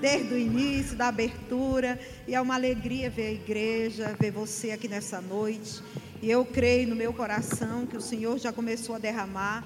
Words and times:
desde 0.00 0.32
o 0.32 0.38
início, 0.38 0.96
da 0.96 1.08
abertura. 1.08 2.00
E 2.26 2.34
é 2.34 2.40
uma 2.40 2.54
alegria 2.54 3.10
ver 3.10 3.26
a 3.26 3.32
igreja, 3.32 4.16
ver 4.18 4.30
você 4.30 4.70
aqui 4.70 4.88
nessa 4.88 5.20
noite. 5.20 5.82
E 6.22 6.30
eu 6.30 6.44
creio 6.44 6.88
no 6.88 6.96
meu 6.96 7.12
coração 7.12 7.86
que 7.86 7.96
o 7.96 8.00
Senhor 8.00 8.38
já 8.38 8.52
começou 8.52 8.94
a 8.94 8.98
derramar. 8.98 9.64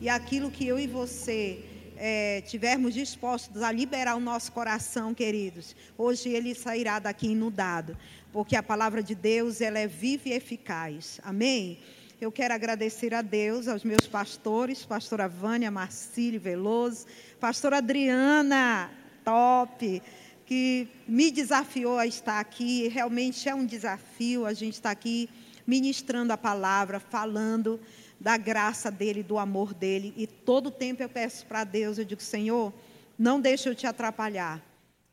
E 0.00 0.08
aquilo 0.08 0.50
que 0.50 0.66
eu 0.66 0.78
e 0.78 0.86
você 0.86 1.64
é, 1.96 2.42
tivermos 2.42 2.94
dispostos 2.94 3.62
a 3.62 3.72
liberar 3.72 4.16
o 4.16 4.20
nosso 4.20 4.52
coração, 4.52 5.14
queridos, 5.14 5.74
hoje 5.96 6.28
ele 6.28 6.54
sairá 6.54 6.98
daqui 6.98 7.28
inundado, 7.28 7.96
porque 8.32 8.54
a 8.54 8.62
palavra 8.62 9.02
de 9.02 9.14
Deus 9.14 9.60
ela 9.60 9.78
é 9.78 9.86
viva 9.86 10.28
e 10.28 10.32
eficaz. 10.32 11.20
Amém? 11.22 11.78
Eu 12.20 12.32
quero 12.32 12.54
agradecer 12.54 13.12
a 13.12 13.20
Deus, 13.20 13.68
aos 13.68 13.84
meus 13.84 14.06
pastores, 14.06 14.84
pastora 14.84 15.28
Vânia 15.28 15.70
Marcílio 15.70 16.40
Veloso, 16.40 17.06
pastora 17.38 17.78
Adriana, 17.78 18.90
top, 19.26 20.00
que 20.46 20.86
me 21.08 21.32
desafiou 21.32 21.98
a 21.98 22.06
estar 22.06 22.38
aqui. 22.38 22.86
Realmente 22.86 23.48
é 23.48 23.54
um 23.54 23.66
desafio 23.66 24.46
a 24.46 24.54
gente 24.54 24.74
estar 24.74 24.92
aqui 24.92 25.28
ministrando 25.66 26.32
a 26.32 26.36
palavra, 26.36 27.00
falando 27.00 27.80
da 28.20 28.36
graça 28.36 28.88
dele, 28.88 29.24
do 29.24 29.36
amor 29.36 29.74
dele. 29.74 30.14
E 30.16 30.28
todo 30.28 30.70
tempo 30.70 31.02
eu 31.02 31.08
peço 31.08 31.44
para 31.46 31.64
Deus, 31.64 31.98
eu 31.98 32.04
digo, 32.04 32.22
Senhor, 32.22 32.72
não 33.18 33.40
deixe 33.40 33.68
eu 33.68 33.74
te 33.74 33.84
atrapalhar. 33.84 34.62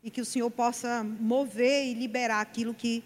E 0.03 0.11
que 0.11 0.21
o 0.21 0.25
Senhor 0.25 0.51
possa 0.51 1.03
mover 1.03 1.87
e 1.87 1.95
liberar 1.95 2.41
aquilo 2.41 2.73
que 2.73 3.03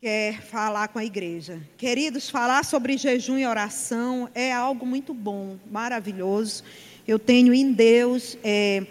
quer 0.00 0.42
falar 0.42 0.88
com 0.88 0.98
a 0.98 1.04
igreja. 1.04 1.62
Queridos, 1.76 2.28
falar 2.28 2.64
sobre 2.64 2.98
jejum 2.98 3.38
e 3.38 3.46
oração 3.46 4.28
é 4.34 4.52
algo 4.52 4.84
muito 4.84 5.14
bom, 5.14 5.56
maravilhoso. 5.70 6.64
Eu 7.06 7.20
tenho 7.20 7.54
em 7.54 7.72
Deus 7.72 8.36
é, 8.42 8.84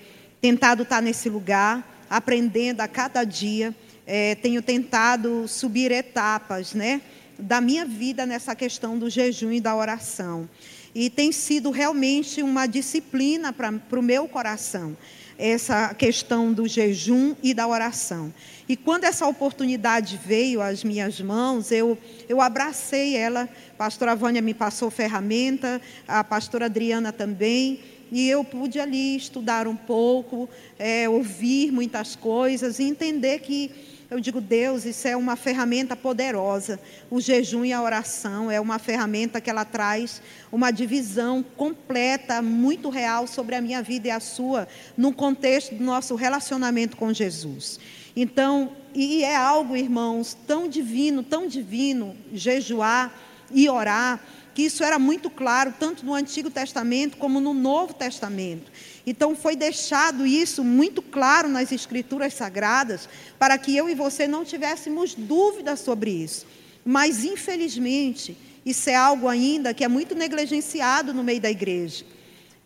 tentado 0.46 0.84
estar 0.84 1.02
nesse 1.02 1.28
lugar, 1.28 2.06
aprendendo 2.08 2.82
a 2.82 2.88
cada 2.88 3.24
dia. 3.24 3.74
É, 4.06 4.36
tenho 4.36 4.62
tentado 4.62 5.48
subir 5.48 5.92
etapas, 5.92 6.76
né? 6.76 7.02
da 7.40 7.60
minha 7.60 7.84
vida 7.84 8.28
nessa 8.28 8.56
questão 8.56 8.98
do 8.98 9.10
jejum 9.10 9.52
e 9.52 9.60
da 9.60 9.76
oração. 9.76 10.48
E 10.94 11.10
tem 11.10 11.32
sido 11.32 11.72
realmente 11.72 12.44
uma 12.44 12.68
disciplina 12.68 13.52
para 13.52 14.00
o 14.00 14.04
meu 14.04 14.28
coração, 14.28 14.96
essa 15.36 15.94
questão 15.96 16.54
do 16.54 16.68
jejum 16.68 17.36
e 17.42 17.52
da 17.52 17.68
oração. 17.68 18.32
E 18.70 18.78
quando 18.78 19.04
essa 19.04 19.28
oportunidade 19.28 20.20
veio 20.24 20.62
às 20.62 20.84
minhas 20.84 21.20
mãos, 21.20 21.72
eu, 21.72 21.98
eu 22.30 22.40
abracei 22.40 23.18
ela. 23.18 23.50
A 23.74 23.78
pastora 23.78 24.16
Vânia 24.16 24.44
me 24.44 24.54
passou 24.54 24.92
ferramenta, 24.92 25.82
a 26.08 26.24
pastora 26.24 26.66
Adriana 26.66 27.12
também. 27.12 27.80
E 28.12 28.30
eu 28.30 28.44
pude 28.44 28.80
ali 28.80 29.16
estudar 29.16 29.68
um 29.68 29.76
pouco, 29.76 30.50
é, 30.78 31.08
ouvir 31.10 31.72
muitas 31.72 32.16
coisas 32.16 32.80
e 32.80 32.84
entender 32.84 33.40
que 33.40 33.72
eu 34.10 34.20
digo, 34.20 34.40
Deus, 34.40 34.86
isso 34.86 35.08
é 35.08 35.18
uma 35.18 35.36
ferramenta 35.36 35.96
poderosa. 35.96 36.80
O 37.10 37.20
jejum 37.20 37.66
e 37.66 37.74
a 37.74 37.82
oração 37.82 38.52
é 38.52 38.60
uma 38.60 38.78
ferramenta 38.78 39.42
que 39.42 39.50
ela 39.50 39.66
traz 39.66 40.22
uma 40.52 40.70
divisão 40.70 41.44
completa, 41.58 42.42
muito 42.42 42.90
real 42.90 43.26
sobre 43.26 43.56
a 43.56 43.62
minha 43.62 43.82
vida 43.82 44.08
e 44.08 44.12
a 44.12 44.20
sua, 44.20 44.68
no 44.96 45.12
contexto 45.12 45.74
do 45.74 45.84
nosso 45.84 46.14
relacionamento 46.16 46.96
com 46.96 47.12
Jesus. 47.12 47.80
Então, 48.16 48.72
e 48.94 49.24
é 49.24 49.36
algo, 49.36 49.76
irmãos, 49.76 50.38
tão 50.46 50.70
divino, 50.70 51.24
tão 51.24 51.48
divino, 51.48 52.16
jejuar 52.32 53.14
e 53.52 53.68
orar, 53.68 54.24
que 54.56 54.62
isso 54.62 54.86
era 54.86 54.98
muito 54.98 55.30
claro, 55.30 55.74
tanto 55.78 56.06
no 56.06 56.14
Antigo 56.14 56.50
Testamento 56.50 57.18
como 57.18 57.42
no 57.42 57.54
Novo 57.54 57.94
Testamento. 57.94 58.72
Então 59.06 59.36
foi 59.36 59.54
deixado 59.54 60.26
isso 60.26 60.64
muito 60.64 61.02
claro 61.02 61.50
nas 61.50 61.74
escrituras 61.74 62.34
sagradas, 62.34 63.10
para 63.38 63.58
que 63.58 63.76
eu 63.76 63.90
e 63.90 63.94
você 63.94 64.28
não 64.28 64.46
tivéssemos 64.46 65.14
dúvidas 65.14 65.82
sobre 65.82 66.10
isso. 66.10 66.48
Mas 66.86 67.26
infelizmente, 67.26 68.38
isso 68.66 68.90
é 68.90 68.96
algo 68.96 69.28
ainda 69.28 69.74
que 69.74 69.84
é 69.84 69.90
muito 69.90 70.16
negligenciado 70.16 71.14
no 71.14 71.22
meio 71.22 71.42
da 71.42 71.52
igreja. 71.52 72.06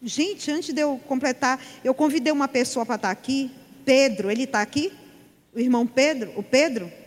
Gente, 0.02 0.52
antes 0.52 0.72
de 0.72 0.81
eu 0.81 1.02
completar, 1.08 1.59
eu 1.84 1.96
convidei 1.96 2.31
uma 2.31 2.47
pessoa 2.47 2.86
para 2.86 2.96
estar 2.96 3.09
aqui, 3.09 3.50
Pedro, 3.84 4.30
ele 4.30 4.44
está 4.44 4.62
aqui? 4.62 4.94
O 5.56 5.59
irmão 5.59 5.88
Pedro, 5.88 6.31
o 6.36 6.44
Pedro? 6.44 6.99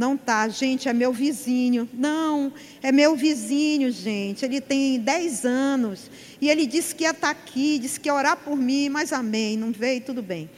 Não 0.00 0.16
tá, 0.16 0.48
gente, 0.48 0.88
é 0.88 0.94
meu 0.94 1.12
vizinho. 1.12 1.86
Não, 1.92 2.50
é 2.82 2.90
meu 2.90 3.14
vizinho, 3.14 3.92
gente. 3.92 4.42
Ele 4.46 4.58
tem 4.58 4.98
10 4.98 5.44
anos. 5.44 6.10
E 6.40 6.48
ele 6.48 6.64
disse 6.64 6.94
que 6.94 7.04
ia 7.04 7.10
estar 7.10 7.26
tá 7.26 7.30
aqui, 7.30 7.78
disse 7.78 8.00
que 8.00 8.08
ia 8.08 8.14
orar 8.14 8.38
por 8.38 8.56
mim, 8.56 8.88
mas 8.88 9.12
amém, 9.12 9.58
não 9.58 9.70
veio, 9.70 10.00
tudo 10.00 10.22
bem. 10.22 10.48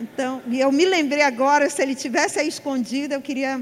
Então, 0.00 0.40
eu 0.50 0.72
me 0.72 0.86
lembrei 0.86 1.20
agora, 1.20 1.68
se 1.68 1.82
ele 1.82 1.94
tivesse 1.94 2.38
aí 2.38 2.48
escondido, 2.48 3.12
eu 3.12 3.20
queria 3.20 3.60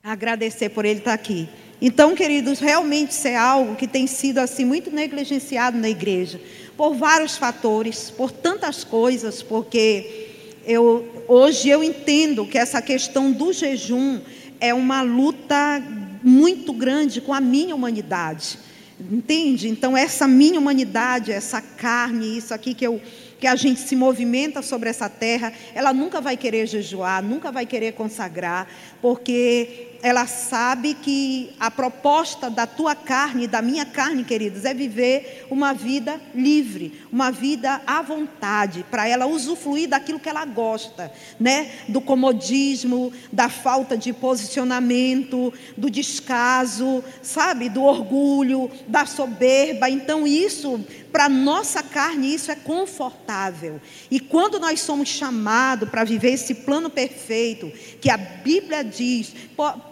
agradecer 0.00 0.68
por 0.68 0.84
ele 0.84 1.00
estar 1.00 1.10
tá 1.10 1.14
aqui. 1.16 1.48
Então, 1.82 2.14
queridos, 2.14 2.60
realmente 2.60 3.10
isso 3.10 3.26
é 3.26 3.36
algo 3.36 3.74
que 3.74 3.88
tem 3.88 4.06
sido 4.06 4.38
assim 4.38 4.64
muito 4.64 4.92
negligenciado 4.92 5.76
na 5.76 5.88
igreja, 5.88 6.40
por 6.76 6.94
vários 6.94 7.36
fatores, 7.36 8.10
por 8.10 8.30
tantas 8.30 8.84
coisas, 8.84 9.42
porque 9.42 10.27
eu, 10.68 11.24
hoje 11.26 11.70
eu 11.70 11.82
entendo 11.82 12.46
que 12.46 12.58
essa 12.58 12.82
questão 12.82 13.32
do 13.32 13.54
jejum 13.54 14.20
é 14.60 14.74
uma 14.74 15.00
luta 15.00 15.82
muito 16.22 16.74
grande 16.74 17.22
com 17.22 17.32
a 17.32 17.40
minha 17.40 17.74
humanidade. 17.74 18.58
Entende? 19.00 19.66
Então, 19.66 19.96
essa 19.96 20.28
minha 20.28 20.58
humanidade, 20.58 21.32
essa 21.32 21.62
carne, 21.62 22.36
isso 22.36 22.52
aqui 22.52 22.74
que, 22.74 22.86
eu, 22.86 23.00
que 23.40 23.46
a 23.46 23.56
gente 23.56 23.80
se 23.80 23.96
movimenta 23.96 24.60
sobre 24.60 24.90
essa 24.90 25.08
terra, 25.08 25.54
ela 25.74 25.94
nunca 25.94 26.20
vai 26.20 26.36
querer 26.36 26.66
jejuar, 26.66 27.22
nunca 27.22 27.50
vai 27.50 27.64
querer 27.64 27.92
consagrar, 27.92 28.68
porque 29.00 29.87
ela 30.02 30.26
sabe 30.26 30.94
que 30.94 31.50
a 31.58 31.70
proposta 31.70 32.48
da 32.48 32.66
tua 32.66 32.94
carne, 32.94 33.46
da 33.46 33.60
minha 33.60 33.84
carne, 33.84 34.24
queridos, 34.24 34.64
é 34.64 34.72
viver 34.72 35.46
uma 35.50 35.72
vida 35.72 36.20
livre, 36.34 37.00
uma 37.10 37.30
vida 37.30 37.80
à 37.86 38.00
vontade, 38.02 38.84
para 38.90 39.08
ela 39.08 39.26
usufruir 39.26 39.88
daquilo 39.88 40.20
que 40.20 40.28
ela 40.28 40.44
gosta, 40.44 41.12
né? 41.38 41.70
Do 41.88 42.00
comodismo, 42.00 43.12
da 43.32 43.48
falta 43.48 43.96
de 43.96 44.12
posicionamento, 44.12 45.52
do 45.76 45.90
descaso, 45.90 47.02
sabe? 47.22 47.68
Do 47.68 47.82
orgulho, 47.82 48.70
da 48.86 49.04
soberba. 49.04 49.90
Então 49.90 50.26
isso 50.26 50.84
para 51.12 51.28
nossa 51.28 51.82
carne 51.82 52.34
isso 52.34 52.50
é 52.50 52.54
confortável. 52.54 53.80
E 54.10 54.20
quando 54.20 54.60
nós 54.60 54.80
somos 54.80 55.08
chamados 55.08 55.88
para 55.88 56.04
viver 56.04 56.32
esse 56.32 56.54
plano 56.54 56.90
perfeito, 56.90 57.72
que 58.00 58.10
a 58.10 58.16
Bíblia 58.16 58.84
diz, 58.84 59.34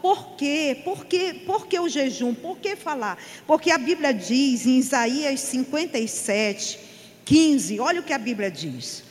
por, 0.06 0.37
quê? 0.37 0.77
Por 0.84 1.05
quê? 1.05 1.34
Por 1.44 1.67
que 1.67 1.81
o 1.81 1.89
jejum? 1.89 2.33
Por 2.33 2.59
que 2.59 2.77
falar? 2.77 3.19
Porque 3.44 3.72
a 3.72 3.78
Bíblia 3.78 4.15
diz 4.15 4.65
em 4.65 4.78
Isaías 4.78 5.41
57, 5.41 6.78
15, 7.25 7.81
olha 7.81 7.99
o 7.99 8.05
que 8.05 8.12
a 8.12 8.19
Bíblia 8.19 8.49
diz. 8.49 9.03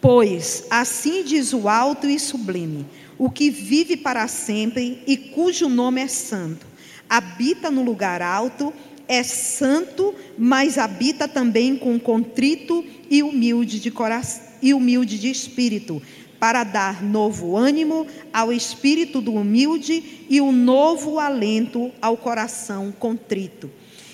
Pois 0.00 0.64
assim 0.70 1.24
diz 1.24 1.52
o 1.52 1.68
alto 1.68 2.06
e 2.06 2.20
sublime, 2.20 2.86
o 3.18 3.28
que 3.28 3.50
vive 3.50 3.96
para 3.96 4.28
sempre 4.28 5.02
e 5.08 5.16
cujo 5.16 5.68
nome 5.68 6.02
é 6.02 6.06
santo, 6.06 6.64
habita 7.10 7.68
no 7.68 7.82
lugar 7.82 8.22
alto 8.22 8.72
é 9.08 9.24
santo, 9.24 10.14
mas 10.36 10.78
habita 10.78 11.26
também 11.26 11.74
com 11.74 11.98
contrito 11.98 12.84
e 13.10 13.24
humilde 13.24 13.80
de 13.80 13.90
coração 13.90 14.46
e 14.60 14.74
humilde 14.74 15.18
de 15.18 15.30
espírito, 15.30 16.02
para 16.38 16.64
dar 16.64 17.02
novo 17.02 17.56
ânimo 17.56 18.06
ao 18.32 18.52
espírito 18.52 19.20
do 19.20 19.34
humilde 19.34 20.26
e 20.28 20.40
um 20.40 20.52
novo 20.52 21.18
alento 21.18 21.92
ao 22.00 22.16
coração 22.16 22.92
contrito. 22.92 23.70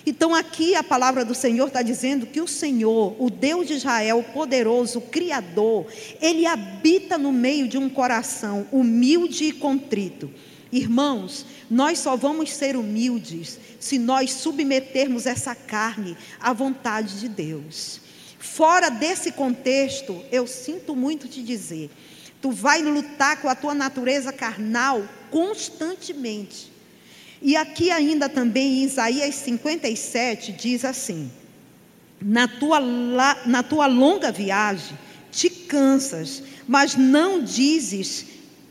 Então, 0.07 0.35
aqui 0.35 0.75
a 0.75 0.83
palavra 0.83 1.25
do 1.25 1.35
Senhor 1.35 1.67
está 1.67 1.81
dizendo 1.81 2.27
que 2.27 2.41
o 2.41 2.47
Senhor, 2.47 3.17
o 3.19 3.31
Deus 3.31 3.67
de 3.67 3.75
Israel, 3.75 4.23
poderoso, 4.35 5.01
Criador, 5.01 5.87
ele 6.21 6.45
habita 6.45 7.17
no 7.17 7.33
meio 7.33 7.67
de 7.67 7.79
um 7.79 7.89
coração 7.89 8.67
humilde 8.71 9.45
e 9.45 9.53
contrito. 9.53 10.31
Irmãos, 10.71 11.47
nós 11.71 12.01
só 12.01 12.17
vamos 12.17 12.53
ser 12.53 12.77
humildes 12.77 13.59
se 13.81 13.99
nós 13.99 14.33
submetermos 14.33 15.25
essa 15.25 15.55
carne 15.55 16.17
à 16.39 16.53
vontade 16.53 17.21
de 17.21 17.29
Deus. 17.29 18.01
Fora 18.39 18.91
desse 18.91 19.33
contexto, 19.33 20.23
eu 20.31 20.47
sinto 20.47 20.95
muito 20.95 21.29
te 21.29 21.43
dizer, 21.43 21.91
tu 22.45 22.51
vai 22.51 22.83
lutar 22.83 23.41
com 23.41 23.49
a 23.49 23.55
tua 23.55 23.75
natureza 23.75 24.31
carnal 24.31 25.03
constantemente. 25.31 26.71
E 27.41 27.57
aqui 27.57 27.91
ainda 27.91 28.29
também 28.29 28.81
em 28.81 28.85
Isaías 28.85 29.35
57 29.37 30.53
diz 30.53 30.85
assim: 30.85 31.33
na 32.21 32.47
tua, 32.47 32.81
na 33.47 33.63
tua 33.63 33.87
longa 33.87 34.31
viagem 34.31 34.99
te 35.33 35.49
cansas, 35.49 36.43
mas 36.69 36.95
não 36.97 37.43
dizes 37.43 38.27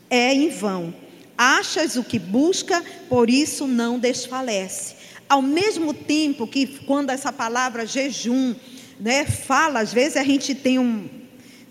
é 0.08 0.32
em 0.32 0.50
vão 0.50 0.94
Achas 1.36 1.96
o 1.96 2.04
que 2.04 2.20
busca, 2.20 2.80
por 3.08 3.28
isso 3.28 3.66
não 3.66 3.98
desfalece. 3.98 4.94
Ao 5.28 5.42
mesmo 5.42 5.92
tempo 5.92 6.46
que 6.46 6.64
quando 6.84 7.10
essa 7.10 7.32
palavra 7.32 7.84
jejum, 7.84 8.54
né, 9.00 9.26
fala, 9.26 9.80
às 9.80 9.92
vezes 9.92 10.16
a 10.16 10.22
gente 10.22 10.54
tem 10.54 10.78
um 10.78 11.23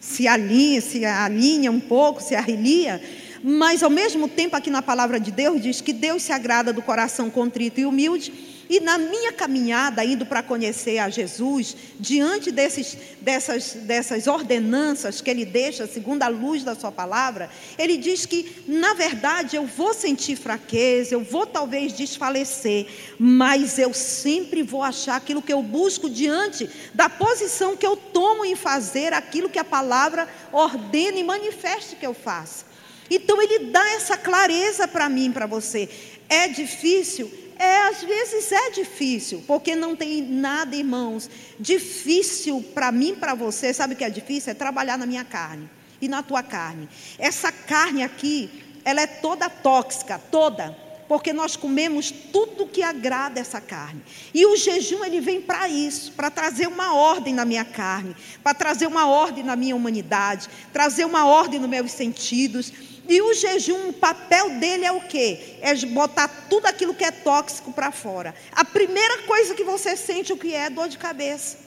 se 0.03 0.27
alinha, 0.27 0.81
se 0.81 1.05
alinha 1.05 1.71
um 1.71 1.79
pouco, 1.79 2.21
se 2.21 2.35
arrelia, 2.35 3.01
mas 3.41 3.81
ao 3.81 3.89
mesmo 3.89 4.27
tempo 4.27 4.55
aqui 4.55 4.69
na 4.69 4.81
palavra 4.81 5.17
de 5.17 5.31
Deus 5.31 5.61
diz 5.61 5.79
que 5.79 5.93
Deus 5.93 6.23
se 6.23 6.33
agrada 6.33 6.73
do 6.73 6.81
coração 6.81 7.29
contrito 7.29 7.79
e 7.79 7.85
humilde. 7.85 8.52
E 8.69 8.79
na 8.79 8.97
minha 8.97 9.31
caminhada, 9.31 10.03
indo 10.05 10.25
para 10.25 10.41
conhecer 10.41 10.97
a 10.97 11.09
Jesus, 11.09 11.75
diante 11.99 12.51
desses, 12.51 12.97
dessas, 13.21 13.73
dessas 13.73 14.27
ordenanças 14.27 15.21
que 15.21 15.29
ele 15.29 15.45
deixa, 15.45 15.85
segundo 15.85 16.23
a 16.23 16.27
luz 16.27 16.63
da 16.63 16.73
sua 16.73 16.91
palavra, 16.91 17.49
ele 17.77 17.97
diz 17.97 18.25
que, 18.25 18.63
na 18.67 18.93
verdade, 18.93 19.55
eu 19.55 19.65
vou 19.65 19.93
sentir 19.93 20.35
fraqueza, 20.35 21.13
eu 21.13 21.23
vou 21.23 21.45
talvez 21.45 21.93
desfalecer, 21.93 22.87
mas 23.19 23.77
eu 23.77 23.93
sempre 23.93 24.63
vou 24.63 24.81
achar 24.81 25.17
aquilo 25.17 25.41
que 25.41 25.53
eu 25.53 25.61
busco 25.61 26.09
diante 26.09 26.69
da 26.93 27.09
posição 27.09 27.75
que 27.75 27.85
eu 27.85 27.95
tomo 27.95 28.45
em 28.45 28.55
fazer 28.55 29.13
aquilo 29.13 29.49
que 29.49 29.59
a 29.59 29.63
palavra 29.63 30.27
ordena 30.51 31.17
e 31.17 31.23
manifeste 31.23 31.95
que 31.95 32.07
eu 32.07 32.13
faça. 32.13 32.65
Então 33.09 33.41
ele 33.41 33.65
dá 33.65 33.85
essa 33.91 34.17
clareza 34.17 34.87
para 34.87 35.09
mim, 35.09 35.31
para 35.31 35.45
você. 35.45 35.89
É 36.29 36.47
difícil? 36.47 37.42
É, 37.57 37.87
às 37.87 38.03
vezes 38.03 38.51
é 38.51 38.71
difícil, 38.71 39.43
porque 39.45 39.75
não 39.75 39.95
tem 39.95 40.21
nada, 40.21 40.75
irmãos, 40.75 41.29
difícil 41.59 42.63
para 42.73 42.91
mim, 42.91 43.15
para 43.15 43.33
você. 43.33 43.73
Sabe 43.73 43.93
o 43.93 43.97
que 43.97 44.03
é 44.03 44.09
difícil? 44.09 44.51
É 44.51 44.53
trabalhar 44.53 44.97
na 44.97 45.05
minha 45.05 45.23
carne 45.23 45.69
e 46.01 46.07
na 46.07 46.23
tua 46.23 46.43
carne. 46.43 46.89
Essa 47.17 47.51
carne 47.51 48.03
aqui, 48.03 48.49
ela 48.83 49.01
é 49.01 49.07
toda 49.07 49.49
tóxica, 49.49 50.19
toda 50.19 50.83
porque 51.07 51.33
nós 51.33 51.55
comemos 51.55 52.11
tudo 52.11 52.65
que 52.65 52.81
agrada 52.81 53.39
essa 53.39 53.61
carne. 53.61 54.01
E 54.33 54.45
o 54.45 54.55
jejum 54.55 55.03
ele 55.03 55.19
vem 55.19 55.41
para 55.41 55.67
isso, 55.67 56.11
para 56.13 56.31
trazer 56.31 56.67
uma 56.67 56.95
ordem 56.95 57.33
na 57.33 57.45
minha 57.45 57.65
carne, 57.65 58.15
para 58.41 58.53
trazer 58.53 58.87
uma 58.87 59.07
ordem 59.07 59.43
na 59.43 59.55
minha 59.55 59.75
humanidade, 59.75 60.49
trazer 60.71 61.05
uma 61.05 61.25
ordem 61.25 61.59
nos 61.59 61.69
meus 61.69 61.91
sentidos. 61.91 62.73
E 63.07 63.21
o 63.21 63.33
jejum, 63.33 63.89
o 63.89 63.93
papel 63.93 64.51
dele 64.59 64.85
é 64.85 64.91
o 64.91 65.01
quê? 65.01 65.57
É 65.61 65.75
botar 65.87 66.27
tudo 66.49 66.67
aquilo 66.67 66.93
que 66.93 67.03
é 67.03 67.11
tóxico 67.11 67.73
para 67.73 67.91
fora. 67.91 68.33
A 68.51 68.63
primeira 68.63 69.23
coisa 69.23 69.53
que 69.53 69.63
você 69.63 69.97
sente 69.97 70.31
o 70.31 70.37
que 70.37 70.53
é, 70.53 70.65
é 70.65 70.69
dor 70.69 70.87
de 70.87 70.97
cabeça. 70.97 71.57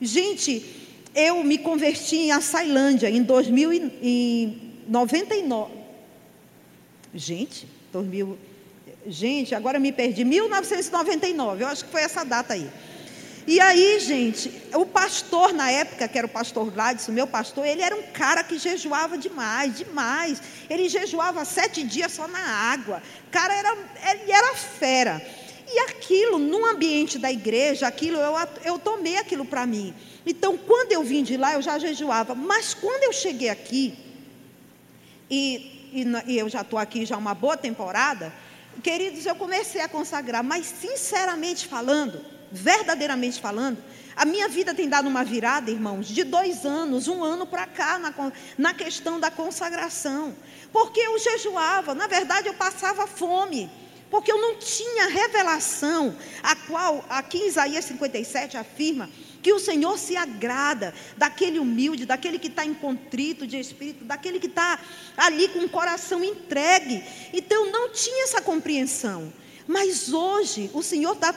Gente, 0.00 0.64
eu 1.14 1.44
me 1.44 1.58
converti 1.58 2.16
em 2.16 2.32
Açailândia 2.32 3.08
em 3.08 3.22
2099. 3.22 5.72
Gente, 7.14 7.68
2000 7.92 8.36
Gente, 9.06 9.54
agora 9.54 9.78
me 9.78 9.92
perdi. 9.92 10.24
1999, 10.24 11.62
eu 11.62 11.68
acho 11.68 11.84
que 11.84 11.90
foi 11.90 12.02
essa 12.02 12.24
data 12.24 12.54
aí. 12.54 12.70
E 13.46 13.60
aí, 13.60 14.00
gente, 14.00 14.50
o 14.74 14.86
pastor 14.86 15.52
na 15.52 15.70
época, 15.70 16.08
que 16.08 16.16
era 16.16 16.26
o 16.26 16.30
pastor 16.30 16.70
Gladys, 16.70 17.08
o 17.08 17.12
meu 17.12 17.26
pastor, 17.26 17.66
ele 17.66 17.82
era 17.82 17.94
um 17.94 18.02
cara 18.04 18.42
que 18.42 18.58
jejuava 18.58 19.18
demais, 19.18 19.76
demais. 19.76 20.40
Ele 20.68 20.88
jejuava 20.88 21.44
sete 21.44 21.82
dias 21.82 22.12
só 22.12 22.26
na 22.26 22.38
água. 22.38 23.02
O 23.26 23.30
cara 23.30 23.54
era, 23.54 23.76
ele 24.12 24.32
era 24.32 24.54
fera. 24.54 25.20
E 25.70 25.78
aquilo, 25.80 26.38
no 26.38 26.64
ambiente 26.64 27.18
da 27.18 27.30
igreja, 27.30 27.86
aquilo, 27.86 28.16
eu, 28.16 28.34
eu 28.64 28.78
tomei 28.78 29.18
aquilo 29.18 29.44
para 29.44 29.66
mim. 29.66 29.94
Então, 30.24 30.56
quando 30.56 30.92
eu 30.92 31.02
vim 31.02 31.22
de 31.22 31.36
lá, 31.36 31.52
eu 31.52 31.60
já 31.60 31.78
jejuava. 31.78 32.34
Mas 32.34 32.72
quando 32.72 33.02
eu 33.02 33.12
cheguei 33.12 33.50
aqui, 33.50 33.94
e, 35.30 35.90
e, 35.92 36.32
e 36.32 36.38
eu 36.38 36.48
já 36.48 36.62
estou 36.62 36.78
aqui 36.78 37.04
já 37.04 37.16
uma 37.18 37.34
boa 37.34 37.58
temporada, 37.58 38.32
Queridos, 38.82 39.24
eu 39.24 39.34
comecei 39.36 39.80
a 39.80 39.88
consagrar, 39.88 40.42
mas 40.42 40.66
sinceramente 40.66 41.66
falando, 41.66 42.24
verdadeiramente 42.54 43.40
falando, 43.40 43.82
a 44.16 44.24
minha 44.24 44.48
vida 44.48 44.72
tem 44.72 44.88
dado 44.88 45.08
uma 45.08 45.24
virada, 45.24 45.70
irmãos, 45.70 46.06
de 46.06 46.22
dois 46.22 46.64
anos, 46.64 47.08
um 47.08 47.24
ano 47.24 47.46
para 47.46 47.66
cá, 47.66 47.98
na, 47.98 48.14
na 48.56 48.72
questão 48.72 49.18
da 49.18 49.30
consagração. 49.30 50.34
Porque 50.72 51.00
eu 51.00 51.18
jejuava, 51.18 51.94
na 51.94 52.06
verdade 52.06 52.48
eu 52.48 52.54
passava 52.54 53.06
fome 53.06 53.70
porque 54.10 54.30
eu 54.30 54.40
não 54.40 54.54
tinha 54.54 55.08
revelação, 55.08 56.16
a 56.40 56.54
qual 56.54 57.04
aqui 57.08 57.38
em 57.38 57.48
Isaías 57.48 57.84
57 57.86 58.56
afirma 58.56 59.10
que 59.42 59.52
o 59.52 59.58
Senhor 59.58 59.98
se 59.98 60.16
agrada 60.16 60.94
daquele 61.16 61.58
humilde, 61.58 62.06
daquele 62.06 62.38
que 62.38 62.46
está 62.46 62.64
em 62.64 62.74
contrito 62.74 63.44
de 63.44 63.58
espírito, 63.58 64.04
daquele 64.04 64.38
que 64.38 64.46
está 64.46 64.78
ali 65.16 65.48
com 65.48 65.58
o 65.58 65.68
coração 65.68 66.22
entregue. 66.22 67.02
Então 67.32 67.66
eu 67.66 67.72
não 67.72 67.90
tinha 67.90 68.22
essa 68.22 68.40
compreensão. 68.40 69.32
Mas 69.66 70.12
hoje 70.12 70.70
o 70.72 70.82
Senhor 70.82 71.14
está 71.14 71.32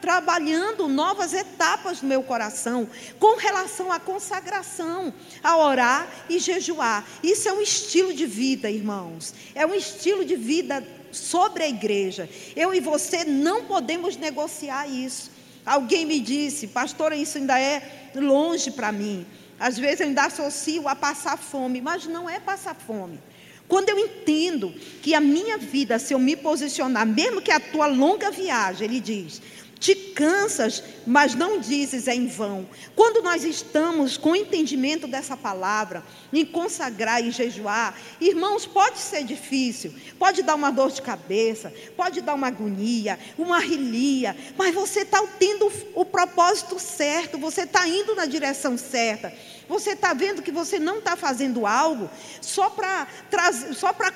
trabalhando 0.00 0.88
novas 0.88 1.32
etapas 1.32 2.02
no 2.02 2.08
meu 2.08 2.22
coração 2.22 2.88
com 3.18 3.36
relação 3.36 3.92
à 3.92 3.98
consagração, 3.98 5.12
a 5.42 5.56
orar 5.56 6.08
e 6.28 6.38
jejuar. 6.38 7.06
Isso 7.22 7.48
é 7.48 7.52
um 7.52 7.60
estilo 7.60 8.12
de 8.12 8.26
vida, 8.26 8.70
irmãos. 8.70 9.34
É 9.54 9.66
um 9.66 9.74
estilo 9.74 10.24
de 10.24 10.36
vida 10.36 10.86
sobre 11.10 11.64
a 11.64 11.68
igreja. 11.68 12.28
Eu 12.54 12.74
e 12.74 12.80
você 12.80 13.24
não 13.24 13.64
podemos 13.64 14.16
negociar 14.16 14.88
isso. 14.88 15.30
Alguém 15.64 16.06
me 16.06 16.20
disse, 16.20 16.66
pastora, 16.68 17.14
isso 17.14 17.38
ainda 17.38 17.60
é 17.60 18.10
longe 18.14 18.70
para 18.70 18.90
mim. 18.90 19.26
Às 19.60 19.78
vezes 19.78 20.00
eu 20.00 20.06
ainda 20.06 20.24
associo 20.24 20.88
a 20.88 20.94
passar 20.94 21.36
fome, 21.36 21.80
mas 21.80 22.06
não 22.06 22.28
é 22.28 22.38
passar 22.38 22.74
fome. 22.74 23.20
Quando 23.66 23.90
eu 23.90 23.98
entendo 23.98 24.72
que 25.02 25.14
a 25.14 25.20
minha 25.20 25.58
vida, 25.58 25.98
se 25.98 26.14
eu 26.14 26.18
me 26.18 26.34
posicionar, 26.34 27.06
mesmo 27.06 27.42
que 27.42 27.50
a 27.50 27.60
tua 27.60 27.86
longa 27.86 28.30
viagem, 28.30 28.86
ele 28.88 28.98
diz, 28.98 29.42
te 29.78 29.94
cansas, 29.94 30.82
mas 31.06 31.34
não 31.34 31.58
dizes 31.60 32.08
é 32.08 32.14
em 32.14 32.26
vão. 32.26 32.68
Quando 32.96 33.22
nós 33.22 33.44
estamos 33.44 34.16
com 34.16 34.30
o 34.30 34.36
entendimento 34.36 35.06
dessa 35.06 35.36
palavra, 35.36 36.02
em 36.32 36.44
consagrar 36.44 37.24
e 37.24 37.30
jejuar, 37.30 37.96
irmãos, 38.20 38.66
pode 38.66 38.98
ser 38.98 39.24
difícil, 39.24 39.94
pode 40.18 40.42
dar 40.42 40.54
uma 40.54 40.70
dor 40.70 40.90
de 40.90 41.02
cabeça, 41.02 41.72
pode 41.96 42.20
dar 42.20 42.34
uma 42.34 42.48
agonia, 42.48 43.18
uma 43.38 43.60
rilia, 43.60 44.36
mas 44.56 44.74
você 44.74 45.00
está 45.00 45.24
tendo 45.38 45.70
o 45.94 46.04
propósito 46.04 46.78
certo, 46.78 47.38
você 47.38 47.62
está 47.62 47.86
indo 47.86 48.14
na 48.14 48.26
direção 48.26 48.76
certa. 48.76 49.32
Você 49.68 49.90
está 49.90 50.14
vendo 50.14 50.42
que 50.42 50.50
você 50.50 50.78
não 50.78 50.98
está 50.98 51.14
fazendo 51.14 51.66
algo 51.66 52.08
só 52.40 52.70
para 52.70 53.06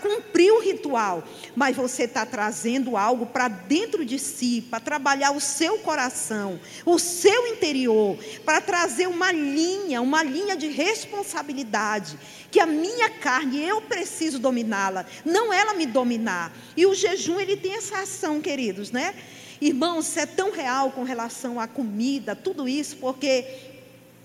cumprir 0.00 0.50
o 0.50 0.60
ritual, 0.60 1.22
mas 1.54 1.76
você 1.76 2.04
está 2.04 2.24
trazendo 2.24 2.96
algo 2.96 3.26
para 3.26 3.48
dentro 3.48 4.04
de 4.04 4.18
si, 4.18 4.66
para 4.70 4.80
trabalhar 4.80 5.32
o 5.32 5.40
seu 5.40 5.78
coração, 5.78 6.58
o 6.86 6.98
seu 6.98 7.48
interior, 7.48 8.16
para 8.46 8.62
trazer 8.62 9.06
uma 9.06 9.30
linha, 9.30 10.00
uma 10.00 10.22
linha 10.22 10.56
de 10.56 10.68
responsabilidade, 10.68 12.18
que 12.50 12.58
a 12.58 12.66
minha 12.66 13.10
carne 13.10 13.62
eu 13.62 13.82
preciso 13.82 14.38
dominá-la, 14.38 15.04
não 15.24 15.52
ela 15.52 15.74
me 15.74 15.84
dominar. 15.84 16.50
E 16.74 16.86
o 16.86 16.94
jejum 16.94 17.38
ele 17.38 17.58
tem 17.58 17.74
essa 17.74 17.98
ação, 17.98 18.40
queridos, 18.40 18.90
né? 18.90 19.14
Irmãos, 19.60 20.08
isso 20.08 20.18
é 20.18 20.26
tão 20.26 20.50
real 20.50 20.90
com 20.90 21.04
relação 21.04 21.60
à 21.60 21.68
comida, 21.68 22.34
tudo 22.34 22.66
isso, 22.68 22.96
porque 22.96 23.71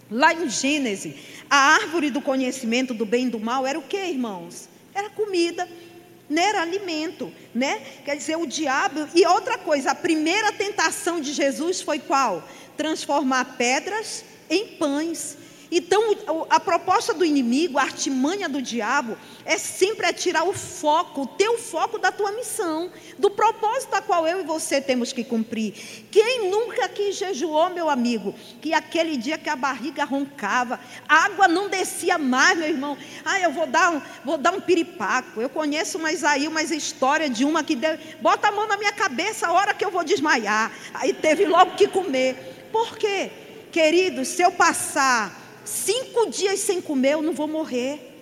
Lá 0.09 0.33
em 0.33 0.49
Gênesis, 0.49 1.13
a 1.49 1.57
árvore 1.75 2.09
do 2.09 2.21
conhecimento 2.21 2.93
do 2.93 3.05
bem 3.05 3.27
e 3.27 3.29
do 3.29 3.39
mal 3.39 3.65
era 3.65 3.77
o 3.77 3.83
que, 3.83 3.97
irmãos? 3.97 4.69
Era 4.93 5.09
comida, 5.09 5.67
não 6.29 6.41
era 6.41 6.61
alimento, 6.61 7.31
né? 7.53 7.81
Quer 8.03 8.15
dizer, 8.15 8.37
o 8.37 8.45
diabo. 8.45 9.07
E 9.13 9.25
outra 9.25 9.57
coisa, 9.57 9.91
a 9.91 9.95
primeira 9.95 10.51
tentação 10.51 11.19
de 11.19 11.33
Jesus 11.33 11.81
foi 11.81 11.99
qual? 11.99 12.47
Transformar 12.75 13.57
pedras 13.57 14.23
em 14.49 14.67
pães. 14.77 15.37
Então, 15.71 16.15
a 16.49 16.59
proposta 16.59 17.13
do 17.13 17.25
inimigo, 17.25 17.77
a 17.77 17.83
artimanha 17.83 18.47
do 18.47 18.61
diabo, 18.61 19.17
é 19.45 19.57
sempre 19.57 20.07
é 20.07 20.13
tirar 20.13 20.43
o 20.43 20.53
foco, 20.53 21.23
o 21.23 21.27
teu 21.27 21.57
foco 21.57 21.97
da 21.97 22.11
tua 22.11 22.31
missão, 22.31 22.89
do 23.17 23.29
propósito 23.29 23.93
a 23.93 24.01
qual 24.01 24.25
eu 24.25 24.39
e 24.39 24.43
você 24.43 24.79
temos 24.79 25.11
que 25.11 25.23
cumprir. 25.23 25.73
Quem 26.09 26.49
nunca 26.49 26.85
aqui 26.85 27.11
jejuou, 27.11 27.69
meu 27.69 27.89
amigo, 27.89 28.33
que 28.61 28.73
aquele 28.73 29.17
dia 29.17 29.37
que 29.37 29.49
a 29.49 29.55
barriga 29.55 30.05
roncava, 30.05 30.79
a 31.07 31.25
água 31.25 31.47
não 31.47 31.69
descia 31.69 32.17
mais, 32.17 32.57
meu 32.57 32.67
irmão. 32.67 32.97
Ah, 33.25 33.39
eu 33.39 33.51
vou 33.51 33.67
dar 33.67 33.91
um, 33.91 34.01
vou 34.23 34.37
dar 34.37 34.53
um 34.53 34.61
piripaco. 34.61 35.41
Eu 35.41 35.49
conheço 35.49 35.99
mais 35.99 36.23
aí 36.23 36.47
uma 36.47 36.63
história 36.63 37.29
de 37.29 37.43
uma 37.43 37.63
que 37.63 37.75
deu, 37.75 37.97
bota 38.21 38.47
a 38.47 38.51
mão 38.51 38.67
na 38.67 38.77
minha 38.77 38.93
cabeça 38.93 39.47
a 39.47 39.51
hora 39.51 39.73
que 39.73 39.83
eu 39.83 39.91
vou 39.91 40.03
desmaiar. 40.03 40.71
Aí 40.93 41.13
teve 41.13 41.45
logo 41.45 41.75
que 41.75 41.87
comer. 41.87 42.69
Por 42.71 42.97
quê? 42.97 43.29
Querido, 43.71 44.23
se 44.23 44.41
eu 44.41 44.51
passar 44.51 45.46
cinco 45.67 46.29
dias 46.29 46.59
sem 46.59 46.81
comer, 46.81 47.13
eu 47.13 47.21
não 47.21 47.33
vou 47.33 47.47
morrer. 47.47 48.15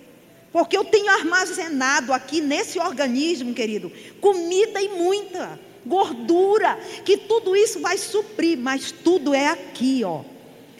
Porque 0.52 0.76
eu 0.76 0.84
tenho 0.84 1.10
armazenado 1.10 2.12
aqui 2.12 2.40
nesse 2.40 2.78
organismo, 2.78 3.52
querido, 3.52 3.92
comida 4.20 4.80
e 4.80 4.88
muita, 4.88 5.58
gordura, 5.84 6.78
que 7.04 7.16
tudo 7.16 7.54
isso 7.54 7.80
vai 7.80 7.98
suprir, 7.98 8.58
mas 8.58 8.90
tudo 8.90 9.34
é 9.34 9.48
aqui, 9.48 10.02
ó. 10.04 10.22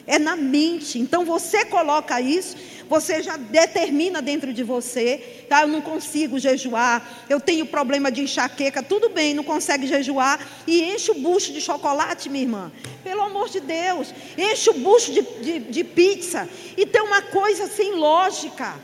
É 0.05 0.17
na 0.17 0.35
mente. 0.35 0.97
Então 0.97 1.25
você 1.25 1.65
coloca 1.65 2.19
isso, 2.19 2.55
Você 2.89 3.21
já 3.21 3.37
determina 3.37 4.21
dentro 4.21 4.53
de 4.53 4.63
você, 4.63 5.45
tá? 5.49 5.61
Eu 5.61 5.67
não 5.67 5.81
consigo 5.81 6.39
jejuar, 6.39 7.25
eu 7.29 7.39
tenho 7.39 7.65
problema 7.65 8.11
de 8.11 8.21
enxaqueca, 8.21 8.81
tudo 8.81 9.09
bem, 9.09 9.33
não 9.33 9.43
consegue 9.43 9.87
jejuar 9.87 10.39
e 10.65 10.83
enche 10.83 11.11
o 11.11 11.15
bucho 11.15 11.51
de 11.51 11.61
chocolate, 11.61 12.29
minha 12.29 12.43
irmã. 12.43 12.71
Pelo 13.03 13.21
amor 13.21 13.49
de 13.49 13.59
Deus, 13.59 14.13
enche 14.37 14.69
o 14.69 14.73
bucho 14.73 15.11
de, 15.11 15.21
de, 15.21 15.59
de 15.59 15.83
pizza. 15.83 16.47
E 16.75 16.85
tem 16.85 17.01
uma 17.01 17.21
coisa 17.21 17.67
sem 17.67 17.95
lógica. 17.95 18.75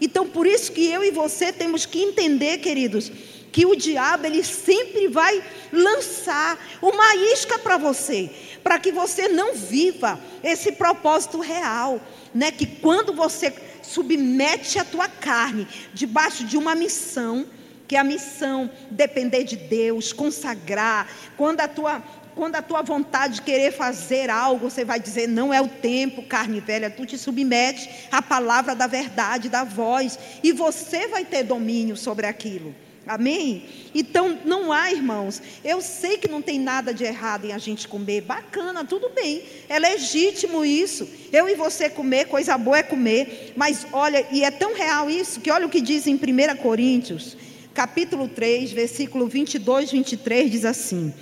Então, 0.00 0.26
por 0.26 0.46
isso 0.46 0.72
que 0.72 0.84
eu 0.84 1.04
e 1.04 1.12
você 1.12 1.52
temos 1.52 1.86
que 1.86 2.02
entender, 2.02 2.58
queridos, 2.58 3.12
que 3.52 3.66
o 3.66 3.76
diabo 3.76 4.26
ele 4.26 4.42
sempre 4.42 5.08
vai 5.08 5.44
lançar 5.70 6.58
uma 6.80 7.14
isca 7.16 7.58
para 7.58 7.76
você, 7.76 8.30
para 8.64 8.78
que 8.78 8.90
você 8.90 9.28
não 9.28 9.54
viva 9.54 10.18
esse 10.42 10.72
propósito 10.72 11.38
real, 11.38 12.00
né? 12.34 12.50
Que 12.50 12.64
quando 12.64 13.12
você 13.12 13.52
submete 13.82 14.78
a 14.78 14.84
tua 14.84 15.06
carne 15.06 15.68
debaixo 15.92 16.44
de 16.44 16.56
uma 16.56 16.74
missão, 16.74 17.46
que 17.86 17.94
é 17.94 17.98
a 17.98 18.04
missão 18.04 18.70
depender 18.90 19.44
de 19.44 19.56
Deus, 19.56 20.14
consagrar, 20.14 21.06
quando 21.36 21.60
a 21.60 21.68
tua 21.68 22.02
quando 22.34 22.56
a 22.56 22.62
tua 22.62 22.80
vontade 22.80 23.34
de 23.34 23.42
querer 23.42 23.72
fazer 23.72 24.30
algo, 24.30 24.70
você 24.70 24.86
vai 24.86 24.98
dizer, 24.98 25.28
não 25.28 25.52
é 25.52 25.60
o 25.60 25.68
tempo, 25.68 26.22
carne 26.22 26.60
velha, 26.60 26.88
tu 26.88 27.04
te 27.04 27.18
submete 27.18 27.90
à 28.10 28.22
palavra 28.22 28.74
da 28.74 28.86
verdade, 28.86 29.50
da 29.50 29.64
voz, 29.64 30.18
e 30.42 30.50
você 30.50 31.06
vai 31.08 31.26
ter 31.26 31.42
domínio 31.42 31.94
sobre 31.94 32.24
aquilo. 32.24 32.74
Amém? 33.06 33.64
Então, 33.94 34.38
não 34.44 34.72
há, 34.72 34.92
irmãos. 34.92 35.42
Eu 35.64 35.80
sei 35.80 36.18
que 36.18 36.28
não 36.28 36.40
tem 36.40 36.58
nada 36.58 36.94
de 36.94 37.02
errado 37.02 37.44
em 37.44 37.52
a 37.52 37.58
gente 37.58 37.88
comer. 37.88 38.20
Bacana, 38.20 38.84
tudo 38.84 39.08
bem. 39.08 39.42
É 39.68 39.78
legítimo 39.78 40.64
isso. 40.64 41.08
Eu 41.32 41.48
e 41.48 41.54
você 41.54 41.90
comer, 41.90 42.26
coisa 42.26 42.56
boa 42.56 42.78
é 42.78 42.82
comer. 42.82 43.52
Mas 43.56 43.86
olha, 43.92 44.24
e 44.30 44.44
é 44.44 44.50
tão 44.50 44.74
real 44.74 45.10
isso, 45.10 45.40
que 45.40 45.50
olha 45.50 45.66
o 45.66 45.70
que 45.70 45.80
diz 45.80 46.06
em 46.06 46.14
1 46.14 46.56
Coríntios, 46.62 47.36
capítulo 47.74 48.28
3, 48.28 48.70
versículo 48.70 49.26
22, 49.26 49.90
23, 49.90 50.50
diz 50.50 50.64
assim: 50.64 51.12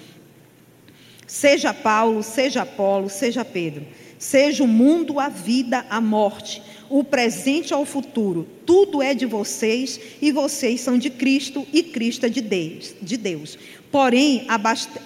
Seja 1.27 1.73
Paulo, 1.73 2.23
seja 2.23 2.63
Apolo, 2.63 3.09
seja 3.09 3.43
Pedro, 3.43 3.87
seja 4.19 4.63
o 4.63 4.69
mundo, 4.69 5.19
a 5.19 5.31
vida, 5.31 5.87
a 5.89 5.99
morte 5.99 6.63
o 6.91 7.05
presente 7.05 7.73
ao 7.73 7.87
futuro, 7.87 8.47
tudo 8.67 9.01
é 9.01 9.15
de 9.15 9.25
vocês 9.25 9.99
e 10.21 10.33
vocês 10.33 10.81
são 10.81 10.99
de 10.99 11.09
Cristo 11.09 11.65
e 11.73 11.85
Cristo 11.85 12.27
é 12.27 12.29
de 12.29 12.41
Deus. 12.41 12.95
De 13.01 13.17
Deus. 13.17 13.57
Porém, 13.93 14.45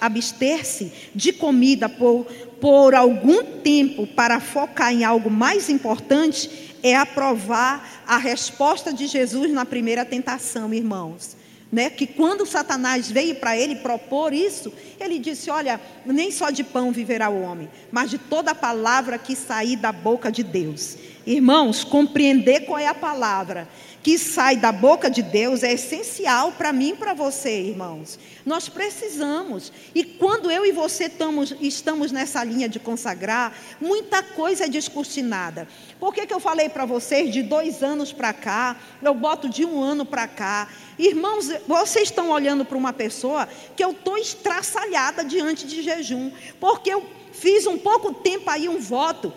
abster-se 0.01 0.91
de 1.13 1.31
comida 1.31 1.87
por, 1.87 2.25
por 2.59 2.95
algum 2.95 3.43
tempo 3.43 4.07
para 4.07 4.39
focar 4.39 4.91
em 4.91 5.03
algo 5.03 5.29
mais 5.29 5.69
importante 5.69 6.49
é 6.81 6.95
aprovar 6.95 8.03
a 8.07 8.17
resposta 8.17 8.91
de 8.91 9.05
Jesus 9.05 9.51
na 9.51 9.65
primeira 9.65 10.03
tentação, 10.03 10.73
irmãos. 10.73 11.37
Né, 11.71 11.89
que 11.89 12.07
quando 12.07 12.45
Satanás 12.45 13.11
veio 13.11 13.35
para 13.35 13.57
ele 13.57 13.75
propor 13.77 14.31
isso, 14.31 14.71
ele 14.99 15.19
disse: 15.19 15.49
Olha, 15.49 15.81
nem 16.05 16.31
só 16.31 16.49
de 16.49 16.63
pão 16.63 16.91
viverá 16.91 17.27
o 17.27 17.41
homem, 17.41 17.67
mas 17.91 18.11
de 18.11 18.17
toda 18.17 18.51
a 18.51 18.55
palavra 18.55 19.17
que 19.17 19.35
sair 19.35 19.75
da 19.75 19.91
boca 19.91 20.31
de 20.31 20.41
Deus. 20.41 20.95
Irmãos, 21.25 21.83
compreender 21.83 22.65
qual 22.65 22.77
é 22.77 22.87
a 22.87 22.93
palavra 22.93 23.67
que 24.05 24.19
sai 24.19 24.55
da 24.55 24.71
boca 24.71 25.09
de 25.09 25.23
Deus 25.23 25.63
é 25.63 25.73
essencial 25.73 26.51
para 26.51 26.71
mim 26.71 26.89
e 26.89 26.95
para 26.95 27.15
você, 27.15 27.61
irmãos. 27.61 28.19
Nós 28.45 28.69
precisamos. 28.69 29.73
E 29.95 30.03
quando 30.03 30.51
eu 30.51 30.63
e 30.63 30.71
você 30.71 31.05
estamos, 31.05 31.55
estamos 31.59 32.11
nessa 32.11 32.43
linha 32.43 32.69
de 32.69 32.79
consagrar, 32.79 33.57
muita 33.81 34.21
coisa 34.21 34.65
é 34.65 34.69
descortinada. 34.69 35.67
Por 35.99 36.13
que, 36.13 36.27
que 36.27 36.33
eu 36.35 36.39
falei 36.39 36.69
para 36.69 36.85
vocês 36.85 37.33
de 37.33 37.41
dois 37.41 37.81
anos 37.81 38.13
para 38.13 38.31
cá? 38.31 38.77
Eu 39.01 39.15
boto 39.15 39.49
de 39.49 39.65
um 39.65 39.81
ano 39.81 40.05
para 40.05 40.27
cá. 40.27 40.67
Irmãos, 40.99 41.49
vocês 41.67 42.09
estão 42.09 42.29
olhando 42.29 42.63
para 42.63 42.77
uma 42.77 42.93
pessoa 42.93 43.49
que 43.75 43.83
eu 43.83 43.89
estou 43.89 44.19
estraçalhada 44.19 45.23
diante 45.25 45.65
de 45.65 45.81
jejum, 45.81 46.29
porque 46.59 46.93
eu 46.93 47.03
fiz 47.31 47.65
um 47.65 47.79
pouco 47.79 48.13
tempo 48.13 48.51
aí 48.51 48.69
um 48.69 48.79
voto 48.79 49.33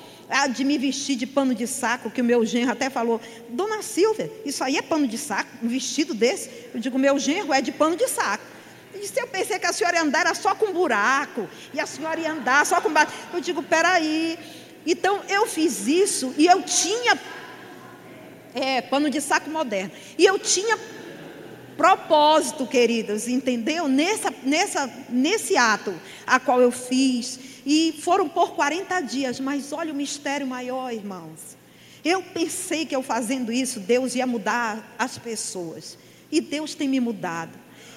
de 0.54 0.64
me 0.64 0.76
vestir 0.76 1.16
de 1.16 1.26
pano 1.26 1.54
de 1.54 1.66
saco, 1.66 2.10
que 2.10 2.20
o 2.20 2.24
meu 2.24 2.44
genro 2.44 2.72
até 2.72 2.90
falou, 2.90 3.20
Dona 3.48 3.82
Silvia, 3.82 4.30
isso 4.44 4.62
aí 4.62 4.76
é 4.76 4.82
pano 4.82 5.06
de 5.06 5.16
saco, 5.16 5.48
um 5.62 5.68
vestido 5.68 6.12
desse? 6.12 6.50
Eu 6.74 6.80
digo, 6.80 6.98
meu 6.98 7.18
genro 7.18 7.52
é 7.52 7.60
de 7.60 7.72
pano 7.72 7.96
de 7.96 8.06
saco. 8.08 8.44
E 8.94 8.98
disse, 8.98 9.18
eu 9.18 9.26
pensei 9.26 9.58
que 9.58 9.66
a 9.66 9.72
senhora 9.72 9.96
ia 9.96 10.02
andar 10.02 10.34
só 10.36 10.54
com 10.54 10.72
buraco, 10.72 11.48
e 11.72 11.80
a 11.80 11.86
senhora 11.86 12.20
ia 12.20 12.32
andar 12.32 12.66
só 12.66 12.80
com 12.80 12.88
buraco. 12.88 13.12
Eu 13.32 13.40
digo, 13.40 13.62
peraí. 13.62 14.38
Então 14.86 15.20
eu 15.28 15.46
fiz 15.46 15.86
isso 15.86 16.34
e 16.38 16.46
eu 16.46 16.62
tinha 16.62 17.18
é, 18.54 18.80
pano 18.80 19.10
de 19.10 19.20
saco 19.20 19.50
moderno. 19.50 19.92
E 20.16 20.24
eu 20.24 20.38
tinha 20.38 20.78
propósito, 21.76 22.66
queridos, 22.66 23.28
entendeu? 23.28 23.86
Nessa, 23.86 24.34
nessa, 24.42 24.90
nesse 25.08 25.56
ato 25.56 25.94
a 26.26 26.40
qual 26.40 26.60
eu 26.60 26.72
fiz. 26.72 27.38
E 27.70 27.92
foram 28.00 28.30
por 28.30 28.52
40 28.52 28.98
dias, 29.02 29.38
mas 29.38 29.74
olha 29.74 29.92
o 29.92 29.94
mistério 29.94 30.46
maior, 30.46 30.90
irmãos. 30.90 31.54
Eu 32.02 32.22
pensei 32.22 32.86
que 32.86 32.96
eu 32.96 33.02
fazendo 33.02 33.52
isso, 33.52 33.78
Deus 33.78 34.14
ia 34.14 34.26
mudar 34.26 34.96
as 34.98 35.18
pessoas. 35.18 35.98
E 36.32 36.40
Deus 36.40 36.74
tem 36.74 36.88
me 36.88 36.98
mudado. 36.98 37.52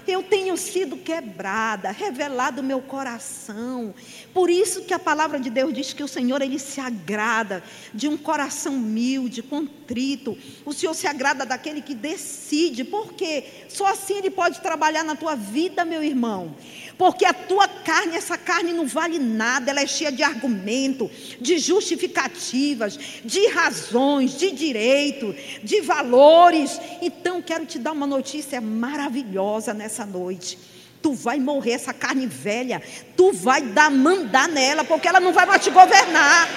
Eu 0.07 0.23
tenho 0.23 0.57
sido 0.57 0.97
quebrada, 0.97 1.91
revelado 1.91 2.61
o 2.61 2.63
meu 2.63 2.81
coração. 2.81 3.93
Por 4.33 4.49
isso 4.49 4.83
que 4.83 4.93
a 4.93 4.99
palavra 4.99 5.39
de 5.39 5.49
Deus 5.49 5.73
diz 5.73 5.93
que 5.93 6.03
o 6.03 6.07
Senhor 6.07 6.41
ele 6.41 6.57
se 6.57 6.79
agrada 6.79 7.63
de 7.93 8.07
um 8.07 8.17
coração 8.17 8.73
humilde, 8.75 9.41
contrito. 9.41 10.37
O 10.65 10.73
Senhor 10.73 10.93
se 10.93 11.07
agrada 11.07 11.45
daquele 11.45 11.81
que 11.81 11.93
decide. 11.93 12.83
Por 12.83 13.13
quê? 13.13 13.43
Só 13.67 13.87
assim 13.87 14.17
ele 14.17 14.29
pode 14.29 14.61
trabalhar 14.61 15.03
na 15.03 15.15
tua 15.15 15.35
vida, 15.35 15.83
meu 15.83 16.03
irmão. 16.03 16.55
Porque 16.97 17.25
a 17.25 17.33
tua 17.33 17.67
carne, 17.67 18.15
essa 18.15 18.37
carne 18.37 18.71
não 18.71 18.85
vale 18.85 19.17
nada, 19.17 19.71
ela 19.71 19.81
é 19.81 19.87
cheia 19.87 20.11
de 20.11 20.23
argumento, 20.23 21.09
de 21.39 21.57
justificativas, 21.57 22.97
de 23.25 23.47
razões, 23.47 24.37
de 24.37 24.51
direito, 24.51 25.35
de 25.63 25.81
valores. 25.81 26.79
Então, 27.01 27.41
quero 27.41 27.65
te 27.65 27.79
dar 27.79 27.91
uma 27.91 28.07
notícia 28.07 28.61
maravilhosa 28.61 29.73
nessa 29.73 29.90
noite. 30.05 30.57
Tu 31.01 31.13
vai 31.13 31.39
morrer 31.39 31.71
essa 31.71 31.93
carne 31.93 32.27
velha, 32.27 32.81
tu 33.17 33.33
vai 33.33 33.61
dar 33.61 33.89
mandar 33.89 34.47
nela, 34.47 34.83
porque 34.83 35.07
ela 35.07 35.19
não 35.19 35.33
vai 35.33 35.45
mais 35.45 35.63
te 35.63 35.69
governar. 35.69 36.47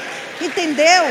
Entendeu? 0.40 1.04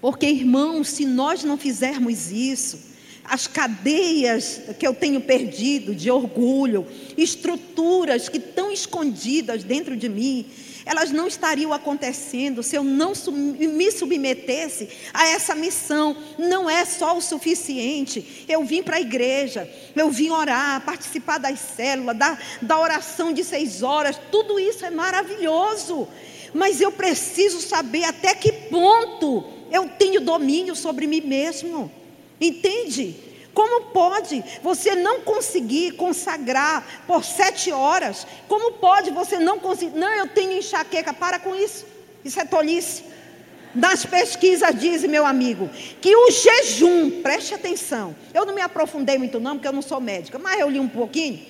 Porque, 0.00 0.26
irmãos, 0.26 0.88
se 0.88 1.06
nós 1.06 1.42
não 1.42 1.56
fizermos 1.56 2.30
isso, 2.30 2.78
as 3.24 3.46
cadeias 3.46 4.60
que 4.78 4.86
eu 4.86 4.94
tenho 4.94 5.20
perdido 5.20 5.94
de 5.94 6.10
orgulho, 6.10 6.86
estruturas 7.16 8.28
que 8.28 8.36
estão 8.36 8.70
escondidas 8.70 9.64
dentro 9.64 9.96
de 9.96 10.08
mim, 10.08 10.46
elas 10.86 11.10
não 11.10 11.26
estariam 11.26 11.72
acontecendo 11.72 12.62
se 12.62 12.76
eu 12.76 12.84
não 12.84 13.12
me 13.30 13.90
submetesse 13.90 14.88
a 15.12 15.28
essa 15.28 15.54
missão. 15.54 16.16
Não 16.38 16.68
é 16.68 16.84
só 16.84 17.16
o 17.16 17.22
suficiente. 17.22 18.44
Eu 18.48 18.64
vim 18.64 18.82
para 18.82 18.96
a 18.96 19.00
igreja, 19.00 19.68
eu 19.96 20.10
vim 20.10 20.30
orar, 20.30 20.84
participar 20.84 21.38
das 21.38 21.58
células, 21.58 22.16
da, 22.16 22.38
da 22.60 22.78
oração 22.78 23.32
de 23.32 23.42
seis 23.42 23.82
horas, 23.82 24.20
tudo 24.30 24.58
isso 24.58 24.84
é 24.84 24.90
maravilhoso. 24.90 26.06
Mas 26.52 26.80
eu 26.80 26.92
preciso 26.92 27.60
saber 27.60 28.04
até 28.04 28.34
que 28.34 28.52
ponto 28.52 29.44
eu 29.70 29.88
tenho 29.88 30.20
domínio 30.20 30.76
sobre 30.76 31.06
mim 31.06 31.20
mesmo. 31.20 31.90
Entende? 32.40 33.16
Como 33.54 33.86
pode 33.86 34.44
você 34.62 34.96
não 34.96 35.20
conseguir 35.20 35.92
consagrar 35.92 37.04
por 37.06 37.24
sete 37.24 37.70
horas? 37.70 38.26
Como 38.48 38.72
pode 38.72 39.10
você 39.12 39.38
não 39.38 39.58
conseguir? 39.60 39.96
Não, 39.96 40.12
eu 40.12 40.26
tenho 40.26 40.58
enxaqueca. 40.58 41.14
Para 41.14 41.38
com 41.38 41.54
isso. 41.54 41.86
Isso 42.24 42.40
é 42.40 42.44
tolice. 42.44 43.04
Nas 43.74 44.04
pesquisas 44.04 44.78
dizem, 44.78 45.08
meu 45.08 45.24
amigo, 45.24 45.68
que 46.00 46.14
o 46.14 46.30
jejum, 46.30 47.22
preste 47.22 47.54
atenção. 47.54 48.14
Eu 48.32 48.44
não 48.44 48.54
me 48.54 48.60
aprofundei 48.60 49.18
muito 49.18 49.40
não, 49.40 49.54
porque 49.54 49.68
eu 49.68 49.72
não 49.72 49.82
sou 49.82 50.00
médica, 50.00 50.38
mas 50.38 50.60
eu 50.60 50.68
li 50.68 50.80
um 50.80 50.88
pouquinho. 50.88 51.40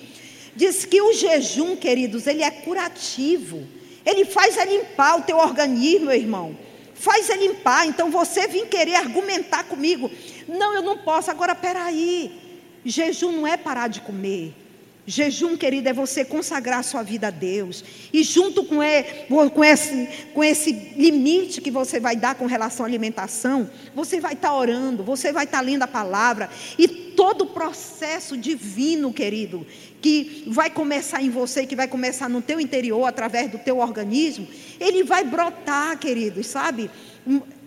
Diz 0.55 0.85
que 0.85 1.01
o 1.01 1.13
jejum, 1.13 1.75
queridos, 1.75 2.27
ele 2.27 2.43
é 2.43 2.49
curativo. 2.49 3.67
Ele 4.05 4.25
faz 4.25 4.57
é 4.57 4.65
limpar 4.65 5.19
o 5.19 5.23
teu 5.23 5.37
organismo, 5.37 6.07
meu 6.07 6.15
irmão 6.15 6.55
faz 6.95 7.29
ele 7.29 7.49
limpar. 7.49 7.85
Então 7.85 8.09
você 8.09 8.47
vem 8.47 8.65
querer 8.65 8.95
argumentar 8.95 9.65
comigo. 9.65 10.09
Não, 10.47 10.73
eu 10.73 10.81
não 10.81 10.97
posso. 10.97 11.31
Agora, 11.31 11.55
peraí. 11.55 12.41
Jejum 12.85 13.31
não 13.31 13.47
é 13.47 13.57
parar 13.57 13.87
de 13.87 14.01
comer. 14.01 14.53
Jejum, 15.07 15.55
querido, 15.55 15.87
é 15.87 15.93
você 15.93 16.25
consagrar 16.25 16.83
sua 16.83 17.03
vida 17.03 17.27
a 17.27 17.31
Deus. 17.31 17.83
E 18.11 18.23
junto 18.23 18.63
com, 18.63 18.77
com, 19.53 19.63
esse, 19.63 20.09
com 20.33 20.43
esse 20.43 20.71
limite 20.71 21.61
que 21.61 21.69
você 21.69 21.99
vai 21.99 22.15
dar 22.15 22.33
com 22.33 22.47
relação 22.47 22.85
à 22.85 22.89
alimentação, 22.89 23.69
você 23.93 24.19
vai 24.19 24.33
estar 24.33 24.53
orando, 24.53 25.03
você 25.03 25.31
vai 25.31 25.45
estar 25.45 25.61
lendo 25.61 25.83
a 25.83 25.87
palavra. 25.87 26.49
E 26.77 26.87
todo 26.87 27.43
o 27.43 27.47
processo 27.47 28.35
divino, 28.35 29.13
querido, 29.13 29.65
que 30.01 30.43
vai 30.47 30.71
começar 30.71 31.21
em 31.21 31.29
você, 31.29 31.67
que 31.67 31.75
vai 31.75 31.87
começar 31.87 32.27
no 32.27 32.41
teu 32.41 32.59
interior, 32.59 33.05
através 33.05 33.51
do 33.51 33.59
teu 33.59 33.77
organismo, 33.77 34.47
ele 34.79 35.03
vai 35.03 35.23
brotar, 35.23 35.97
queridos, 35.99 36.47
sabe? 36.47 36.89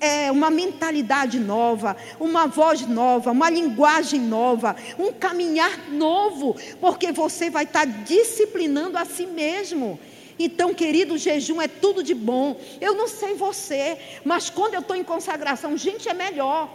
É 0.01 0.31
uma 0.31 0.51
mentalidade 0.51 1.41
nova, 1.41 1.97
uma 2.21 2.47
voz 2.47 2.87
nova, 2.87 3.33
uma 3.33 3.51
linguagem 3.51 4.21
nova, 4.21 4.77
um 4.97 5.13
caminhar 5.13 5.91
novo, 5.91 6.57
porque 6.81 7.11
você 7.11 7.51
vai 7.51 7.65
estar 7.65 7.85
disciplinando 7.85 8.97
a 8.97 9.05
si 9.05 9.27
mesmo. 9.27 9.99
Então, 10.39 10.73
querido, 10.73 11.15
o 11.15 11.19
jejum 11.19 11.61
é 11.61 11.67
tudo 11.67 12.03
de 12.03 12.15
bom. 12.15 12.61
Eu 12.81 12.95
não 12.95 13.09
sei 13.09 13.35
você, 13.35 13.99
mas 14.25 14.49
quando 14.49 14.75
eu 14.75 14.81
estou 14.81 14.95
em 14.95 15.03
consagração, 15.03 15.77
gente, 15.77 16.09
é 16.09 16.15
melhor. 16.15 16.73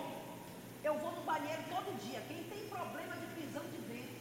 Eu 0.84 0.96
vou 0.96 1.12
no 1.12 1.22
banheiro 1.22 1.62
todo 1.70 1.86
dia. 2.06 2.20
Quem 2.28 2.44
tem 2.52 2.68
problema 2.70 3.16
de 3.16 3.28
prisão 3.28 3.64
de 3.72 3.80
ventre, 3.88 4.14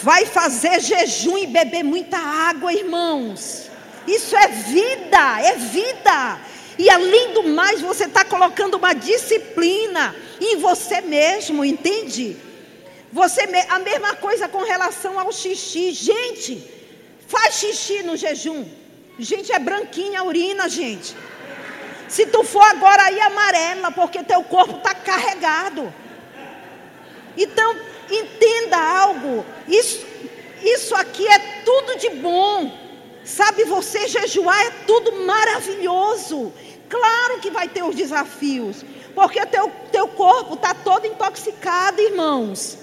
vai 0.00 0.24
fazer 0.24 0.80
jejum 0.80 1.36
e 1.36 1.48
beber 1.48 1.82
muita 1.82 2.16
água, 2.16 2.72
irmãos. 2.72 3.68
Isso 4.06 4.36
é 4.36 4.46
vida, 4.46 5.40
é 5.42 5.56
vida. 5.56 6.38
E 6.78 6.88
além 6.88 7.32
do 7.32 7.42
mais, 7.42 7.80
você 7.80 8.04
está 8.04 8.24
colocando 8.24 8.76
uma 8.76 8.94
disciplina 8.94 10.14
em 10.40 10.56
você 10.56 11.00
mesmo, 11.00 11.64
entende? 11.64 12.36
Você 13.12 13.42
a 13.68 13.78
mesma 13.80 14.14
coisa 14.14 14.48
com 14.48 14.62
relação 14.62 15.18
ao 15.18 15.32
xixi, 15.32 15.90
gente. 15.92 16.62
Faz 17.26 17.56
xixi 17.56 18.02
no 18.02 18.16
jejum. 18.16 18.64
Gente, 19.18 19.52
é 19.52 19.58
branquinha 19.58 20.20
a 20.20 20.24
urina, 20.24 20.68
gente. 20.68 21.16
Se 22.08 22.26
tu 22.26 22.44
for 22.44 22.62
agora 22.62 23.02
aí 23.02 23.20
amarela, 23.20 23.90
porque 23.90 24.22
teu 24.22 24.42
corpo 24.44 24.76
está 24.76 24.94
carregado. 24.94 25.92
Então, 27.36 27.76
entenda 28.10 28.76
algo. 28.76 29.44
Isso, 29.66 30.06
isso 30.62 30.94
aqui 30.94 31.26
é 31.26 31.38
tudo 31.64 31.98
de 31.98 32.10
bom. 32.10 32.72
Sabe, 33.24 33.64
você 33.64 34.08
jejuar 34.08 34.58
é 34.66 34.70
tudo 34.86 35.12
maravilhoso. 35.26 36.52
Claro 36.88 37.40
que 37.40 37.50
vai 37.50 37.68
ter 37.68 37.82
os 37.82 37.94
desafios. 37.94 38.84
Porque 39.14 39.44
teu, 39.46 39.70
teu 39.92 40.08
corpo 40.08 40.54
está 40.54 40.74
todo 40.74 41.06
intoxicado, 41.06 42.00
irmãos. 42.00 42.78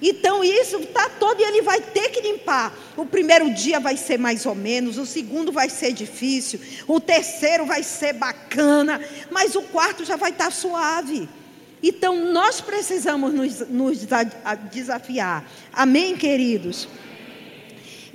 Então 0.00 0.44
isso 0.44 0.76
está 0.78 1.08
todo 1.08 1.40
e 1.40 1.44
ele 1.44 1.62
vai 1.62 1.80
ter 1.80 2.10
que 2.10 2.20
limpar. 2.20 2.72
O 2.96 3.06
primeiro 3.06 3.52
dia 3.52 3.80
vai 3.80 3.96
ser 3.96 4.18
mais 4.18 4.44
ou 4.44 4.54
menos, 4.54 4.98
o 4.98 5.06
segundo 5.06 5.50
vai 5.50 5.70
ser 5.70 5.92
difícil, 5.92 6.60
o 6.86 7.00
terceiro 7.00 7.64
vai 7.64 7.82
ser 7.82 8.12
bacana, 8.12 9.00
mas 9.30 9.54
o 9.54 9.62
quarto 9.62 10.04
já 10.04 10.16
vai 10.16 10.30
estar 10.30 10.46
tá 10.46 10.50
suave. 10.50 11.28
Então 11.82 12.32
nós 12.32 12.60
precisamos 12.60 13.32
nos, 13.32 13.60
nos 13.68 14.06
desafiar. 14.70 15.44
Amém, 15.72 16.16
queridos? 16.16 16.88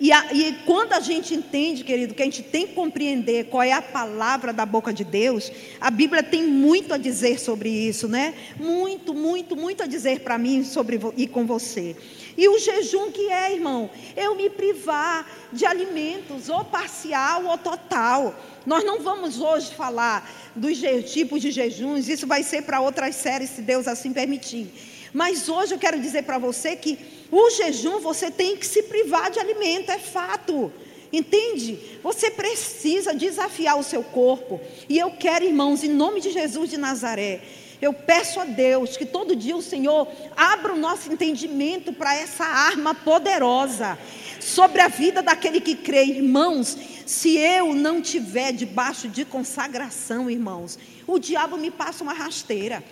E, 0.01 0.11
a, 0.11 0.33
e, 0.33 0.53
quando 0.65 0.93
a 0.93 0.99
gente 0.99 1.35
entende, 1.35 1.83
querido, 1.83 2.15
que 2.15 2.23
a 2.23 2.25
gente 2.25 2.41
tem 2.41 2.65
que 2.65 2.73
compreender 2.73 3.45
qual 3.45 3.61
é 3.61 3.71
a 3.71 3.83
palavra 3.83 4.51
da 4.51 4.65
boca 4.65 4.91
de 4.91 5.03
Deus, 5.03 5.51
a 5.79 5.91
Bíblia 5.91 6.23
tem 6.23 6.43
muito 6.47 6.91
a 6.91 6.97
dizer 6.97 7.39
sobre 7.39 7.69
isso, 7.69 8.07
né? 8.07 8.33
Muito, 8.59 9.13
muito, 9.13 9.55
muito 9.55 9.83
a 9.83 9.85
dizer 9.85 10.21
para 10.21 10.39
mim 10.39 10.63
sobre 10.63 10.99
e 11.15 11.27
com 11.27 11.45
você. 11.45 11.95
E 12.35 12.49
o 12.49 12.57
jejum 12.57 13.11
que 13.11 13.29
é, 13.29 13.53
irmão? 13.53 13.91
Eu 14.17 14.33
me 14.33 14.49
privar 14.49 15.23
de 15.53 15.67
alimentos, 15.67 16.49
ou 16.49 16.65
parcial 16.65 17.45
ou 17.45 17.57
total. 17.59 18.33
Nós 18.65 18.83
não 18.83 19.01
vamos 19.01 19.39
hoje 19.39 19.71
falar 19.71 20.27
dos 20.55 20.79
tipos 21.13 21.43
de 21.43 21.51
jejuns, 21.51 22.07
isso 22.07 22.25
vai 22.25 22.41
ser 22.41 22.63
para 22.63 22.81
outras 22.81 23.17
séries, 23.17 23.51
se 23.51 23.61
Deus 23.61 23.87
assim 23.87 24.11
permitir. 24.11 24.73
Mas 25.13 25.47
hoje 25.47 25.75
eu 25.75 25.77
quero 25.77 25.99
dizer 25.99 26.23
para 26.23 26.39
você 26.39 26.75
que 26.75 26.97
o 27.31 27.49
jejum 27.49 27.99
você 27.99 28.29
tem 28.29 28.57
que 28.57 28.65
se 28.65 28.83
privar 28.83 29.31
de 29.31 29.39
alimento, 29.39 29.89
é 29.89 29.97
fato. 29.97 30.71
Entende? 31.13 31.77
Você 32.03 32.31
precisa 32.31 33.13
desafiar 33.13 33.77
o 33.77 33.83
seu 33.83 34.03
corpo. 34.03 34.61
E 34.87 34.97
eu 34.97 35.11
quero, 35.11 35.45
irmãos, 35.45 35.83
em 35.83 35.89
nome 35.89 36.21
de 36.21 36.31
Jesus 36.31 36.69
de 36.69 36.77
Nazaré, 36.77 37.41
eu 37.81 37.93
peço 37.93 38.39
a 38.39 38.45
Deus 38.45 38.95
que 38.95 39.05
todo 39.05 39.35
dia 39.35 39.55
o 39.55 39.61
Senhor 39.61 40.07
abra 40.37 40.73
o 40.73 40.77
nosso 40.77 41.11
entendimento 41.11 41.91
para 41.91 42.15
essa 42.15 42.45
arma 42.45 42.93
poderosa 42.93 43.97
sobre 44.39 44.81
a 44.81 44.87
vida 44.87 45.21
daquele 45.21 45.59
que 45.59 45.75
crê, 45.75 46.03
irmãos. 46.05 46.77
Se 47.05 47.37
eu 47.37 47.73
não 47.73 48.01
tiver 48.01 48.53
debaixo 48.53 49.07
de 49.07 49.25
consagração, 49.25 50.29
irmãos, 50.29 50.77
o 51.07 51.17
diabo 51.19 51.57
me 51.57 51.71
passa 51.71 52.03
uma 52.03 52.13
rasteira. 52.13 52.83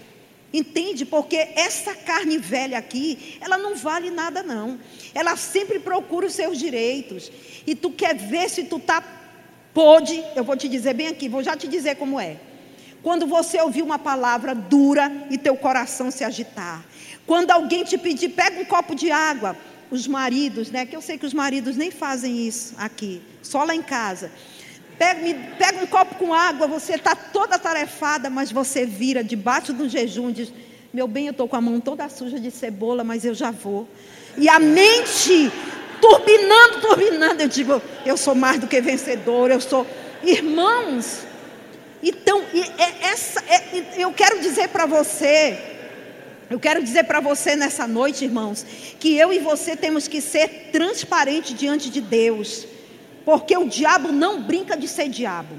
Entende? 0.51 1.05
Porque 1.05 1.35
essa 1.35 1.93
carne 1.93 2.37
velha 2.37 2.77
aqui, 2.77 3.37
ela 3.39 3.57
não 3.57 3.75
vale 3.75 4.09
nada 4.09 4.41
não. 4.41 4.79
Ela 5.13 5.35
sempre 5.35 5.79
procura 5.79 6.25
os 6.25 6.33
seus 6.33 6.57
direitos. 6.57 7.31
E 7.67 7.75
tu 7.75 7.91
quer 7.91 8.15
ver 8.15 8.49
se 8.49 8.63
tu 8.63 8.79
tá 8.79 9.03
pode, 9.73 10.23
eu 10.35 10.43
vou 10.43 10.57
te 10.57 10.67
dizer 10.67 10.93
bem 10.93 11.07
aqui, 11.07 11.29
vou 11.29 11.43
já 11.43 11.55
te 11.55 11.67
dizer 11.67 11.95
como 11.95 12.19
é. 12.19 12.37
Quando 13.01 13.27
você 13.27 13.61
ouvir 13.61 13.81
uma 13.81 13.99
palavra 13.99 14.53
dura 14.53 15.11
e 15.29 15.37
teu 15.37 15.55
coração 15.55 16.11
se 16.11 16.23
agitar. 16.23 16.83
Quando 17.25 17.51
alguém 17.51 17.83
te 17.83 17.97
pedir, 17.97 18.29
pega 18.29 18.59
um 18.59 18.65
copo 18.65 18.93
de 18.93 19.11
água, 19.11 19.55
os 19.91 20.07
maridos, 20.07 20.69
né? 20.69 20.85
Que 20.85 20.95
eu 20.95 21.01
sei 21.01 21.17
que 21.17 21.25
os 21.25 21.33
maridos 21.33 21.77
nem 21.77 21.91
fazem 21.91 22.47
isso 22.47 22.73
aqui, 22.77 23.21
só 23.41 23.63
lá 23.63 23.75
em 23.75 23.81
casa. 23.81 24.31
Pega, 24.99 25.21
me, 25.21 25.33
pega 25.57 25.81
um 25.81 25.87
copo 25.87 26.15
com 26.15 26.33
água, 26.33 26.67
você 26.67 26.95
está 26.95 27.15
toda 27.15 27.57
tarefada, 27.57 28.29
mas 28.29 28.51
você 28.51 28.85
vira 28.85 29.23
debaixo 29.23 29.71
do 29.71 29.87
jejum, 29.87 30.29
diz: 30.29 30.51
Meu 30.93 31.07
bem, 31.07 31.27
eu 31.27 31.31
estou 31.31 31.47
com 31.47 31.55
a 31.55 31.61
mão 31.61 31.79
toda 31.79 32.09
suja 32.09 32.37
de 32.37 32.51
cebola, 32.51 33.01
mas 33.01 33.23
eu 33.23 33.33
já 33.33 33.49
vou. 33.49 33.87
E 34.37 34.49
a 34.49 34.59
mente 34.59 35.49
turbinando, 36.01 36.81
turbinando, 36.81 37.41
eu 37.41 37.47
digo: 37.47 37.81
Eu 38.05 38.17
sou 38.17 38.35
mais 38.35 38.59
do 38.59 38.67
que 38.67 38.81
vencedor, 38.81 39.49
eu 39.49 39.61
sou. 39.61 39.87
Irmãos, 40.21 41.25
então, 42.03 42.41
é 42.77 43.07
essa, 43.07 43.41
é, 43.47 43.85
eu 43.97 44.11
quero 44.11 44.41
dizer 44.41 44.67
para 44.67 44.85
você, 44.85 45.57
eu 46.49 46.59
quero 46.59 46.83
dizer 46.83 47.05
para 47.05 47.21
você 47.21 47.55
nessa 47.55 47.87
noite, 47.87 48.25
irmãos, 48.25 48.65
que 48.99 49.15
eu 49.17 49.31
e 49.31 49.39
você 49.39 49.77
temos 49.77 50.09
que 50.09 50.19
ser 50.19 50.71
transparentes 50.73 51.57
diante 51.57 51.89
de 51.89 52.01
Deus. 52.01 52.65
Porque 53.25 53.55
o 53.57 53.67
diabo 53.67 54.11
não 54.11 54.41
brinca 54.43 54.75
de 54.77 54.87
ser 54.87 55.09
diabo. 55.09 55.55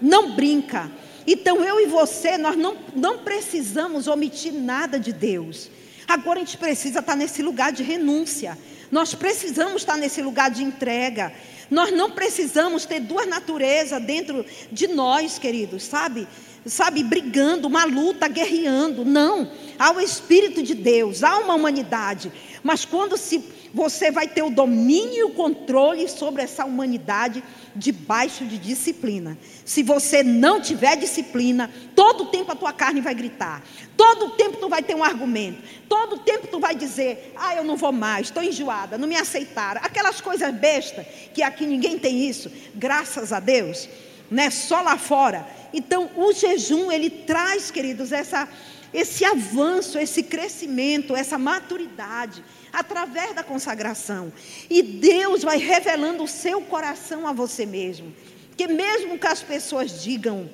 Não 0.00 0.32
brinca. 0.32 0.90
Então 1.26 1.64
eu 1.64 1.80
e 1.80 1.86
você, 1.86 2.38
nós 2.38 2.56
não, 2.56 2.76
não 2.94 3.18
precisamos 3.18 4.06
omitir 4.06 4.52
nada 4.52 4.98
de 4.98 5.12
Deus. 5.12 5.70
Agora 6.06 6.38
a 6.38 6.44
gente 6.44 6.56
precisa 6.56 7.00
estar 7.00 7.16
nesse 7.16 7.42
lugar 7.42 7.72
de 7.72 7.82
renúncia. 7.82 8.56
Nós 8.90 9.14
precisamos 9.14 9.82
estar 9.82 9.96
nesse 9.96 10.22
lugar 10.22 10.50
de 10.50 10.62
entrega. 10.62 11.32
Nós 11.68 11.90
não 11.90 12.12
precisamos 12.12 12.84
ter 12.84 13.00
duas 13.00 13.26
naturezas 13.26 14.00
dentro 14.02 14.46
de 14.70 14.86
nós, 14.86 15.38
queridos, 15.38 15.82
sabe? 15.82 16.28
Sabe, 16.64 17.02
brigando, 17.02 17.66
uma 17.66 17.84
luta, 17.84 18.28
guerreando. 18.28 19.04
Não. 19.04 19.50
Há 19.78 19.92
o 19.92 20.00
Espírito 20.00 20.62
de 20.62 20.74
Deus, 20.74 21.24
há 21.24 21.38
uma 21.38 21.54
humanidade. 21.54 22.32
Mas 22.62 22.84
quando 22.84 23.16
se 23.16 23.38
você 23.72 24.10
vai 24.10 24.26
ter 24.28 24.42
o 24.42 24.50
domínio 24.50 25.14
e 25.14 25.24
o 25.24 25.30
controle 25.30 26.08
sobre 26.08 26.42
essa 26.42 26.64
humanidade 26.64 27.42
debaixo 27.74 28.44
de 28.44 28.58
disciplina. 28.58 29.36
Se 29.64 29.82
você 29.82 30.22
não 30.22 30.60
tiver 30.60 30.96
disciplina, 30.96 31.70
todo 31.94 32.26
tempo 32.26 32.52
a 32.52 32.54
tua 32.54 32.72
carne 32.72 33.00
vai 33.00 33.14
gritar. 33.14 33.62
Todo 33.96 34.30
tempo 34.30 34.58
tu 34.58 34.68
vai 34.68 34.82
ter 34.82 34.94
um 34.94 35.04
argumento. 35.04 35.62
Todo 35.88 36.18
tempo 36.18 36.46
tu 36.46 36.58
vai 36.58 36.74
dizer: 36.74 37.32
"Ah, 37.36 37.54
eu 37.54 37.64
não 37.64 37.76
vou 37.76 37.92
mais, 37.92 38.26
estou 38.26 38.42
enjoada, 38.42 38.98
não 38.98 39.08
me 39.08 39.16
aceitaram". 39.16 39.80
Aquelas 39.84 40.20
coisas 40.20 40.54
bestas 40.54 41.06
que 41.34 41.42
aqui 41.42 41.66
ninguém 41.66 41.98
tem 41.98 42.28
isso, 42.28 42.50
graças 42.74 43.32
a 43.32 43.40
Deus, 43.40 43.88
né? 44.30 44.50
Só 44.50 44.80
lá 44.80 44.96
fora. 44.96 45.46
Então, 45.72 46.10
o 46.16 46.32
jejum 46.32 46.90
ele 46.90 47.10
traz, 47.10 47.70
queridos, 47.70 48.12
essa 48.12 48.48
esse 48.96 49.26
avanço, 49.26 49.98
esse 49.98 50.22
crescimento, 50.22 51.14
essa 51.14 51.36
maturidade 51.36 52.42
através 52.72 53.34
da 53.34 53.42
consagração. 53.42 54.32
E 54.70 54.82
Deus 54.82 55.42
vai 55.42 55.58
revelando 55.58 56.24
o 56.24 56.28
seu 56.28 56.62
coração 56.62 57.26
a 57.26 57.32
você 57.32 57.66
mesmo. 57.66 58.10
Que 58.56 58.66
mesmo 58.66 59.18
que 59.18 59.26
as 59.26 59.42
pessoas 59.42 60.02
digam 60.02 60.48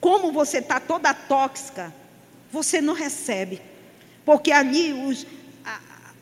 como 0.00 0.32
você 0.32 0.58
está 0.58 0.80
toda 0.80 1.14
tóxica, 1.14 1.94
você 2.50 2.80
não 2.80 2.94
recebe. 2.94 3.62
Porque 4.24 4.50
ali 4.50 4.92
os, 4.92 5.24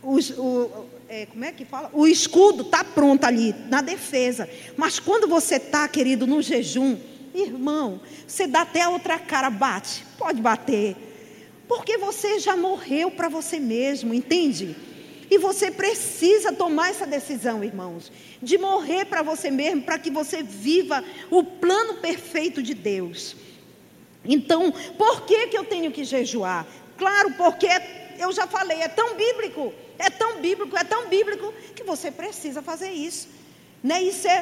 os, 0.03 0.31
o, 0.33 0.87
é, 1.09 1.25
como 1.25 1.43
é 1.43 1.53
que 1.53 1.65
fala? 1.65 1.89
O 1.95 2.07
escudo 2.07 2.65
está 2.65 2.85
pronto 2.85 3.25
ali, 3.25 3.55
na 3.71 3.81
defesa. 3.81 4.47
Mas 4.77 5.01
quando 5.01 5.27
você 5.27 5.57
está, 5.57 5.89
querido, 5.89 6.27
no 6.27 6.43
jejum, 6.43 6.99
irmão, 7.35 7.99
você 8.27 8.47
dá 8.47 8.61
até 8.61 8.83
a 8.83 8.91
outra 8.91 9.19
cara, 9.19 9.49
bate, 9.49 10.05
pode 10.19 10.43
bater. 10.43 11.06
Porque 11.69 11.99
você 11.99 12.39
já 12.39 12.57
morreu 12.57 13.11
para 13.11 13.29
você 13.29 13.59
mesmo, 13.59 14.15
entende? 14.15 14.77
E 15.31 15.39
você 15.39 15.71
precisa 15.71 16.53
tomar 16.53 16.91
essa 16.91 17.07
decisão, 17.07 17.65
irmãos, 17.65 18.13
de 18.41 18.57
morrer 18.57 19.07
para 19.07 19.23
você 19.23 19.51
mesmo, 19.51 19.83
para 19.83 19.99
que 19.99 20.11
você 20.11 20.43
viva 20.43 21.03
o 21.31 21.43
plano 21.43 21.95
perfeito 21.95 22.63
de 22.63 22.75
Deus. 22.75 23.35
Então, 24.25 24.73
por 24.97 25.23
que, 25.23 25.49
que 25.49 25.59
eu 25.59 25.65
tenho 25.65 25.91
que 25.91 26.05
jejuar? 26.05 26.67
Claro, 26.97 27.33
porque 27.33 27.69
eu 28.19 28.33
já 28.33 28.47
falei, 28.47 28.81
é 28.81 28.89
tão 28.89 29.17
bíblico, 29.17 29.73
é 29.99 30.11
tão 30.11 30.41
bíblico, 30.41 30.77
é 30.77 30.85
tão 30.85 31.09
bíblico 31.09 31.53
que 31.75 31.83
você 31.83 32.11
precisa 32.11 32.63
fazer 32.63 32.91
isso. 32.91 33.29
Né? 33.83 34.03
Isso 34.03 34.27
é, 34.27 34.37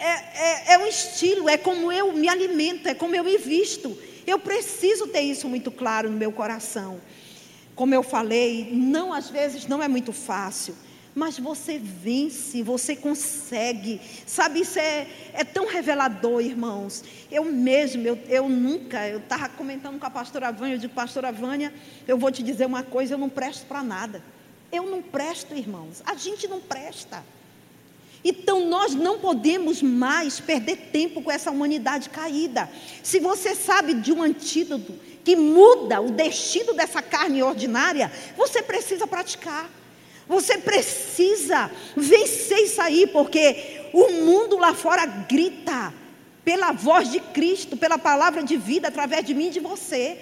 é, 0.00 0.72
é, 0.72 0.74
é 0.74 0.78
um 0.78 0.86
estilo, 0.86 1.48
é 1.48 1.56
como 1.56 1.92
eu 1.92 2.12
me 2.12 2.28
alimento, 2.28 2.88
é 2.88 2.94
como 2.94 3.14
eu 3.14 3.24
me 3.24 3.36
visto. 3.36 3.96
Eu 4.30 4.38
preciso 4.38 5.08
ter 5.08 5.22
isso 5.22 5.48
muito 5.48 5.72
claro 5.72 6.08
no 6.08 6.16
meu 6.16 6.30
coração. 6.30 7.00
Como 7.74 7.92
eu 7.92 8.02
falei, 8.02 8.70
não 8.72 9.12
às 9.12 9.28
vezes 9.28 9.66
não 9.66 9.82
é 9.82 9.88
muito 9.88 10.12
fácil, 10.12 10.76
mas 11.12 11.36
você 11.36 11.78
vence, 11.78 12.62
você 12.62 12.94
consegue. 12.94 14.00
Sabe, 14.24 14.60
isso 14.60 14.78
é, 14.78 15.08
é 15.32 15.42
tão 15.42 15.66
revelador, 15.66 16.40
irmãos. 16.40 17.02
Eu 17.28 17.44
mesmo, 17.44 18.06
eu, 18.06 18.16
eu 18.28 18.48
nunca, 18.48 19.08
eu 19.08 19.18
estava 19.18 19.48
comentando 19.48 19.98
com 19.98 20.06
a 20.06 20.10
pastora 20.10 20.52
Vânia, 20.52 20.74
eu 20.74 20.78
digo, 20.78 20.94
pastora 20.94 21.32
Vânia, 21.32 21.74
eu 22.06 22.16
vou 22.16 22.30
te 22.30 22.42
dizer 22.42 22.66
uma 22.66 22.84
coisa, 22.84 23.14
eu 23.14 23.18
não 23.18 23.28
presto 23.28 23.66
para 23.66 23.82
nada. 23.82 24.22
Eu 24.70 24.84
não 24.84 25.02
presto, 25.02 25.56
irmãos. 25.56 26.02
A 26.06 26.14
gente 26.14 26.46
não 26.46 26.60
presta. 26.60 27.24
Então 28.24 28.66
nós 28.68 28.94
não 28.94 29.18
podemos 29.18 29.82
mais 29.82 30.40
perder 30.40 30.76
tempo 30.92 31.22
com 31.22 31.30
essa 31.30 31.50
humanidade 31.50 32.10
caída. 32.10 32.70
Se 33.02 33.18
você 33.18 33.54
sabe 33.54 33.94
de 33.94 34.12
um 34.12 34.22
antídoto 34.22 34.94
que 35.24 35.34
muda 35.36 36.00
o 36.00 36.10
destino 36.10 36.74
dessa 36.74 37.00
carne 37.00 37.42
ordinária, 37.42 38.12
você 38.36 38.62
precisa 38.62 39.06
praticar. 39.06 39.70
Você 40.28 40.58
precisa 40.58 41.70
vencer 41.96 42.58
isso 42.60 42.80
aí, 42.80 43.06
porque 43.06 43.88
o 43.92 44.12
mundo 44.12 44.56
lá 44.58 44.72
fora 44.74 45.04
grita 45.04 45.92
pela 46.44 46.72
voz 46.72 47.10
de 47.10 47.20
Cristo, 47.20 47.76
pela 47.76 47.98
palavra 47.98 48.42
de 48.42 48.56
vida 48.56 48.88
através 48.88 49.24
de 49.24 49.34
mim 49.34 49.48
e 49.48 49.50
de 49.50 49.60
você. 49.60 50.18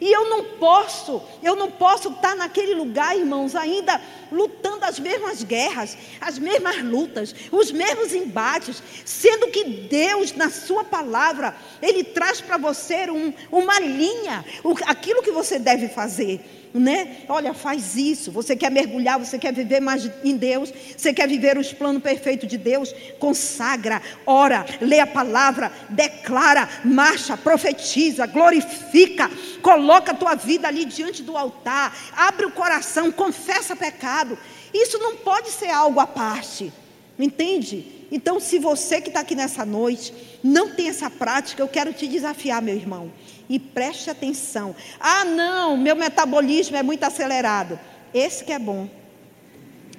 E 0.00 0.10
eu 0.10 0.30
não 0.30 0.44
posso, 0.44 1.22
eu 1.42 1.54
não 1.54 1.70
posso 1.70 2.08
estar 2.08 2.34
naquele 2.34 2.74
lugar, 2.74 3.16
irmãos, 3.16 3.54
ainda 3.54 4.00
lutando 4.32 4.84
as 4.84 4.98
mesmas 4.98 5.42
guerras, 5.42 5.96
as 6.20 6.38
mesmas 6.38 6.82
lutas, 6.82 7.34
os 7.52 7.70
mesmos 7.70 8.14
embates, 8.14 8.82
sendo 9.04 9.48
que 9.48 9.64
Deus, 9.64 10.32
na 10.32 10.48
Sua 10.48 10.84
palavra, 10.84 11.54
Ele 11.82 12.02
traz 12.02 12.40
para 12.40 12.56
você 12.56 13.10
um, 13.10 13.32
uma 13.52 13.78
linha, 13.80 14.44
aquilo 14.86 15.22
que 15.22 15.30
você 15.30 15.58
deve 15.58 15.88
fazer 15.88 16.59
né? 16.72 17.24
Olha, 17.28 17.52
faz 17.52 17.96
isso. 17.96 18.30
Você 18.30 18.54
quer 18.54 18.70
mergulhar, 18.70 19.18
você 19.18 19.38
quer 19.38 19.52
viver 19.52 19.80
mais 19.80 20.08
em 20.24 20.36
Deus, 20.36 20.72
você 20.96 21.12
quer 21.12 21.28
viver 21.28 21.58
os 21.58 21.72
planos 21.72 22.02
perfeitos 22.02 22.48
de 22.48 22.56
Deus, 22.56 22.94
consagra, 23.18 24.00
ora, 24.24 24.64
lê 24.80 25.00
a 25.00 25.06
palavra, 25.06 25.72
declara, 25.88 26.68
marcha, 26.84 27.36
profetiza, 27.36 28.26
glorifica, 28.26 29.30
coloca 29.62 30.12
a 30.12 30.14
tua 30.14 30.34
vida 30.34 30.68
ali 30.68 30.84
diante 30.84 31.22
do 31.22 31.36
altar, 31.36 31.96
abre 32.16 32.46
o 32.46 32.52
coração, 32.52 33.10
confessa 33.10 33.74
pecado. 33.74 34.38
Isso 34.72 34.98
não 34.98 35.16
pode 35.16 35.50
ser 35.50 35.70
algo 35.70 35.98
à 35.98 36.06
parte. 36.06 36.72
Entende? 37.18 38.06
Então, 38.10 38.40
se 38.40 38.58
você 38.58 39.00
que 39.00 39.08
está 39.08 39.20
aqui 39.20 39.34
nessa 39.34 39.64
noite 39.64 40.14
não 40.42 40.70
tem 40.70 40.88
essa 40.88 41.10
prática, 41.10 41.62
eu 41.62 41.68
quero 41.68 41.92
te 41.92 42.06
desafiar, 42.06 42.62
meu 42.62 42.74
irmão 42.74 43.12
e 43.50 43.58
preste 43.58 44.08
atenção. 44.08 44.74
Ah, 45.00 45.24
não, 45.24 45.76
meu 45.76 45.96
metabolismo 45.96 46.76
é 46.76 46.82
muito 46.84 47.02
acelerado. 47.02 47.78
Esse 48.14 48.44
que 48.44 48.52
é 48.52 48.58
bom. 48.58 48.88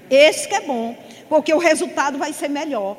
Esse 0.09 0.47
que 0.47 0.55
é 0.55 0.61
bom, 0.61 0.97
porque 1.29 1.53
o 1.53 1.57
resultado 1.57 2.17
vai 2.17 2.31
ser 2.31 2.47
melhor. 2.47 2.97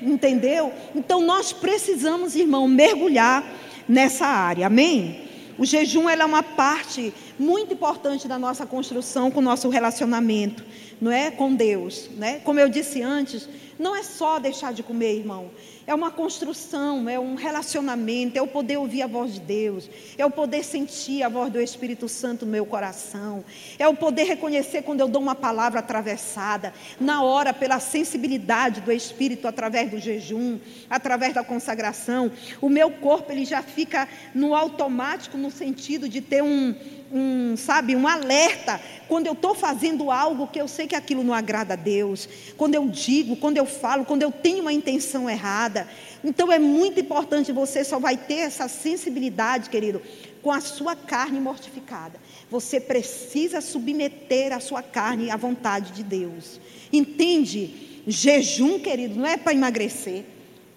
Entendeu? 0.00 0.72
Então 0.94 1.20
nós 1.20 1.52
precisamos, 1.52 2.36
irmão, 2.36 2.68
mergulhar 2.68 3.44
nessa 3.88 4.26
área. 4.26 4.68
Amém? 4.68 5.28
O 5.58 5.66
jejum 5.66 6.08
é 6.08 6.24
uma 6.24 6.42
parte 6.42 7.12
muito 7.38 7.74
importante 7.74 8.28
da 8.28 8.38
nossa 8.38 8.64
construção 8.64 9.30
com 9.30 9.40
o 9.40 9.42
nosso 9.42 9.68
relacionamento, 9.68 10.64
não 11.00 11.10
é 11.10 11.30
com 11.30 11.54
Deus, 11.54 12.08
né? 12.16 12.40
Como 12.44 12.60
eu 12.60 12.68
disse 12.68 13.02
antes, 13.02 13.48
não 13.78 13.94
é 13.96 14.02
só 14.02 14.38
deixar 14.38 14.72
de 14.72 14.82
comer, 14.82 15.16
irmão. 15.16 15.50
É 15.90 15.94
uma 15.94 16.12
construção, 16.12 17.08
é 17.08 17.18
um 17.18 17.34
relacionamento, 17.34 18.38
é 18.38 18.40
o 18.40 18.46
poder 18.46 18.76
ouvir 18.76 19.02
a 19.02 19.08
voz 19.08 19.34
de 19.34 19.40
Deus, 19.40 19.90
é 20.16 20.24
o 20.24 20.30
poder 20.30 20.62
sentir 20.62 21.24
a 21.24 21.28
voz 21.28 21.52
do 21.52 21.60
Espírito 21.60 22.08
Santo 22.08 22.46
no 22.46 22.52
meu 22.52 22.64
coração, 22.64 23.44
é 23.76 23.88
o 23.88 23.96
poder 23.96 24.22
reconhecer 24.22 24.82
quando 24.82 25.00
eu 25.00 25.08
dou 25.08 25.20
uma 25.20 25.34
palavra 25.34 25.80
atravessada, 25.80 26.72
na 27.00 27.24
hora, 27.24 27.52
pela 27.52 27.80
sensibilidade 27.80 28.82
do 28.82 28.92
Espírito 28.92 29.48
através 29.48 29.90
do 29.90 29.98
jejum, 29.98 30.60
através 30.88 31.34
da 31.34 31.42
consagração. 31.42 32.30
O 32.60 32.68
meu 32.68 32.92
corpo 32.92 33.32
ele 33.32 33.44
já 33.44 33.60
fica 33.60 34.08
no 34.32 34.54
automático, 34.54 35.36
no 35.36 35.50
sentido 35.50 36.08
de 36.08 36.20
ter 36.20 36.40
um 36.40 36.72
um, 37.12 37.56
sabe, 37.56 37.96
um 37.96 38.06
alerta 38.06 38.80
quando 39.08 39.26
eu 39.26 39.32
estou 39.32 39.54
fazendo 39.54 40.10
algo 40.10 40.46
que 40.46 40.60
eu 40.60 40.68
sei 40.68 40.86
que 40.86 40.94
aquilo 40.94 41.24
não 41.24 41.34
agrada 41.34 41.74
a 41.74 41.76
Deus, 41.76 42.28
quando 42.56 42.76
eu 42.76 42.88
digo, 42.88 43.36
quando 43.36 43.56
eu 43.56 43.66
falo, 43.66 44.04
quando 44.04 44.22
eu 44.22 44.30
tenho 44.30 44.62
uma 44.62 44.72
intenção 44.72 45.28
errada. 45.28 45.88
Então 46.22 46.52
é 46.52 46.58
muito 46.58 47.00
importante, 47.00 47.50
você 47.50 47.82
só 47.82 47.98
vai 47.98 48.16
ter 48.16 48.36
essa 48.36 48.68
sensibilidade, 48.68 49.68
querido, 49.68 50.00
com 50.42 50.50
a 50.50 50.60
sua 50.60 50.94
carne 50.94 51.40
mortificada. 51.40 52.20
Você 52.50 52.80
precisa 52.80 53.60
submeter 53.60 54.52
a 54.52 54.60
sua 54.60 54.82
carne 54.82 55.30
à 55.30 55.36
vontade 55.36 55.92
de 55.92 56.02
Deus. 56.02 56.60
Entende? 56.92 58.02
Jejum, 58.06 58.78
querido, 58.78 59.18
não 59.18 59.26
é 59.26 59.36
para 59.36 59.52
emagrecer. 59.52 60.24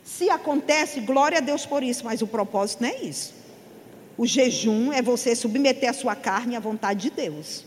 Se 0.03 0.29
acontece, 0.29 0.99
glória 0.99 1.37
a 1.37 1.41
Deus 1.41 1.65
por 1.65 1.83
isso, 1.83 2.03
mas 2.03 2.21
o 2.21 2.27
propósito 2.27 2.81
não 2.81 2.89
é 2.89 2.95
isso. 3.03 3.42
O 4.17 4.25
jejum 4.25 4.91
é 4.93 5.01
você 5.01 5.35
submeter 5.35 5.89
a 5.89 5.93
sua 5.93 6.15
carne 6.15 6.55
à 6.55 6.59
vontade 6.59 7.01
de 7.01 7.09
Deus. 7.09 7.65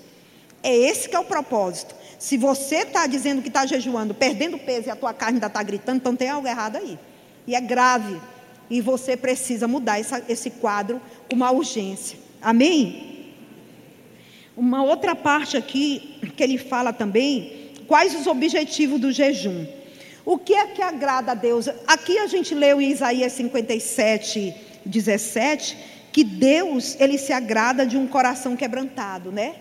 É 0.63 0.75
esse 0.75 1.09
que 1.09 1.17
é 1.17 1.19
o 1.19 1.25
propósito. 1.25 1.95
Se 2.19 2.37
você 2.37 2.77
está 2.77 3.07
dizendo 3.07 3.43
que 3.43 3.49
está 3.49 3.67
jejuando, 3.67 4.15
perdendo 4.15 4.59
peso 4.59 4.89
e 4.89 4.91
a 4.91 4.97
tua 4.97 5.13
carne 5.13 5.37
ainda 5.37 5.49
está 5.49 5.63
gritando, 5.63 5.99
então 5.99 6.17
tem 6.17 6.29
algo 6.29 6.47
errado 6.47 6.77
aí. 6.77 6.99
E 7.47 7.55
é 7.55 7.61
grave. 7.61 8.21
E 8.71 8.81
você 8.81 9.17
precisa 9.17 9.69
mudar 9.69 10.01
essa, 10.01 10.23
esse 10.29 10.51
quadro 10.51 11.01
com 11.29 11.37
uma 11.37 11.51
urgência. 11.51 12.19
Amém? 12.41 13.35
Uma 14.57 14.83
outra 14.83 15.15
parte 15.15 15.57
aqui 15.57 16.19
que 16.37 16.43
ele 16.43 16.59
fala 16.59 16.93
também, 16.93 17.73
quais 17.87 18.15
os 18.15 18.27
objetivos 18.27 19.01
do 19.01 19.13
jejum? 19.13 19.67
O 20.25 20.39
que 20.39 20.55
é 20.55 20.67
que 20.67 20.83
agrada 20.83 21.33
a 21.33 21.35
Deus? 21.35 21.69
Aqui 21.87 22.19
a 22.19 22.27
gente 22.27 22.55
leu 22.55 22.81
em 22.81 22.91
Isaías 22.91 23.33
57, 23.33 24.55
17 24.85 25.96
que 26.17 26.25
Deus, 26.25 26.97
ele 26.99 27.19
se 27.19 27.31
agrada 27.31 27.85
de 27.85 27.99
um 27.99 28.07
coração 28.07 28.57
quebrantado, 28.57 29.31
né? 29.31 29.55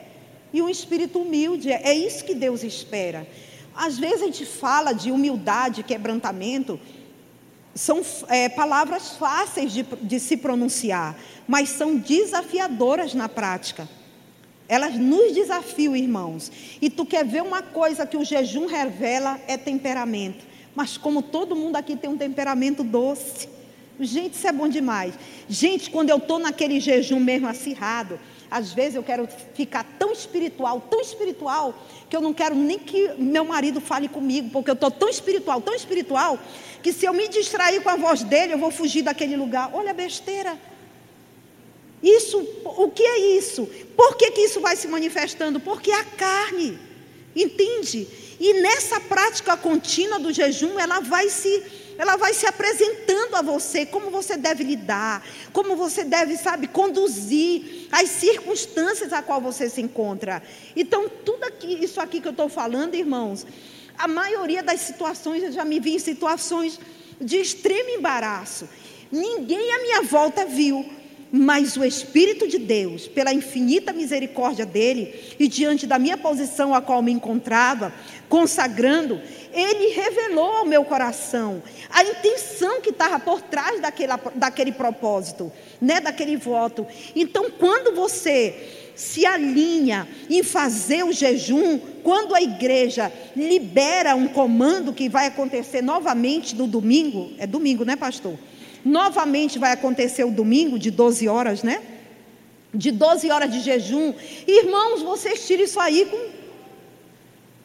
E 0.53 0.61
um 0.61 0.69
espírito 0.69 1.19
humilde, 1.19 1.69
é 1.69 1.93
isso 1.93 2.23
que 2.23 2.33
Deus 2.33 2.63
espera. 2.63 3.27
Às 3.75 3.99
vezes 3.99 4.21
a 4.21 4.25
gente 4.27 4.45
fala 4.45 4.93
de 4.93 5.11
humildade, 5.11 5.83
quebrantamento, 5.83 6.79
são 7.73 8.01
é, 8.29 8.47
palavras 8.47 9.17
fáceis 9.17 9.73
de, 9.73 9.83
de 10.01 10.17
se 10.17 10.37
pronunciar, 10.37 11.19
mas 11.45 11.67
são 11.67 11.97
desafiadoras 11.97 13.13
na 13.13 13.27
prática. 13.27 13.89
Elas 14.69 14.95
nos 14.95 15.33
desafiam, 15.33 15.93
irmãos. 15.93 16.49
E 16.81 16.89
tu 16.89 17.05
quer 17.05 17.25
ver 17.25 17.43
uma 17.43 17.63
coisa 17.63 18.07
que 18.07 18.15
o 18.15 18.23
jejum 18.23 18.65
revela 18.65 19.41
é 19.45 19.57
temperamento. 19.57 20.45
Mas 20.73 20.95
como 20.95 21.21
todo 21.21 21.53
mundo 21.53 21.75
aqui 21.75 21.97
tem 21.97 22.09
um 22.09 22.17
temperamento 22.17 22.81
doce, 22.81 23.49
Gente, 23.99 24.33
isso 24.33 24.47
é 24.47 24.51
bom 24.51 24.67
demais. 24.67 25.13
Gente, 25.47 25.89
quando 25.89 26.09
eu 26.09 26.17
estou 26.17 26.37
naquele 26.37 26.79
jejum 26.79 27.19
mesmo 27.19 27.47
acirrado, 27.47 28.19
às 28.51 28.73
vezes 28.73 28.95
eu 28.95 29.03
quero 29.03 29.27
ficar 29.53 29.85
tão 29.97 30.11
espiritual, 30.11 30.81
tão 30.81 31.01
espiritual, 31.01 31.73
que 32.09 32.15
eu 32.15 32.21
não 32.21 32.33
quero 32.33 32.55
nem 32.55 32.77
que 32.77 33.11
meu 33.17 33.45
marido 33.45 33.79
fale 33.79 34.07
comigo, 34.07 34.49
porque 34.51 34.69
eu 34.69 34.75
estou 34.75 34.91
tão 34.91 35.09
espiritual, 35.09 35.61
tão 35.61 35.73
espiritual, 35.73 36.37
que 36.83 36.91
se 36.91 37.05
eu 37.05 37.13
me 37.13 37.27
distrair 37.27 37.81
com 37.81 37.89
a 37.89 37.95
voz 37.95 38.23
dele, 38.23 38.53
eu 38.53 38.57
vou 38.57 38.71
fugir 38.71 39.01
daquele 39.01 39.35
lugar. 39.35 39.71
Olha 39.73 39.91
a 39.91 39.93
besteira. 39.93 40.57
Isso, 42.03 42.37
o 42.63 42.89
que 42.91 43.01
é 43.01 43.37
isso? 43.37 43.65
Por 43.95 44.15
que, 44.15 44.29
que 44.31 44.41
isso 44.41 44.59
vai 44.59 44.75
se 44.75 44.87
manifestando? 44.87 45.59
Porque 45.59 45.91
a 45.91 46.03
carne. 46.03 46.77
Entende? 47.35 48.07
E 48.39 48.61
nessa 48.61 48.99
prática 48.99 49.57
contínua 49.57 50.19
do 50.19 50.31
jejum, 50.31 50.79
ela 50.79 50.99
vai 50.99 51.29
se 51.29 51.63
ela 51.97 52.15
vai 52.15 52.33
se 52.33 52.45
apresentando 52.45 53.35
a 53.35 53.41
você 53.41 53.85
como 53.85 54.09
você 54.09 54.37
deve 54.37 54.63
lidar, 54.63 55.25
como 55.53 55.75
você 55.75 56.03
deve, 56.03 56.37
sabe, 56.37 56.67
conduzir 56.67 57.87
as 57.91 58.09
circunstâncias 58.09 59.13
a 59.13 59.21
qual 59.21 59.39
você 59.39 59.69
se 59.69 59.81
encontra. 59.81 60.41
Então, 60.75 61.09
tudo 61.09 61.43
aqui, 61.45 61.83
isso 61.83 61.99
aqui 62.01 62.19
que 62.19 62.27
eu 62.27 62.31
estou 62.31 62.49
falando, 62.49 62.95
irmãos, 62.95 63.45
a 63.97 64.07
maioria 64.07 64.61
das 64.61 64.81
situações, 64.81 65.43
eu 65.43 65.51
já 65.51 65.63
me 65.63 65.79
vi 65.79 65.95
em 65.95 65.99
situações 65.99 66.79
de 67.19 67.37
extremo 67.37 67.89
embaraço. 67.91 68.67
Ninguém 69.11 69.73
à 69.73 69.81
minha 69.81 70.01
volta 70.01 70.45
viu, 70.45 70.85
mas 71.37 71.75
o 71.75 71.83
Espírito 71.83 72.47
de 72.47 72.57
Deus, 72.57 73.09
pela 73.09 73.33
infinita 73.33 73.91
misericórdia 73.91 74.65
dele 74.65 75.13
e 75.37 75.49
diante 75.49 75.85
da 75.85 75.99
minha 75.99 76.17
posição 76.17 76.73
a 76.73 76.81
qual 76.81 77.01
me 77.01 77.11
encontrava, 77.11 77.93
consagrando, 78.29 79.21
ele 79.53 79.93
revelou 79.93 80.49
ao 80.49 80.65
meu 80.65 80.85
coração 80.85 81.61
a 81.89 82.03
intenção 82.05 82.79
que 82.79 82.89
estava 82.89 83.19
por 83.19 83.41
trás 83.41 83.81
daquele, 83.81 84.13
daquele 84.33 84.71
propósito, 84.71 85.51
né, 85.81 85.99
daquele 85.99 86.37
voto. 86.37 86.87
Então, 87.13 87.51
quando 87.51 87.93
você 87.93 88.91
se 88.95 89.25
alinha 89.25 90.07
em 90.29 90.41
fazer 90.41 91.03
o 91.03 91.11
jejum 91.11 91.77
quando 92.01 92.33
a 92.33 92.41
igreja 92.41 93.11
libera 93.35 94.15
um 94.15 94.29
comando 94.29 94.93
que 94.93 95.09
vai 95.09 95.27
acontecer 95.27 95.81
novamente 95.81 96.55
no 96.55 96.65
domingo, 96.65 97.33
é 97.37 97.45
domingo, 97.45 97.83
né, 97.83 97.97
pastor? 97.97 98.37
Novamente 98.85 99.57
vai 99.57 99.71
acontecer 99.71 100.23
o 100.23 100.29
domingo 100.29 100.77
de 100.77 100.91
12 100.91 101.27
horas, 101.27 101.63
né? 101.63 101.81
De 102.71 102.91
12 102.91 103.31
horas 103.31 103.51
de 103.51 103.59
jejum. 103.61 104.13
Irmãos, 104.45 105.01
vocês 105.01 105.47
tiram 105.47 105.63
isso 105.63 105.79
aí 105.79 106.05
com 106.05 106.29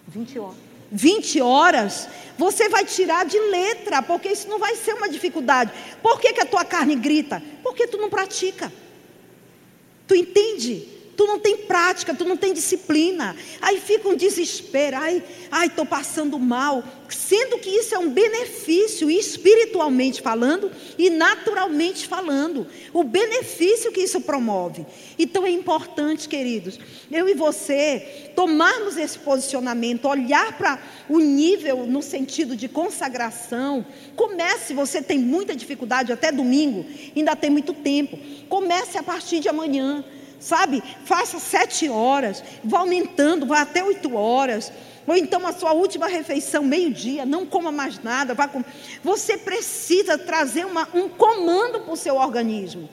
20 0.08 0.38
horas. 0.38 0.56
20 0.90 1.40
horas, 1.40 2.08
você 2.36 2.68
vai 2.68 2.84
tirar 2.84 3.24
de 3.24 3.38
letra, 3.38 4.02
porque 4.02 4.30
isso 4.30 4.48
não 4.48 4.58
vai 4.58 4.74
ser 4.74 4.94
uma 4.94 5.08
dificuldade. 5.08 5.70
Por 6.02 6.18
que, 6.18 6.32
que 6.32 6.40
a 6.40 6.46
tua 6.46 6.64
carne 6.64 6.96
grita? 6.96 7.42
Porque 7.62 7.86
tu 7.86 7.98
não 7.98 8.08
pratica. 8.08 8.72
Tu 10.08 10.14
entende? 10.16 10.88
Tu 11.20 11.26
não 11.26 11.38
tem 11.38 11.54
prática, 11.54 12.14
tu 12.14 12.24
não 12.24 12.34
tem 12.34 12.54
disciplina. 12.54 13.36
Aí 13.60 13.78
fica 13.78 14.08
um 14.08 14.16
desespero. 14.16 14.96
Ai, 14.96 15.22
ai, 15.50 15.66
estou 15.66 15.84
passando 15.84 16.38
mal. 16.38 16.82
Sendo 17.10 17.58
que 17.58 17.68
isso 17.68 17.94
é 17.94 17.98
um 17.98 18.08
benefício, 18.08 19.10
espiritualmente 19.10 20.22
falando 20.22 20.72
e 20.96 21.10
naturalmente 21.10 22.08
falando. 22.08 22.66
O 22.90 23.04
benefício 23.04 23.92
que 23.92 24.00
isso 24.00 24.22
promove. 24.22 24.86
Então 25.18 25.44
é 25.44 25.50
importante, 25.50 26.26
queridos, 26.26 26.78
eu 27.12 27.28
e 27.28 27.34
você 27.34 28.30
tomarmos 28.34 28.96
esse 28.96 29.18
posicionamento, 29.18 30.08
olhar 30.08 30.56
para 30.56 30.82
o 31.06 31.18
nível 31.18 31.86
no 31.86 32.00
sentido 32.00 32.56
de 32.56 32.66
consagração. 32.66 33.84
Comece, 34.16 34.72
você 34.72 35.02
tem 35.02 35.18
muita 35.18 35.54
dificuldade 35.54 36.14
até 36.14 36.32
domingo, 36.32 36.86
ainda 37.14 37.36
tem 37.36 37.50
muito 37.50 37.74
tempo. 37.74 38.18
Comece 38.48 38.96
a 38.96 39.02
partir 39.02 39.40
de 39.40 39.48
amanhã 39.50 40.02
sabe? 40.40 40.82
Faça 41.04 41.38
sete 41.38 41.88
horas, 41.88 42.42
vá 42.64 42.80
aumentando, 42.80 43.46
vá 43.46 43.60
até 43.60 43.84
oito 43.84 44.16
horas. 44.16 44.72
Ou 45.06 45.16
então 45.16 45.46
a 45.46 45.52
sua 45.52 45.72
última 45.72 46.06
refeição, 46.06 46.62
meio-dia, 46.62 47.24
não 47.26 47.46
coma 47.46 47.70
mais 47.70 48.02
nada. 48.02 48.34
Vá 48.34 48.48
com... 48.48 48.64
Você 49.04 49.36
precisa 49.36 50.16
trazer 50.16 50.64
uma, 50.64 50.88
um 50.94 51.08
comando 51.08 51.80
para 51.80 51.92
o 51.92 51.96
seu 51.96 52.16
organismo. 52.16 52.88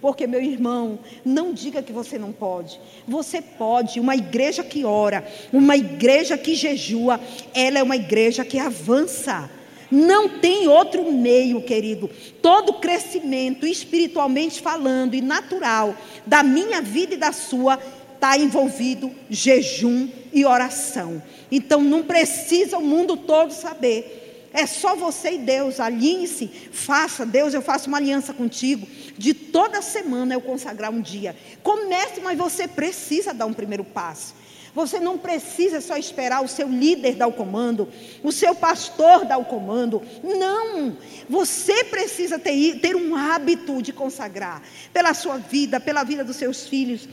Porque, 0.00 0.26
meu 0.26 0.40
irmão, 0.40 0.98
não 1.24 1.52
diga 1.52 1.82
que 1.82 1.92
você 1.92 2.18
não 2.18 2.32
pode. 2.32 2.80
Você 3.06 3.42
pode. 3.42 4.00
Uma 4.00 4.16
igreja 4.16 4.64
que 4.64 4.84
ora, 4.84 5.26
uma 5.52 5.76
igreja 5.76 6.38
que 6.38 6.54
jejua, 6.54 7.20
ela 7.54 7.78
é 7.78 7.82
uma 7.82 7.96
igreja 7.96 8.44
que 8.44 8.58
avança. 8.58 9.50
Não 9.90 10.28
tem 10.28 10.68
outro 10.68 11.10
meio, 11.12 11.62
querido. 11.62 12.08
Todo 12.40 12.74
crescimento, 12.74 13.66
espiritualmente 13.66 14.60
falando 14.60 15.14
e 15.14 15.20
natural, 15.20 15.96
da 16.24 16.42
minha 16.42 16.80
vida 16.80 17.14
e 17.14 17.18
da 17.18 17.32
sua, 17.32 17.78
está 18.14 18.36
envolvido 18.36 19.10
jejum 19.28 20.08
e 20.32 20.44
oração. 20.44 21.22
Então 21.50 21.82
não 21.82 22.02
precisa 22.02 22.78
o 22.78 22.82
mundo 22.82 23.16
todo 23.16 23.52
saber. 23.52 24.48
É 24.52 24.66
só 24.66 24.96
você 24.96 25.32
e 25.32 25.38
Deus, 25.38 25.78
alinhe-se, 25.78 26.50
faça, 26.72 27.24
Deus, 27.24 27.54
eu 27.54 27.62
faço 27.62 27.88
uma 27.88 27.98
aliança 27.98 28.32
contigo, 28.32 28.86
de 29.16 29.32
toda 29.32 29.80
semana 29.80 30.34
eu 30.34 30.40
consagrar 30.40 30.90
um 30.90 31.00
dia. 31.00 31.36
Comece, 31.62 32.20
mas 32.20 32.36
você 32.36 32.66
precisa 32.66 33.32
dar 33.32 33.46
um 33.46 33.52
primeiro 33.52 33.84
passo. 33.84 34.34
Você 34.74 35.00
não 35.00 35.18
precisa 35.18 35.80
só 35.80 35.96
esperar 35.96 36.42
o 36.42 36.48
seu 36.48 36.68
líder 36.68 37.16
dar 37.16 37.26
o 37.26 37.32
comando, 37.32 37.88
o 38.22 38.30
seu 38.30 38.54
pastor 38.54 39.24
dar 39.24 39.38
o 39.38 39.44
comando. 39.44 40.02
Não! 40.22 40.96
Você 41.28 41.84
precisa 41.84 42.38
ter, 42.38 42.78
ter 42.80 42.94
um 42.94 43.16
hábito 43.16 43.82
de 43.82 43.92
consagrar 43.92 44.62
pela 44.92 45.12
sua 45.14 45.38
vida, 45.38 45.80
pela 45.80 46.04
vida 46.04 46.24
dos 46.24 46.36
seus 46.36 46.66
filhos. 46.66 47.08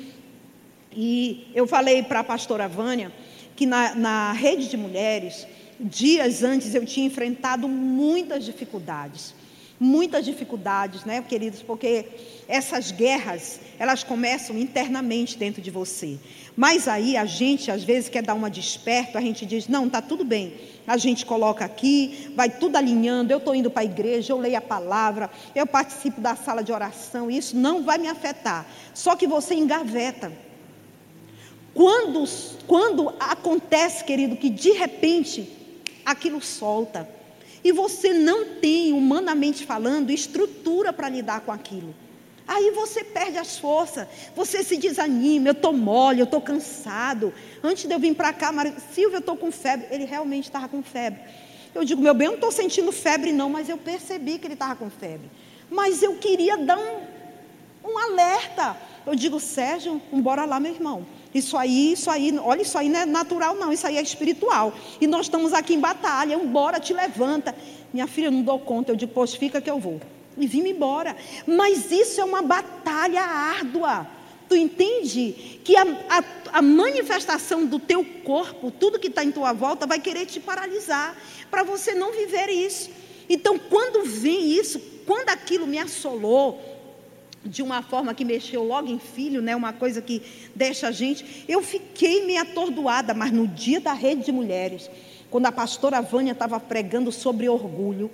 E 0.91 1.48
eu 1.54 1.67
falei 1.67 2.04
para 2.04 2.20
a 2.20 2.24
pastora 2.24 2.67
Vânia 2.67 3.12
que 3.56 3.65
na, 3.65 3.96
na 3.96 4.32
rede 4.34 4.70
de 4.70 4.78
mulheres, 4.78 5.48
dias 5.80 6.43
antes 6.43 6.76
eu 6.76 6.86
tinha 6.86 7.08
enfrentado 7.08 7.67
muitas 7.67 8.46
dificuldades 8.46 9.34
muitas 9.79 10.25
dificuldades, 10.25 11.05
né, 11.05 11.21
queridos, 11.21 11.61
porque 11.61 12.05
essas 12.47 12.91
guerras, 12.91 13.59
elas 13.77 14.03
começam 14.03 14.57
internamente 14.57 15.37
dentro 15.37 15.61
de 15.61 15.69
você. 15.69 16.17
Mas 16.55 16.87
aí 16.87 17.15
a 17.15 17.25
gente 17.25 17.69
às 17.69 17.83
vezes 17.83 18.09
quer 18.09 18.23
dar 18.23 18.33
uma 18.33 18.49
desperto, 18.49 19.17
a 19.17 19.21
gente 19.21 19.45
diz: 19.45 19.67
"Não, 19.67 19.87
tá 19.87 20.01
tudo 20.01 20.23
bem". 20.25 20.53
A 20.87 20.97
gente 20.97 21.25
coloca 21.25 21.63
aqui, 21.63 22.31
vai 22.35 22.49
tudo 22.49 22.77
alinhando, 22.77 23.31
eu 23.31 23.37
estou 23.37 23.53
indo 23.53 23.69
para 23.69 23.81
a 23.81 23.85
igreja, 23.85 24.33
eu 24.33 24.39
leio 24.39 24.57
a 24.57 24.61
palavra, 24.61 25.29
eu 25.53 25.67
participo 25.67 26.19
da 26.21 26.35
sala 26.35 26.63
de 26.63 26.71
oração, 26.71 27.29
isso 27.29 27.55
não 27.55 27.83
vai 27.83 27.97
me 27.97 28.07
afetar. 28.07 28.65
Só 28.93 29.15
que 29.15 29.27
você 29.27 29.53
engaveta. 29.53 30.31
Quando, 31.73 32.23
quando 32.65 33.13
acontece, 33.19 34.03
querido, 34.03 34.35
que 34.35 34.49
de 34.49 34.71
repente 34.71 35.47
aquilo 36.03 36.41
solta, 36.41 37.07
e 37.67 37.71
você 37.73 38.13
não 38.13 38.45
tem, 38.45 38.93
humanamente 38.93 39.65
falando, 39.65 40.10
estrutura 40.10 40.93
para 40.93 41.10
lidar 41.10 41.41
com 41.41 41.51
aquilo. 41.51 41.93
Aí 42.47 42.71
você 42.71 43.03
perde 43.03 43.38
as 43.38 43.60
forças, 43.60 44.08
você 44.34 44.63
se 44.63 44.77
desanima, 44.77 45.49
eu 45.49 45.51
estou 45.51 45.73
mole, 45.73 46.21
eu 46.21 46.23
estou 46.23 46.39
cansado. 46.39 47.34
Antes 47.62 47.84
de 47.84 47.93
eu 47.93 47.99
vir 47.99 48.15
para 48.15 48.32
cá. 48.32 48.53
Silvio, 48.93 49.17
eu 49.17 49.19
estou 49.19 49.36
com 49.36 49.51
febre. 49.51 49.86
Ele 49.91 50.06
realmente 50.06 50.45
estava 50.45 50.69
com 50.69 50.82
febre. 50.82 51.19
Eu 51.75 51.84
digo, 51.84 52.01
meu 52.01 52.13
bem, 52.13 52.27
eu 52.27 52.32
não 52.32 52.38
estou 52.38 52.53
sentindo 52.53 52.89
febre 52.93 53.34
não, 53.34 53.49
mas 53.49 53.67
eu 53.67 53.77
percebi 53.77 54.39
que 54.39 54.47
ele 54.47 54.53
estava 54.53 54.77
com 54.77 54.89
febre. 54.89 55.30
Mas 55.69 56.01
eu 56.01 56.15
queria 56.15 56.56
dar 56.58 56.77
um, 56.77 57.01
um 57.84 57.97
alerta. 57.97 58.77
Eu 59.06 59.13
digo, 59.13 59.41
Sérgio, 59.41 60.01
bora 60.13 60.45
lá, 60.45 60.58
meu 60.58 60.73
irmão. 60.73 61.06
Isso 61.33 61.57
aí, 61.57 61.93
isso 61.93 62.09
aí, 62.09 62.37
olha, 62.39 62.61
isso 62.61 62.77
aí 62.77 62.89
não 62.89 62.99
é 62.99 63.05
natural, 63.05 63.55
não, 63.55 63.71
isso 63.71 63.85
aí 63.85 63.97
é 63.97 64.01
espiritual. 64.01 64.73
E 64.99 65.07
nós 65.07 65.25
estamos 65.25 65.53
aqui 65.53 65.73
em 65.73 65.79
batalha, 65.79 66.35
embora 66.35 66.79
te 66.79 66.93
levanta. 66.93 67.55
Minha 67.93 68.07
filha, 68.07 68.27
eu 68.27 68.31
não 68.31 68.41
dou 68.41 68.59
conta, 68.59 68.91
eu 68.91 68.95
digo, 68.95 69.11
pois 69.13 69.35
fica 69.35 69.61
que 69.61 69.69
eu 69.69 69.79
vou. 69.79 69.99
E 70.37 70.47
vim 70.47 70.67
embora. 70.67 71.15
Mas 71.45 71.91
isso 71.91 72.21
é 72.21 72.23
uma 72.23 72.41
batalha 72.41 73.21
árdua. 73.21 74.07
Tu 74.47 74.55
entende 74.55 75.59
que 75.63 75.75
a, 75.75 75.83
a, 76.09 76.23
a 76.59 76.61
manifestação 76.61 77.65
do 77.65 77.79
teu 77.79 78.05
corpo, 78.23 78.71
tudo 78.71 78.99
que 78.99 79.07
está 79.07 79.23
em 79.23 79.31
tua 79.31 79.51
volta, 79.51 79.85
vai 79.85 79.99
querer 79.99 80.25
te 80.25 80.39
paralisar, 80.39 81.17
para 81.51 81.63
você 81.63 81.93
não 81.93 82.13
viver 82.13 82.49
isso. 82.49 82.89
Então, 83.29 83.59
quando 83.59 84.03
vem 84.03 84.51
isso, 84.51 84.79
quando 85.05 85.29
aquilo 85.29 85.67
me 85.67 85.77
assolou, 85.77 86.61
de 87.47 87.62
uma 87.62 87.81
forma 87.81 88.13
que 88.13 88.25
mexeu 88.25 88.63
logo 88.63 88.89
em 88.89 88.99
filho, 88.99 89.41
né? 89.41 89.55
Uma 89.55 89.73
coisa 89.73 90.01
que 90.01 90.21
deixa 90.55 90.88
a 90.88 90.91
gente. 90.91 91.45
Eu 91.47 91.62
fiquei 91.62 92.25
meio 92.25 92.41
atordoada, 92.41 93.13
mas 93.13 93.31
no 93.31 93.47
dia 93.47 93.79
da 93.79 93.93
rede 93.93 94.25
de 94.25 94.31
mulheres, 94.31 94.89
quando 95.29 95.45
a 95.45 95.51
pastora 95.51 96.01
Vânia 96.01 96.33
estava 96.33 96.60
pregando 96.60 97.12
sobre 97.12 97.49
orgulho, 97.49 98.12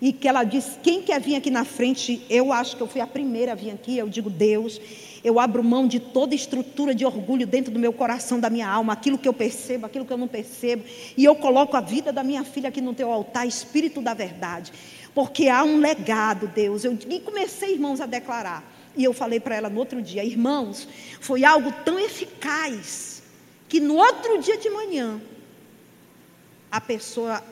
e 0.00 0.12
que 0.12 0.28
ela 0.28 0.44
disse: 0.44 0.78
Quem 0.82 1.02
quer 1.02 1.20
vir 1.20 1.36
aqui 1.36 1.50
na 1.50 1.64
frente? 1.64 2.24
Eu 2.28 2.52
acho 2.52 2.76
que 2.76 2.82
eu 2.82 2.86
fui 2.86 3.00
a 3.00 3.06
primeira 3.06 3.52
a 3.52 3.54
vir 3.54 3.70
aqui. 3.70 3.96
Eu 3.96 4.08
digo: 4.08 4.28
Deus, 4.28 4.80
eu 5.24 5.40
abro 5.40 5.64
mão 5.64 5.88
de 5.88 5.98
toda 5.98 6.34
estrutura 6.34 6.94
de 6.94 7.04
orgulho 7.04 7.46
dentro 7.46 7.72
do 7.72 7.78
meu 7.78 7.92
coração, 7.92 8.38
da 8.38 8.50
minha 8.50 8.68
alma, 8.68 8.92
aquilo 8.92 9.18
que 9.18 9.28
eu 9.28 9.32
percebo, 9.32 9.86
aquilo 9.86 10.04
que 10.04 10.12
eu 10.12 10.18
não 10.18 10.28
percebo, 10.28 10.84
e 11.16 11.24
eu 11.24 11.34
coloco 11.34 11.76
a 11.76 11.80
vida 11.80 12.12
da 12.12 12.22
minha 12.22 12.44
filha 12.44 12.68
aqui 12.68 12.80
no 12.80 12.94
teu 12.94 13.10
altar, 13.10 13.46
Espírito 13.46 14.00
da 14.00 14.14
Verdade, 14.14 14.72
porque 15.14 15.48
há 15.48 15.64
um 15.64 15.78
legado, 15.78 16.46
Deus. 16.48 16.84
Eu, 16.84 16.96
e 17.08 17.20
comecei, 17.20 17.72
irmãos, 17.72 18.00
a 18.00 18.06
declarar. 18.06 18.75
E 18.96 19.04
eu 19.04 19.12
falei 19.12 19.38
para 19.38 19.54
ela 19.54 19.68
no 19.68 19.78
outro 19.78 20.00
dia, 20.00 20.24
irmãos, 20.24 20.88
foi 21.20 21.44
algo 21.44 21.70
tão 21.84 21.98
eficaz 21.98 23.22
que 23.68 23.78
no 23.78 23.96
outro 23.96 24.40
dia 24.40 24.56
de 24.56 24.70
manhã 24.70 25.20
a 26.70 26.80
pessoa, 26.80 27.42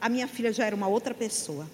a 0.00 0.08
minha 0.08 0.28
filha 0.28 0.52
já 0.52 0.64
era 0.64 0.76
uma 0.76 0.86
outra 0.86 1.12
pessoa. 1.12 1.68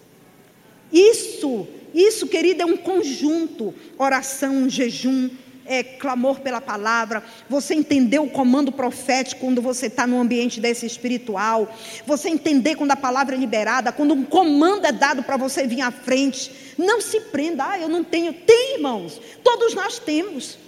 Isso, 0.93 1.69
isso, 1.95 2.27
querida, 2.27 2.63
é 2.63 2.67
um 2.67 2.77
conjunto: 2.77 3.75
oração, 3.99 4.69
jejum, 4.69 5.31
é, 5.69 5.83
clamor 5.83 6.41
pela 6.41 6.61
palavra, 6.61 7.23
você 7.49 7.75
entender 7.75 8.19
o 8.19 8.29
comando 8.29 8.73
profético 8.73 9.43
quando 9.43 9.61
você 9.61 9.87
está 9.87 10.07
num 10.07 10.21
ambiente 10.21 10.61
desse 10.61 10.87
espiritual, 10.87 11.73
você 12.07 12.29
entender 12.29 12.75
quando 12.75 12.93
a 12.93 12.97
palavra 12.97 13.37
é 13.37 13.39
liberada, 13.39 13.93
quando 13.93 14.15
um 14.15 14.25
comando 14.25 14.87
é 14.87 14.93
dado 14.93 15.23
para 15.23 15.37
você 15.37 15.67
vir 15.67 15.83
à 15.83 15.91
frente. 15.91 16.75
Não 16.79 17.01
se 17.01 17.21
prenda, 17.21 17.69
ah, 17.69 17.79
eu 17.79 17.89
não 17.89 18.03
tenho. 18.03 18.33
Tem, 18.33 18.77
irmãos, 18.77 19.21
todos 19.45 19.75
nós 19.75 19.99
temos. 19.99 20.59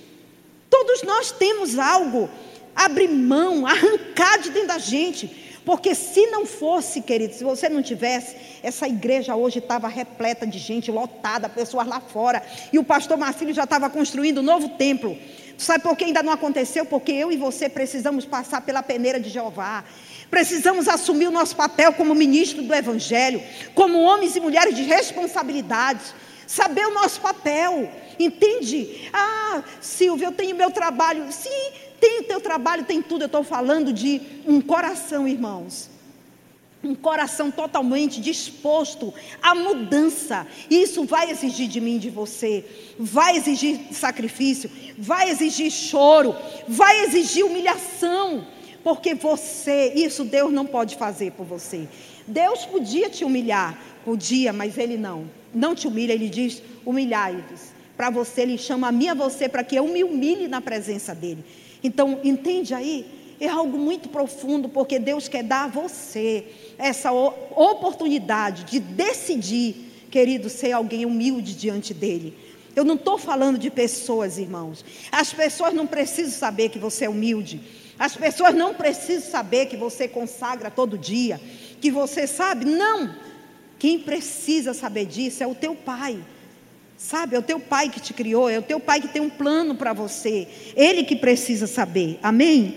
Todos 0.69 1.03
nós 1.03 1.33
temos 1.33 1.79
algo. 1.79 2.29
Abrir 2.77 3.09
mão, 3.09 3.67
arrancar 3.67 4.39
de 4.39 4.51
dentro 4.51 4.69
da 4.69 4.79
gente. 4.79 5.50
Porque 5.71 5.95
se 5.95 6.27
não 6.27 6.45
fosse, 6.45 7.01
querido, 7.01 7.33
se 7.33 7.45
você 7.45 7.69
não 7.69 7.81
tivesse, 7.81 8.35
essa 8.61 8.89
igreja 8.89 9.37
hoje 9.37 9.61
estava 9.61 9.87
repleta 9.87 10.45
de 10.45 10.59
gente, 10.59 10.91
lotada, 10.91 11.49
pessoas 11.49 11.87
lá 11.87 12.01
fora. 12.01 12.43
E 12.73 12.79
o 12.81 12.83
pastor 12.83 13.17
Marcílio 13.17 13.55
já 13.55 13.63
estava 13.63 13.89
construindo 13.89 14.39
um 14.39 14.43
novo 14.43 14.71
templo. 14.71 15.17
Sabe 15.57 15.85
por 15.85 15.97
que 15.97 16.07
ainda 16.07 16.25
não 16.25 16.33
aconteceu? 16.33 16.85
Porque 16.85 17.13
eu 17.13 17.31
e 17.31 17.37
você 17.37 17.69
precisamos 17.69 18.25
passar 18.25 18.63
pela 18.63 18.83
peneira 18.83 19.21
de 19.21 19.31
Jeová. 19.31 19.85
Precisamos 20.29 20.89
assumir 20.89 21.29
o 21.29 21.31
nosso 21.31 21.55
papel 21.55 21.93
como 21.93 22.17
ministro 22.17 22.65
do 22.65 22.75
Evangelho, 22.75 23.41
como 23.73 24.01
homens 24.01 24.35
e 24.35 24.41
mulheres 24.41 24.75
de 24.75 24.83
responsabilidades. 24.83 26.13
saber 26.49 26.85
o 26.85 26.95
nosso 26.95 27.21
papel, 27.21 27.89
entende? 28.19 29.09
Ah, 29.13 29.63
Silvia, 29.81 30.27
eu 30.27 30.33
tenho 30.33 30.57
meu 30.57 30.73
trabalho. 30.73 31.31
Sim, 31.31 31.71
tem 32.01 32.21
o 32.21 32.25
teu 32.25 32.41
trabalho, 32.41 32.85
tem 32.85 33.03
tudo. 33.03 33.23
Eu 33.23 33.27
estou 33.27 33.45
falando 33.45 33.93
de 33.93 34.21
um 34.47 34.61
coração, 34.61 35.29
irmãos 35.29 35.91
um 36.83 36.95
coração 36.95 37.51
totalmente 37.51 38.21
disposto 38.21 39.13
à 39.43 39.55
mudança. 39.55 40.47
Isso 40.71 41.05
vai 41.05 41.31
exigir 41.31 41.69
de 41.69 41.81
mim, 41.81 41.99
de 41.99 42.09
você, 42.09 42.65
vai 42.99 43.37
exigir 43.37 43.79
sacrifício, 43.93 44.71
vai 44.97 45.31
exigir 45.31 45.71
choro, 45.71 46.35
vai 46.67 47.05
exigir 47.05 47.45
humilhação, 47.45 48.47
porque 48.83 49.15
você, 49.15 49.93
isso 49.95 50.25
Deus 50.25 50.53
não 50.53 50.67
pode 50.67 50.97
fazer 50.97 51.33
por 51.33 51.45
você. 51.45 51.87
Deus 52.27 52.65
podia 52.65 53.11
te 53.11 53.25
humilhar, 53.25 53.79
podia, 54.05 54.53
mas 54.53 54.79
Ele 54.79 54.97
não. 54.97 55.29
Não 55.53 55.75
te 55.75 55.87
humilha, 55.87 56.13
Ele 56.13 56.29
diz: 56.29 56.63
humilhai-vos. 56.87 57.73
Para 57.97 58.09
você, 58.09 58.43
Ele 58.43 58.57
chama 58.57 58.89
a 58.89 58.93
mim 58.93 59.09
a 59.09 59.15
você 59.15 59.49
para 59.49 59.65
que 59.65 59.77
eu 59.77 59.87
me 59.87 60.03
humilhe 60.03 60.49
na 60.49 60.61
presença 60.61 61.15
dEle. 61.15 61.45
Então, 61.83 62.21
entende 62.23 62.75
aí? 62.75 63.07
é 63.41 63.49
algo 63.49 63.79
muito 63.79 64.09
profundo, 64.11 64.69
porque 64.69 64.99
Deus 64.99 65.27
quer 65.27 65.43
dar 65.43 65.65
a 65.65 65.69
você 65.69 66.45
essa 66.77 67.11
oportunidade 67.11 68.65
de 68.65 68.79
decidir, 68.79 70.07
querido, 70.11 70.51
ser 70.51 70.73
alguém 70.73 71.07
humilde 71.07 71.55
diante 71.55 71.95
dEle. 71.95 72.37
Eu 72.77 72.85
não 72.85 72.95
estou 72.95 73.17
falando 73.17 73.59
de 73.59 73.71
pessoas, 73.71 74.39
irmãos. 74.39 74.85
As 75.11 75.33
pessoas 75.33 75.73
não 75.73 75.87
precisam 75.87 76.39
saber 76.39 76.69
que 76.69 76.79
você 76.79 77.07
é 77.07 77.09
humilde. 77.09 77.61
As 77.99 78.15
pessoas 78.15 78.55
não 78.55 78.75
precisam 78.75 79.31
saber 79.31 79.67
que 79.67 79.77
você 79.77 80.07
consagra 80.07 80.71
todo 80.71 80.99
dia, 80.99 81.41
que 81.81 81.91
você 81.91 82.27
sabe. 82.27 82.67
Não. 82.67 83.15
Quem 83.79 83.99
precisa 83.99 84.75
saber 84.75 85.07
disso 85.07 85.43
é 85.43 85.47
o 85.47 85.55
teu 85.55 85.75
pai. 85.75 86.21
Sabe, 87.03 87.35
é 87.35 87.39
o 87.39 87.43
teu 87.43 87.59
pai 87.59 87.89
que 87.89 87.99
te 87.99 88.13
criou, 88.13 88.51
é 88.51 88.59
o 88.59 88.63
teu 88.63 88.79
pai 88.79 89.01
que 89.01 89.09
tem 89.09 89.23
um 89.23 89.31
plano 89.31 89.75
para 89.75 89.95
você. 89.95 90.47
Ele 90.77 91.03
que 91.03 91.17
precisa 91.17 91.67
saber. 91.67 92.19
Amém? 92.23 92.77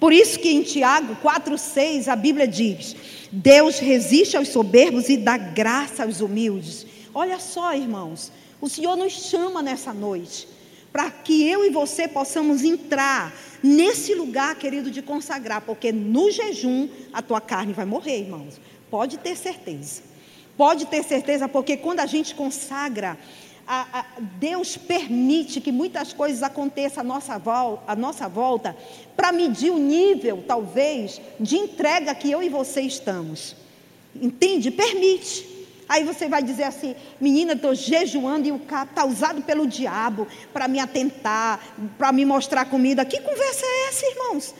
Por 0.00 0.14
isso 0.14 0.38
que 0.38 0.48
em 0.48 0.62
Tiago 0.62 1.14
4,6 1.22 2.08
a 2.08 2.16
Bíblia 2.16 2.48
diz: 2.48 2.96
Deus 3.30 3.78
resiste 3.78 4.34
aos 4.34 4.48
soberbos 4.48 5.10
e 5.10 5.18
dá 5.18 5.36
graça 5.36 6.04
aos 6.04 6.22
humildes. 6.22 6.86
Olha 7.12 7.38
só, 7.38 7.74
irmãos, 7.74 8.32
o 8.62 8.68
Senhor 8.68 8.96
nos 8.96 9.12
chama 9.12 9.60
nessa 9.60 9.92
noite 9.92 10.48
para 10.90 11.10
que 11.10 11.46
eu 11.46 11.66
e 11.66 11.68
você 11.68 12.08
possamos 12.08 12.64
entrar 12.64 13.30
nesse 13.62 14.14
lugar, 14.14 14.56
querido, 14.56 14.90
de 14.90 15.02
consagrar, 15.02 15.60
porque 15.60 15.92
no 15.92 16.30
jejum 16.30 16.88
a 17.12 17.20
tua 17.20 17.42
carne 17.42 17.74
vai 17.74 17.84
morrer, 17.84 18.20
irmãos. 18.20 18.58
Pode 18.90 19.18
ter 19.18 19.36
certeza. 19.36 20.15
Pode 20.56 20.86
ter 20.86 21.02
certeza, 21.02 21.48
porque 21.48 21.76
quando 21.76 22.00
a 22.00 22.06
gente 22.06 22.34
consagra, 22.34 23.18
a, 23.66 24.00
a, 24.00 24.04
Deus 24.38 24.76
permite 24.76 25.60
que 25.60 25.72
muitas 25.72 26.12
coisas 26.12 26.42
aconteçam 26.42 27.02
à 27.02 27.04
nossa, 27.04 27.38
vol, 27.38 27.82
à 27.86 27.96
nossa 27.96 28.28
volta 28.28 28.76
para 29.16 29.32
medir 29.32 29.70
o 29.70 29.78
nível, 29.78 30.44
talvez, 30.46 31.20
de 31.40 31.56
entrega 31.56 32.14
que 32.14 32.30
eu 32.30 32.42
e 32.42 32.48
você 32.48 32.80
estamos. 32.80 33.56
Entende? 34.14 34.70
Permite. 34.70 35.56
Aí 35.88 36.02
você 36.04 36.28
vai 36.28 36.42
dizer 36.42 36.64
assim, 36.64 36.96
menina, 37.20 37.52
estou 37.52 37.74
jejuando 37.74 38.48
e 38.48 38.52
o 38.52 38.58
carro 38.58 38.88
está 38.90 39.04
usado 39.04 39.42
pelo 39.42 39.66
diabo 39.66 40.26
para 40.52 40.66
me 40.66 40.80
atentar, 40.80 41.60
para 41.96 42.12
me 42.12 42.24
mostrar 42.24 42.64
comida. 42.64 43.04
Que 43.04 43.20
conversa 43.20 43.64
é 43.64 43.88
essa, 43.88 44.06
irmãos? 44.06 44.54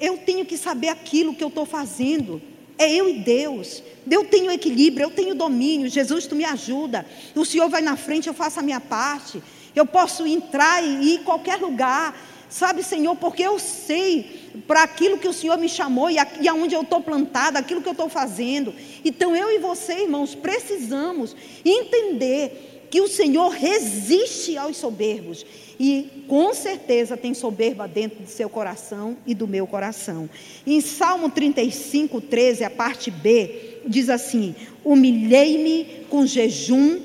Eu 0.00 0.18
tenho 0.18 0.46
que 0.46 0.56
saber 0.56 0.88
aquilo 0.88 1.34
que 1.34 1.44
eu 1.44 1.48
estou 1.48 1.66
fazendo. 1.66 2.40
É 2.78 2.90
eu 2.90 3.08
e 3.08 3.14
Deus. 3.14 3.82
Eu 4.08 4.24
tenho 4.24 4.50
equilíbrio, 4.50 5.06
eu 5.06 5.10
tenho 5.10 5.34
domínio. 5.34 5.88
Jesus, 5.88 6.26
tu 6.26 6.36
me 6.36 6.44
ajuda. 6.44 7.04
O 7.34 7.44
Senhor 7.44 7.68
vai 7.68 7.82
na 7.82 7.96
frente, 7.96 8.28
eu 8.28 8.34
faço 8.34 8.60
a 8.60 8.62
minha 8.62 8.80
parte. 8.80 9.42
Eu 9.74 9.84
posso 9.84 10.26
entrar 10.26 10.82
e 10.82 11.14
ir 11.14 11.14
em 11.16 11.24
qualquer 11.24 11.56
lugar. 11.56 12.16
Sabe, 12.48 12.82
Senhor, 12.82 13.14
porque 13.16 13.42
eu 13.42 13.58
sei 13.58 14.62
para 14.66 14.82
aquilo 14.82 15.18
que 15.18 15.28
o 15.28 15.32
Senhor 15.32 15.58
me 15.58 15.68
chamou 15.68 16.08
e, 16.08 16.16
e 16.40 16.48
aonde 16.48 16.74
eu 16.74 16.80
estou 16.80 17.00
plantada, 17.00 17.58
aquilo 17.58 17.82
que 17.82 17.88
eu 17.88 17.92
estou 17.92 18.08
fazendo. 18.08 18.74
Então 19.04 19.36
eu 19.36 19.50
e 19.50 19.58
você, 19.58 20.04
irmãos, 20.04 20.34
precisamos 20.34 21.36
entender 21.64 22.77
que 22.90 23.00
o 23.00 23.08
Senhor 23.08 23.50
resiste 23.50 24.56
aos 24.56 24.76
soberbos 24.76 25.44
e 25.78 26.24
com 26.26 26.52
certeza 26.52 27.16
tem 27.16 27.34
soberba 27.34 27.86
dentro 27.86 28.22
do 28.22 28.28
seu 28.28 28.48
coração 28.48 29.16
e 29.26 29.34
do 29.34 29.46
meu 29.46 29.66
coração. 29.66 30.28
Em 30.66 30.80
Salmo 30.80 31.30
35, 31.30 32.20
13, 32.20 32.64
a 32.64 32.70
parte 32.70 33.10
B, 33.10 33.80
diz 33.86 34.08
assim: 34.08 34.54
Humilhei-me 34.84 36.04
com 36.08 36.26
jejum 36.26 37.00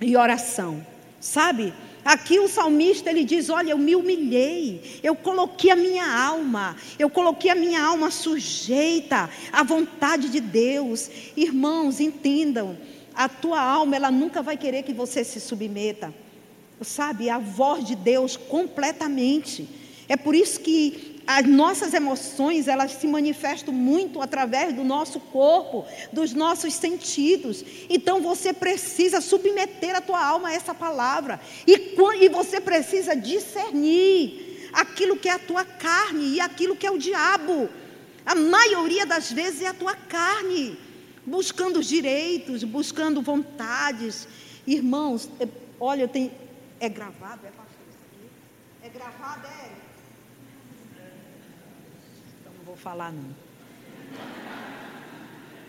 e 0.00 0.16
oração. 0.16 0.84
Sabe? 1.20 1.72
Aqui 2.04 2.38
o 2.38 2.48
salmista 2.48 3.10
ele 3.10 3.24
diz: 3.24 3.50
Olha, 3.50 3.72
eu 3.72 3.78
me 3.78 3.96
humilhei, 3.96 5.00
eu 5.02 5.16
coloquei 5.16 5.72
a 5.72 5.76
minha 5.76 6.06
alma, 6.06 6.76
eu 6.98 7.10
coloquei 7.10 7.50
a 7.50 7.54
minha 7.54 7.82
alma 7.82 8.12
sujeita 8.12 9.28
à 9.50 9.64
vontade 9.64 10.28
de 10.28 10.38
Deus. 10.38 11.10
Irmãos, 11.36 11.98
entendam, 11.98 12.76
a 13.16 13.28
tua 13.28 13.60
alma 13.60 13.96
ela 13.96 14.10
nunca 14.10 14.42
vai 14.42 14.56
querer 14.56 14.82
que 14.82 14.92
você 14.92 15.24
se 15.24 15.40
submeta 15.40 16.12
sabe, 16.84 17.30
a 17.30 17.38
voz 17.38 17.84
de 17.84 17.94
Deus 17.94 18.36
completamente. 18.36 19.68
É 20.08 20.16
por 20.16 20.34
isso 20.34 20.60
que 20.60 21.22
as 21.26 21.44
nossas 21.44 21.92
emoções, 21.92 22.68
elas 22.68 22.92
se 22.92 23.06
manifestam 23.06 23.74
muito 23.74 24.22
através 24.22 24.72
do 24.72 24.84
nosso 24.84 25.18
corpo, 25.18 25.84
dos 26.12 26.32
nossos 26.32 26.74
sentidos. 26.74 27.64
Então 27.90 28.20
você 28.20 28.52
precisa 28.52 29.20
submeter 29.20 29.96
a 29.96 30.00
tua 30.00 30.24
alma 30.24 30.48
a 30.48 30.52
essa 30.52 30.74
palavra. 30.74 31.40
E, 31.66 31.96
e 32.20 32.28
você 32.28 32.60
precisa 32.60 33.16
discernir 33.16 34.70
aquilo 34.72 35.16
que 35.16 35.28
é 35.28 35.32
a 35.32 35.38
tua 35.38 35.64
carne 35.64 36.34
e 36.34 36.40
aquilo 36.40 36.76
que 36.76 36.86
é 36.86 36.90
o 36.90 36.98
diabo. 36.98 37.68
A 38.24 38.34
maioria 38.34 39.06
das 39.06 39.32
vezes 39.32 39.62
é 39.62 39.68
a 39.68 39.74
tua 39.74 39.94
carne, 39.94 40.76
buscando 41.26 41.82
direitos, 41.82 42.62
buscando 42.62 43.20
vontades. 43.20 44.28
Irmãos, 44.66 45.28
é, 45.40 45.48
olha, 45.80 46.06
tenho, 46.06 46.30
é 46.78 46.88
gravado, 46.88 47.44
é 47.44 47.50
pastor 47.50 47.84
isso 47.88 47.98
aqui? 48.06 48.86
É 48.86 48.88
gravado, 48.88 49.46
é? 49.46 49.70
Então 52.40 52.52
não 52.56 52.64
vou 52.64 52.76
falar 52.76 53.12
não. 53.12 53.34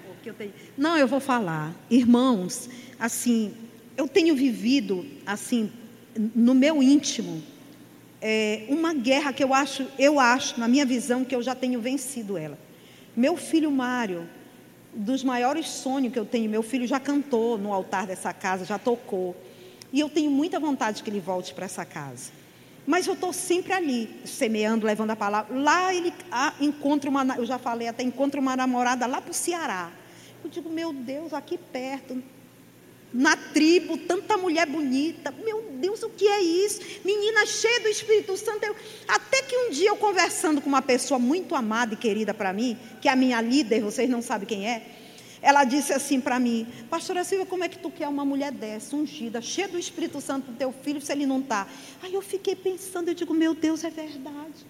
Porque 0.06 0.30
eu 0.30 0.34
tenho... 0.36 0.54
Não, 0.78 0.98
eu 0.98 1.08
vou 1.08 1.20
falar. 1.20 1.74
Irmãos, 1.90 2.70
assim, 3.00 3.56
eu 3.98 4.08
tenho 4.08 4.36
vivido, 4.36 5.06
assim, 5.26 5.72
no 6.16 6.54
meu 6.54 6.82
íntimo, 6.82 7.44
é, 8.22 8.66
uma 8.70 8.94
guerra 8.94 9.34
que 9.34 9.44
eu 9.44 9.54
acho, 9.54 9.88
eu 9.98 10.20
acho, 10.20 10.60
na 10.60 10.68
minha 10.68 10.86
visão, 10.86 11.24
que 11.24 11.36
eu 11.36 11.42
já 11.42 11.54
tenho 11.54 11.80
vencido 11.80 12.38
ela. 12.38 12.58
Meu 13.16 13.36
filho 13.38 13.72
Mário, 13.72 14.28
dos 14.98 15.24
maiores 15.24 15.70
sonhos 15.70 16.12
que 16.12 16.18
eu 16.18 16.26
tenho, 16.26 16.50
meu 16.50 16.64
filho 16.64 16.88
já 16.88 17.00
cantou 17.00 17.58
no 17.58 17.72
altar 17.72 18.08
dessa 18.08 18.34
casa, 18.34 18.66
já 18.66 18.80
tocou. 18.80 19.36
E 19.94 20.00
eu 20.00 20.10
tenho 20.10 20.32
muita 20.32 20.60
vontade 20.60 21.04
que 21.04 21.10
ele 21.10 21.20
volte 21.20 21.54
para 21.54 21.66
essa 21.66 21.86
casa. 21.86 22.32
Mas 22.86 23.06
eu 23.06 23.14
estou 23.14 23.32
sempre 23.32 23.74
ali, 23.74 24.10
semeando, 24.26 24.86
levando 24.86 25.12
a 25.12 25.16
palavra. 25.16 25.56
Lá 25.56 25.94
ele 25.94 26.14
ah, 26.32 26.54
encontra 26.60 27.10
uma, 27.10 27.36
eu 27.38 27.46
já 27.46 27.60
falei, 27.60 27.88
até 27.88 28.02
encontra 28.02 28.40
uma 28.40 28.56
namorada 28.56 29.06
lá 29.06 29.22
para 29.22 29.32
o 29.32 29.34
Ceará. 29.34 29.92
Eu 30.44 30.50
digo, 30.50 30.70
meu 30.70 30.92
Deus, 30.92 31.34
aqui 31.34 31.58
perto, 31.58 32.22
na 33.14 33.36
tribo, 33.36 33.98
tanta 33.98 34.38
mulher 34.38 34.66
bonita. 34.66 35.32
Meu 35.32 35.62
Deus, 35.80 36.02
o 36.04 36.10
que 36.10 36.28
é 36.28 36.42
isso? 36.42 36.82
Menina 37.04 37.46
cheia 37.46 37.82
do 37.82 37.88
Espírito 37.88 38.36
Santo. 38.38 38.64
Eu, 38.64 38.76
até 39.28 39.42
que 39.42 39.58
um 39.58 39.70
dia 39.72 39.90
eu 39.90 39.98
conversando 39.98 40.62
com 40.62 40.70
uma 40.70 40.82
pessoa 40.82 41.20
muito 41.20 41.54
amada 41.54 41.94
e 41.94 41.98
querida 41.98 42.34
para 42.34 42.54
mim, 42.54 42.78
que 43.02 43.10
é 43.10 43.12
a 43.12 43.16
minha 43.16 43.42
líder, 43.42 43.82
vocês 43.82 44.10
não 44.10 44.22
sabem 44.22 44.48
quem 44.48 44.66
é. 44.66 44.82
Ela 45.42 45.66
disse 45.66 45.92
assim 45.92 46.20
para 46.22 46.40
mim, 46.40 46.66
pastora 46.90 47.26
Silvia, 47.26 47.46
como 47.46 47.64
é 47.64 47.68
que 47.68 47.78
tu 47.78 47.92
quer 47.92 48.08
uma 48.08 48.24
mulher 48.24 48.54
dessa, 48.54 48.96
ungida, 48.96 49.42
cheia 49.42 49.68
do 49.68 49.78
Espírito 49.78 50.22
Santo 50.22 50.52
do 50.52 50.58
teu 50.58 50.72
filho, 50.72 51.02
se 51.02 51.12
ele 51.12 51.26
não 51.26 51.42
está? 51.42 51.68
Aí 52.02 52.14
eu 52.14 52.22
fiquei 52.22 52.56
pensando, 52.56 53.10
eu 53.10 53.14
digo, 53.14 53.34
meu 53.34 53.54
Deus, 53.54 53.84
é 53.84 53.90
verdade. 53.90 54.66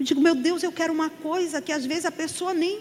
Eu 0.00 0.04
digo, 0.04 0.20
meu 0.22 0.34
Deus, 0.34 0.62
eu 0.62 0.72
quero 0.72 0.92
uma 0.92 1.10
coisa 1.10 1.60
que 1.60 1.70
às 1.70 1.84
vezes 1.84 2.06
a 2.06 2.10
pessoa 2.10 2.54
nem, 2.54 2.80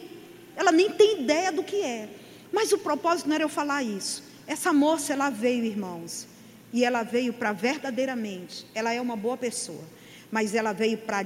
ela 0.56 0.72
nem 0.72 0.90
tem 0.90 1.22
ideia 1.22 1.52
do 1.52 1.62
que 1.62 1.82
é. 1.82 2.10
Mas 2.54 2.72
o 2.72 2.78
propósito 2.78 3.28
não 3.28 3.36
era 3.36 3.44
eu 3.44 3.50
falar 3.50 3.84
isso. 3.84 4.24
Essa 4.48 4.72
moça, 4.72 5.12
ela 5.12 5.30
veio, 5.30 5.66
irmãos, 5.66 6.26
e 6.72 6.86
ela 6.86 7.04
veio 7.04 7.34
para 7.34 7.52
verdadeiramente, 7.52 8.66
ela 8.74 8.94
é 8.94 9.00
uma 9.00 9.16
boa 9.16 9.38
pessoa, 9.38 9.84
mas 10.32 10.54
ela 10.54 10.74
veio 10.74 10.98
para 10.98 11.26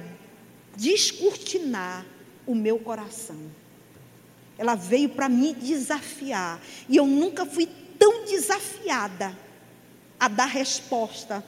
descortinar 0.76 2.06
o 2.46 2.56
meu 2.56 2.80
coração. 2.80 3.40
Ela 4.58 4.76
veio 4.76 5.10
para 5.10 5.30
me 5.30 5.54
desafiar. 5.54 6.62
E 6.88 6.98
eu 6.98 7.06
nunca 7.06 7.46
fui 7.46 7.68
tão 7.98 8.26
desafiada 8.26 9.38
a 10.20 10.28
dar 10.28 10.48
resposta 10.48 11.44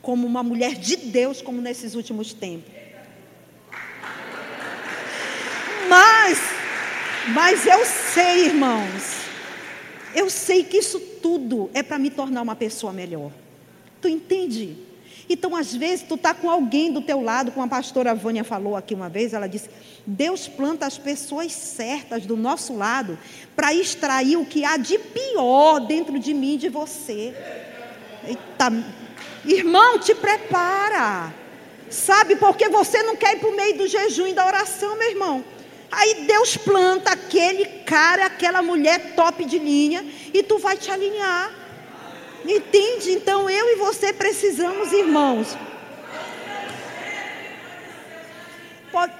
como 0.00 0.26
uma 0.26 0.42
mulher 0.42 0.74
de 0.74 0.96
Deus, 0.96 1.42
como 1.42 1.60
nesses 1.60 1.94
últimos 1.94 2.32
tempos. 2.32 2.72
Mas, 5.88 6.38
mas 7.34 7.66
eu 7.66 7.84
sei, 7.84 8.46
irmãos, 8.46 9.22
Eu 10.14 10.28
sei 10.28 10.62
que 10.62 10.76
isso 10.76 11.00
tudo 11.00 11.70
é 11.72 11.82
para 11.82 11.98
me 11.98 12.10
tornar 12.10 12.42
uma 12.42 12.54
pessoa 12.54 12.92
melhor. 12.92 13.30
Tu 14.00 14.08
entende? 14.08 14.76
Então, 15.28 15.54
às 15.56 15.74
vezes, 15.74 16.04
tu 16.06 16.14
está 16.14 16.34
com 16.34 16.50
alguém 16.50 16.92
do 16.92 17.00
teu 17.00 17.22
lado, 17.22 17.52
como 17.52 17.64
a 17.64 17.68
pastora 17.68 18.14
Vânia 18.14 18.44
falou 18.44 18.76
aqui 18.76 18.94
uma 18.94 19.08
vez, 19.08 19.32
ela 19.32 19.46
disse: 19.46 19.70
Deus 20.06 20.48
planta 20.48 20.86
as 20.86 20.98
pessoas 20.98 21.52
certas 21.52 22.26
do 22.26 22.36
nosso 22.36 22.76
lado 22.76 23.18
para 23.54 23.72
extrair 23.72 24.36
o 24.36 24.44
que 24.44 24.64
há 24.64 24.76
de 24.76 24.98
pior 24.98 25.80
dentro 25.80 26.18
de 26.18 26.34
mim 26.34 26.54
e 26.54 26.58
de 26.58 26.68
você. 26.68 27.34
Eita, 28.26 28.72
irmão, 29.44 29.98
te 29.98 30.14
prepara. 30.14 31.32
Sabe, 31.88 32.36
porque 32.36 32.68
você 32.68 33.02
não 33.02 33.16
quer 33.16 33.34
ir 33.34 33.40
para 33.40 33.50
o 33.50 33.56
meio 33.56 33.76
do 33.76 33.86
jejum 33.86 34.26
e 34.26 34.32
da 34.32 34.46
oração, 34.46 34.96
meu 34.96 35.10
irmão. 35.10 35.44
Aí 35.90 36.24
Deus 36.26 36.56
planta 36.56 37.12
aquele 37.12 37.66
cara, 37.84 38.24
aquela 38.24 38.62
mulher 38.62 39.14
top 39.14 39.44
de 39.44 39.58
linha, 39.58 40.02
e 40.32 40.42
tu 40.42 40.58
vai 40.58 40.74
te 40.74 40.90
alinhar. 40.90 41.61
Entende? 42.44 43.12
Então 43.12 43.48
eu 43.48 43.68
e 43.70 43.76
você 43.76 44.12
precisamos, 44.12 44.92
irmãos. 44.92 45.56
Pode, 48.90 49.12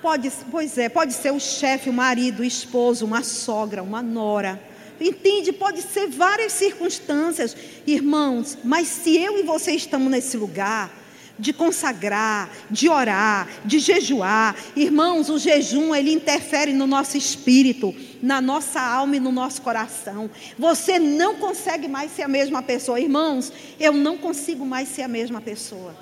pode, 0.00 0.32
pois 0.50 0.78
é, 0.78 0.88
pode 0.88 1.12
ser 1.12 1.32
o 1.32 1.40
chefe, 1.40 1.90
o 1.90 1.92
marido, 1.92 2.40
o 2.40 2.44
esposo, 2.44 3.04
uma 3.04 3.22
sogra, 3.22 3.82
uma 3.82 4.02
nora. 4.02 4.60
Entende? 5.00 5.52
Pode 5.52 5.82
ser 5.82 6.08
várias 6.08 6.52
circunstâncias, 6.52 7.56
irmãos. 7.86 8.58
Mas 8.64 8.88
se 8.88 9.16
eu 9.16 9.38
e 9.38 9.42
você 9.42 9.72
estamos 9.72 10.10
nesse 10.10 10.36
lugar, 10.36 10.90
de 11.38 11.52
consagrar, 11.52 12.50
de 12.70 12.88
orar, 12.88 13.48
de 13.64 13.78
jejuar. 13.78 14.56
Irmãos, 14.74 15.28
o 15.28 15.38
jejum 15.38 15.94
ele 15.94 16.12
interfere 16.12 16.72
no 16.72 16.86
nosso 16.86 17.16
espírito, 17.16 17.94
na 18.22 18.40
nossa 18.40 18.80
alma 18.80 19.16
e 19.16 19.20
no 19.20 19.30
nosso 19.30 19.62
coração. 19.62 20.30
Você 20.58 20.98
não 20.98 21.36
consegue 21.36 21.86
mais 21.86 22.12
ser 22.12 22.22
a 22.22 22.28
mesma 22.28 22.62
pessoa, 22.62 23.00
irmãos. 23.00 23.52
Eu 23.78 23.92
não 23.92 24.18
consigo 24.18 24.66
mais 24.66 24.88
ser 24.88 25.02
a 25.02 25.08
mesma 25.08 25.40
pessoa. 25.40 25.94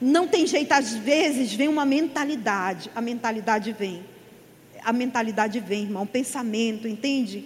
Não 0.00 0.26
tem 0.26 0.46
jeito, 0.46 0.72
às 0.72 0.92
vezes 0.92 1.54
vem 1.54 1.68
uma 1.68 1.86
mentalidade, 1.86 2.90
a 2.94 3.00
mentalidade 3.00 3.72
vem. 3.72 4.04
A 4.84 4.92
mentalidade 4.92 5.58
vem, 5.58 5.84
irmão, 5.84 6.02
o 6.02 6.06
pensamento, 6.06 6.86
entende? 6.86 7.44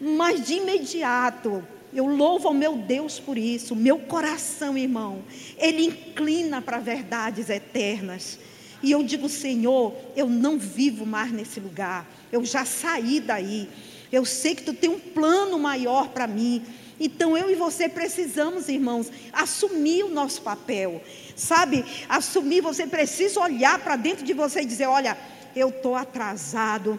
Mas 0.00 0.46
de 0.46 0.54
imediato, 0.54 1.62
eu 1.92 2.06
louvo 2.06 2.48
ao 2.48 2.54
meu 2.54 2.76
Deus 2.76 3.18
por 3.18 3.38
isso. 3.38 3.74
Meu 3.74 3.98
coração, 3.98 4.76
irmão, 4.76 5.22
ele 5.56 5.84
inclina 5.84 6.60
para 6.60 6.78
verdades 6.78 7.48
eternas. 7.48 8.38
E 8.82 8.92
eu 8.92 9.02
digo, 9.02 9.28
Senhor, 9.28 9.94
eu 10.14 10.28
não 10.28 10.58
vivo 10.58 11.06
mais 11.06 11.32
nesse 11.32 11.58
lugar. 11.58 12.06
Eu 12.30 12.44
já 12.44 12.64
saí 12.64 13.20
daí. 13.20 13.68
Eu 14.12 14.24
sei 14.24 14.54
que 14.54 14.62
tu 14.62 14.72
tem 14.72 14.90
um 14.90 14.98
plano 14.98 15.58
maior 15.58 16.08
para 16.08 16.26
mim. 16.26 16.62
Então 17.00 17.36
eu 17.36 17.50
e 17.50 17.54
você 17.54 17.88
precisamos, 17.88 18.68
irmãos, 18.68 19.10
assumir 19.32 20.04
o 20.04 20.10
nosso 20.10 20.42
papel. 20.42 21.02
Sabe? 21.34 21.84
Assumir, 22.08 22.60
você 22.60 22.86
precisa 22.86 23.40
olhar 23.40 23.78
para 23.78 23.96
dentro 23.96 24.24
de 24.24 24.32
você 24.32 24.60
e 24.60 24.66
dizer: 24.66 24.86
olha, 24.86 25.16
eu 25.54 25.68
estou 25.70 25.94
atrasado 25.94 26.98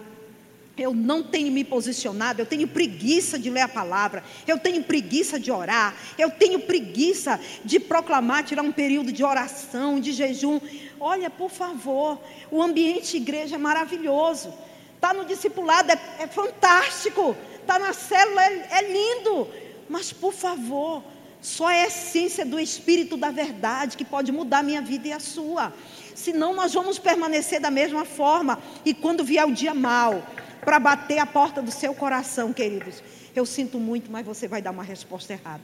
eu 0.79 0.93
não 0.93 1.23
tenho 1.23 1.51
me 1.51 1.63
posicionado, 1.63 2.41
eu 2.41 2.45
tenho 2.45 2.67
preguiça 2.67 3.37
de 3.37 3.49
ler 3.49 3.61
a 3.61 3.67
palavra, 3.67 4.23
eu 4.47 4.57
tenho 4.57 4.83
preguiça 4.83 5.39
de 5.39 5.51
orar, 5.51 5.95
eu 6.17 6.31
tenho 6.31 6.59
preguiça 6.59 7.39
de 7.63 7.79
proclamar, 7.79 8.43
tirar 8.43 8.61
um 8.61 8.71
período 8.71 9.11
de 9.11 9.23
oração, 9.23 9.99
de 9.99 10.11
jejum. 10.11 10.59
Olha, 10.99 11.29
por 11.29 11.49
favor, 11.49 12.19
o 12.51 12.61
ambiente 12.61 13.17
igreja 13.17 13.55
é 13.55 13.59
maravilhoso, 13.59 14.53
está 14.95 15.13
no 15.13 15.25
discipulado, 15.25 15.91
é, 15.91 15.99
é 16.19 16.27
fantástico, 16.27 17.35
está 17.61 17.77
na 17.79 17.93
célula, 17.93 18.43
é, 18.43 18.67
é 18.71 18.91
lindo, 18.91 19.47
mas 19.89 20.11
por 20.11 20.33
favor, 20.33 21.03
só 21.41 21.67
a 21.67 21.85
essência 21.85 22.45
do 22.45 22.59
Espírito 22.59 23.15
da 23.15 23.31
verdade 23.31 23.95
que 23.95 24.03
pode 24.03 24.31
mudar 24.31 24.59
a 24.59 24.63
minha 24.63 24.81
vida 24.81 25.07
e 25.07 25.11
a 25.13 25.19
sua. 25.19 25.73
Senão 26.13 26.53
nós 26.53 26.73
vamos 26.73 26.99
permanecer 26.99 27.61
da 27.61 27.71
mesma 27.71 28.03
forma. 28.03 28.59
E 28.83 28.93
quando 28.93 29.23
vier 29.23 29.45
o 29.45 29.53
dia 29.53 29.73
mal, 29.73 30.21
para 30.69 30.77
bater 30.77 31.17
a 31.17 31.25
porta 31.25 31.63
do 31.63 31.71
seu 31.71 31.95
coração, 31.95 32.53
queridos. 32.53 33.01
Eu 33.35 33.43
sinto 33.43 33.79
muito, 33.79 34.11
mas 34.11 34.23
você 34.23 34.47
vai 34.47 34.61
dar 34.61 34.69
uma 34.69 34.83
resposta 34.83 35.33
errada. 35.33 35.63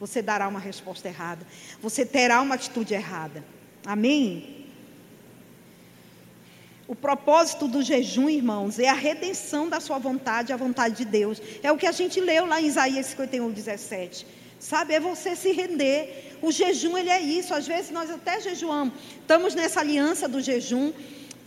Você 0.00 0.20
dará 0.20 0.48
uma 0.48 0.58
resposta 0.58 1.06
errada. 1.06 1.46
Você 1.80 2.04
terá 2.04 2.40
uma 2.40 2.56
atitude 2.56 2.92
errada. 2.92 3.44
Amém? 3.86 4.66
O 6.88 6.96
propósito 6.96 7.68
do 7.68 7.84
jejum, 7.84 8.28
irmãos, 8.28 8.80
é 8.80 8.88
a 8.88 8.94
redenção 8.94 9.68
da 9.68 9.78
sua 9.78 9.98
vontade, 10.00 10.52
a 10.52 10.56
vontade 10.56 10.96
de 10.96 11.04
Deus. 11.04 11.40
É 11.62 11.70
o 11.70 11.76
que 11.76 11.86
a 11.86 11.92
gente 11.92 12.20
leu 12.20 12.46
lá 12.46 12.60
em 12.60 12.66
Isaías 12.66 13.06
51, 13.06 13.52
17. 13.52 14.26
Sabe, 14.58 14.94
é 14.94 14.98
você 14.98 15.36
se 15.36 15.52
render. 15.52 16.36
O 16.42 16.50
jejum, 16.50 16.98
ele 16.98 17.10
é 17.10 17.20
isso. 17.20 17.54
Às 17.54 17.68
vezes 17.68 17.92
nós 17.92 18.10
até 18.10 18.40
jejuamos. 18.40 18.92
Estamos 19.20 19.54
nessa 19.54 19.78
aliança 19.78 20.26
do 20.26 20.40
jejum. 20.40 20.92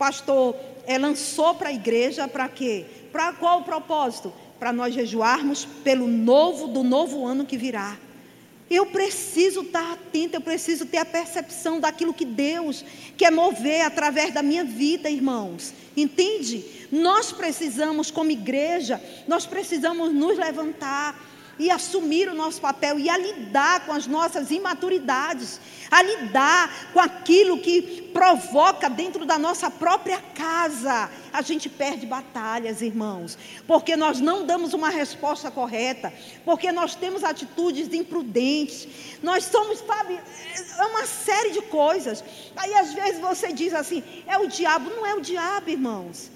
Pastor 0.00 0.56
é, 0.86 0.96
lançou 0.96 1.54
para 1.56 1.68
a 1.68 1.72
igreja 1.74 2.26
para 2.26 2.48
quê? 2.48 2.86
Para 3.12 3.34
qual 3.34 3.60
o 3.60 3.64
propósito? 3.64 4.32
Para 4.58 4.72
nós 4.72 4.94
jejuarmos 4.94 5.66
pelo 5.84 6.08
novo, 6.08 6.68
do 6.68 6.82
novo 6.82 7.26
ano 7.26 7.44
que 7.44 7.58
virá. 7.58 7.98
Eu 8.70 8.86
preciso 8.86 9.60
estar 9.60 9.92
atento, 9.92 10.36
eu 10.36 10.40
preciso 10.40 10.86
ter 10.86 10.96
a 10.96 11.04
percepção 11.04 11.78
daquilo 11.78 12.14
que 12.14 12.24
Deus 12.24 12.82
quer 13.14 13.30
mover 13.30 13.82
através 13.82 14.32
da 14.32 14.42
minha 14.42 14.64
vida, 14.64 15.10
irmãos. 15.10 15.74
Entende? 15.94 16.64
Nós 16.90 17.30
precisamos, 17.30 18.10
como 18.10 18.30
igreja, 18.30 19.02
nós 19.28 19.44
precisamos 19.44 20.14
nos 20.14 20.38
levantar 20.38 21.29
e 21.60 21.70
assumir 21.70 22.26
o 22.26 22.34
nosso 22.34 22.58
papel 22.58 22.98
e 22.98 23.10
a 23.10 23.18
lidar 23.18 23.84
com 23.84 23.92
as 23.92 24.06
nossas 24.06 24.50
imaturidades, 24.50 25.60
a 25.90 26.02
lidar 26.02 26.90
com 26.94 26.98
aquilo 26.98 27.58
que 27.58 28.00
provoca 28.14 28.88
dentro 28.88 29.26
da 29.26 29.38
nossa 29.38 29.70
própria 29.70 30.18
casa. 30.34 31.10
A 31.30 31.42
gente 31.42 31.68
perde 31.68 32.06
batalhas, 32.06 32.80
irmãos, 32.80 33.36
porque 33.66 33.94
nós 33.94 34.20
não 34.20 34.46
damos 34.46 34.72
uma 34.72 34.88
resposta 34.88 35.50
correta, 35.50 36.10
porque 36.46 36.72
nós 36.72 36.94
temos 36.94 37.22
atitudes 37.22 37.92
imprudentes, 37.92 38.88
nós 39.22 39.44
somos, 39.44 39.80
sabe, 39.80 40.18
é 40.78 40.84
uma 40.86 41.04
série 41.04 41.50
de 41.50 41.60
coisas. 41.62 42.24
Aí 42.56 42.74
às 42.74 42.94
vezes 42.94 43.20
você 43.20 43.52
diz 43.52 43.74
assim: 43.74 44.02
é 44.26 44.38
o 44.38 44.48
diabo, 44.48 44.88
não 44.88 45.04
é 45.04 45.14
o 45.14 45.20
diabo, 45.20 45.68
irmãos. 45.68 46.30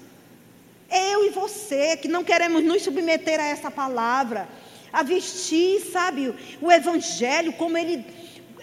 É 0.87 1.15
eu 1.15 1.25
e 1.25 1.31
você 1.31 1.97
que 1.97 2.07
não 2.07 2.23
queremos 2.23 2.63
nos 2.63 2.83
submeter 2.83 3.39
a 3.39 3.47
essa 3.47 3.71
palavra 3.71 4.47
a 4.91 5.03
vestir, 5.03 5.81
sabe, 5.91 6.33
o 6.61 6.71
Evangelho, 6.71 7.53
como 7.53 7.77
ele 7.77 8.05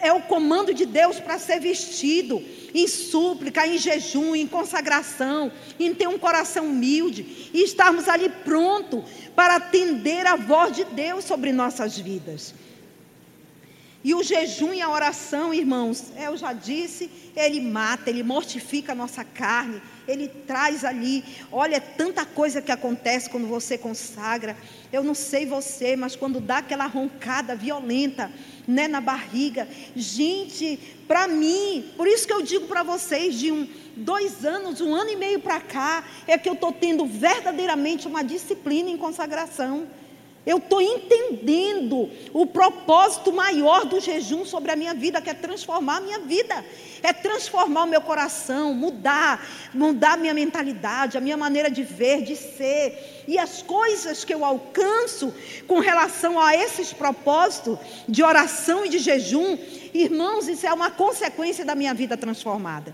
é 0.02 0.12
o 0.12 0.20
comando 0.20 0.74
de 0.74 0.84
Deus 0.84 1.20
para 1.20 1.38
ser 1.38 1.60
vestido, 1.60 2.42
em 2.74 2.88
súplica, 2.88 3.66
em 3.66 3.78
jejum, 3.78 4.34
em 4.34 4.48
consagração, 4.48 5.52
em 5.78 5.94
ter 5.94 6.08
um 6.08 6.18
coração 6.18 6.66
humilde 6.66 7.50
e 7.54 7.62
estarmos 7.62 8.08
ali 8.08 8.28
pronto 8.28 9.04
para 9.36 9.56
atender 9.56 10.26
a 10.26 10.34
voz 10.34 10.74
de 10.74 10.84
Deus 10.84 11.24
sobre 11.24 11.52
nossas 11.52 11.96
vidas. 11.96 12.52
E 14.04 14.14
o 14.14 14.22
jejum 14.22 14.72
e 14.74 14.82
a 14.82 14.90
oração, 14.90 15.54
irmãos, 15.54 16.12
eu 16.16 16.36
já 16.36 16.52
disse, 16.52 17.08
ele 17.36 17.60
mata, 17.60 18.10
ele 18.10 18.24
mortifica 18.24 18.90
a 18.92 18.96
nossa 18.96 19.22
carne, 19.22 19.80
ele 20.08 20.26
traz 20.26 20.84
ali. 20.84 21.24
Olha, 21.52 21.76
é 21.76 21.80
tanta 21.80 22.24
coisa 22.26 22.60
que 22.60 22.72
acontece 22.72 23.30
quando 23.30 23.46
você 23.46 23.78
consagra. 23.78 24.56
Eu 24.92 25.04
não 25.04 25.14
sei 25.14 25.46
você, 25.46 25.94
mas 25.94 26.16
quando 26.16 26.40
dá 26.40 26.58
aquela 26.58 26.86
roncada 26.86 27.54
violenta, 27.54 28.30
né, 28.66 28.88
na 28.88 29.00
barriga, 29.00 29.68
gente, 29.94 30.80
para 31.06 31.28
mim, 31.28 31.90
por 31.96 32.08
isso 32.08 32.26
que 32.26 32.32
eu 32.32 32.42
digo 32.42 32.66
para 32.66 32.82
vocês, 32.82 33.36
de 33.36 33.52
um, 33.52 33.68
dois 33.96 34.44
anos, 34.44 34.80
um 34.80 34.92
ano 34.92 35.10
e 35.10 35.16
meio 35.16 35.38
para 35.38 35.60
cá, 35.60 36.04
é 36.26 36.36
que 36.36 36.48
eu 36.48 36.54
estou 36.54 36.72
tendo 36.72 37.06
verdadeiramente 37.06 38.08
uma 38.08 38.24
disciplina 38.24 38.90
em 38.90 38.96
consagração. 38.96 39.86
Eu 40.44 40.58
estou 40.58 40.80
entendendo 40.80 42.10
o 42.32 42.44
propósito 42.46 43.32
maior 43.32 43.84
do 43.84 44.00
jejum 44.00 44.44
sobre 44.44 44.72
a 44.72 44.76
minha 44.76 44.92
vida, 44.92 45.20
que 45.20 45.30
é 45.30 45.34
transformar 45.34 45.98
a 45.98 46.00
minha 46.00 46.18
vida, 46.18 46.64
é 47.00 47.12
transformar 47.12 47.84
o 47.84 47.86
meu 47.86 48.00
coração, 48.00 48.74
mudar, 48.74 49.46
mudar 49.72 50.14
a 50.14 50.16
minha 50.16 50.34
mentalidade, 50.34 51.16
a 51.16 51.20
minha 51.20 51.36
maneira 51.36 51.70
de 51.70 51.84
ver, 51.84 52.22
de 52.22 52.34
ser. 52.34 53.24
E 53.28 53.38
as 53.38 53.62
coisas 53.62 54.24
que 54.24 54.34
eu 54.34 54.44
alcanço 54.44 55.32
com 55.68 55.78
relação 55.78 56.40
a 56.40 56.56
esses 56.56 56.92
propósitos 56.92 57.78
de 58.08 58.24
oração 58.24 58.84
e 58.84 58.88
de 58.88 58.98
jejum, 58.98 59.56
irmãos, 59.94 60.48
isso 60.48 60.66
é 60.66 60.72
uma 60.72 60.90
consequência 60.90 61.64
da 61.64 61.76
minha 61.76 61.94
vida 61.94 62.16
transformada. 62.16 62.92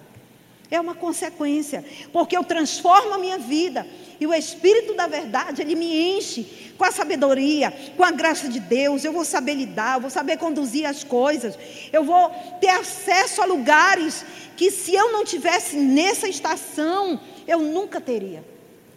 É 0.71 0.79
uma 0.79 0.95
consequência, 0.95 1.83
porque 2.13 2.37
eu 2.37 2.45
transformo 2.45 3.15
a 3.15 3.19
minha 3.19 3.39
vida 3.39 3.87
e 4.21 4.27
o 4.27 4.35
Espírito 4.35 4.95
da 4.95 5.07
Verdade, 5.07 5.63
ele 5.63 5.75
me 5.75 6.17
enche 6.17 6.75
com 6.77 6.85
a 6.85 6.91
sabedoria, 6.91 7.73
com 7.97 8.05
a 8.05 8.11
graça 8.11 8.49
de 8.49 8.61
Deus. 8.61 9.05
Eu 9.05 9.13
vou 9.13 9.25
saber 9.25 9.55
lidar, 9.55 9.97
eu 9.97 10.03
vou 10.03 10.11
saber 10.11 10.37
conduzir 10.37 10.85
as 10.85 11.03
coisas, 11.03 11.59
eu 11.93 12.05
vou 12.05 12.31
ter 12.61 12.69
acesso 12.69 13.41
a 13.41 13.47
lugares 13.47 14.25
que, 14.57 14.71
se 14.71 14.95
eu 14.95 15.13
não 15.13 15.25
tivesse 15.25 15.77
nessa 15.77 16.29
estação, 16.29 17.19
eu 17.47 17.61
nunca 17.61 18.01
teria. 18.01 18.45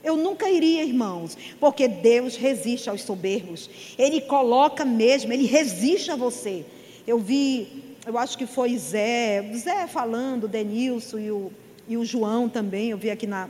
Eu 0.04 0.18
nunca 0.18 0.50
iria, 0.50 0.84
irmãos, 0.84 1.38
porque 1.60 1.88
Deus 1.88 2.36
resiste 2.36 2.90
aos 2.90 3.04
soberbos. 3.04 3.70
Ele 3.98 4.20
coloca 4.22 4.84
mesmo, 4.84 5.32
ele 5.32 5.46
resiste 5.46 6.10
a 6.10 6.16
você. 6.16 6.66
Eu 7.06 7.20
vi, 7.20 7.91
eu 8.06 8.18
acho 8.18 8.38
que 8.38 8.45
foi 8.45 8.78
Zé, 8.78 9.52
Zé 9.56 9.88
falando, 9.88 10.47
Denilson 10.47 11.20
e 11.20 11.32
o, 11.32 11.52
e 11.88 11.97
o 11.97 12.06
João 12.06 12.49
também, 12.49 12.89
eu 12.89 12.97
vi 12.97 13.12
aqui 13.12 13.28
na, 13.28 13.47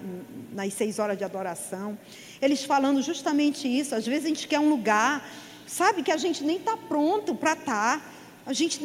nas 0.52 0.74
seis 0.74 1.00
horas 1.00 1.18
de 1.18 1.24
adoração. 1.24 1.98
Eles 2.42 2.64
falando 2.64 3.02
justamente 3.02 3.68
isso. 3.68 3.96
Às 3.96 4.06
vezes 4.06 4.26
a 4.26 4.28
gente 4.30 4.48
quer 4.48 4.60
um 4.60 4.70
lugar, 4.70 5.26
sabe, 5.68 6.04
que 6.04 6.12
a 6.12 6.18
gente 6.18 6.44
nem 6.44 6.58
está 6.58 6.76
pronto 6.76 7.34
para 7.36 7.54
estar. 7.54 8.00
Tá. 8.00 8.06
A 8.46 8.54
gente 8.54 8.82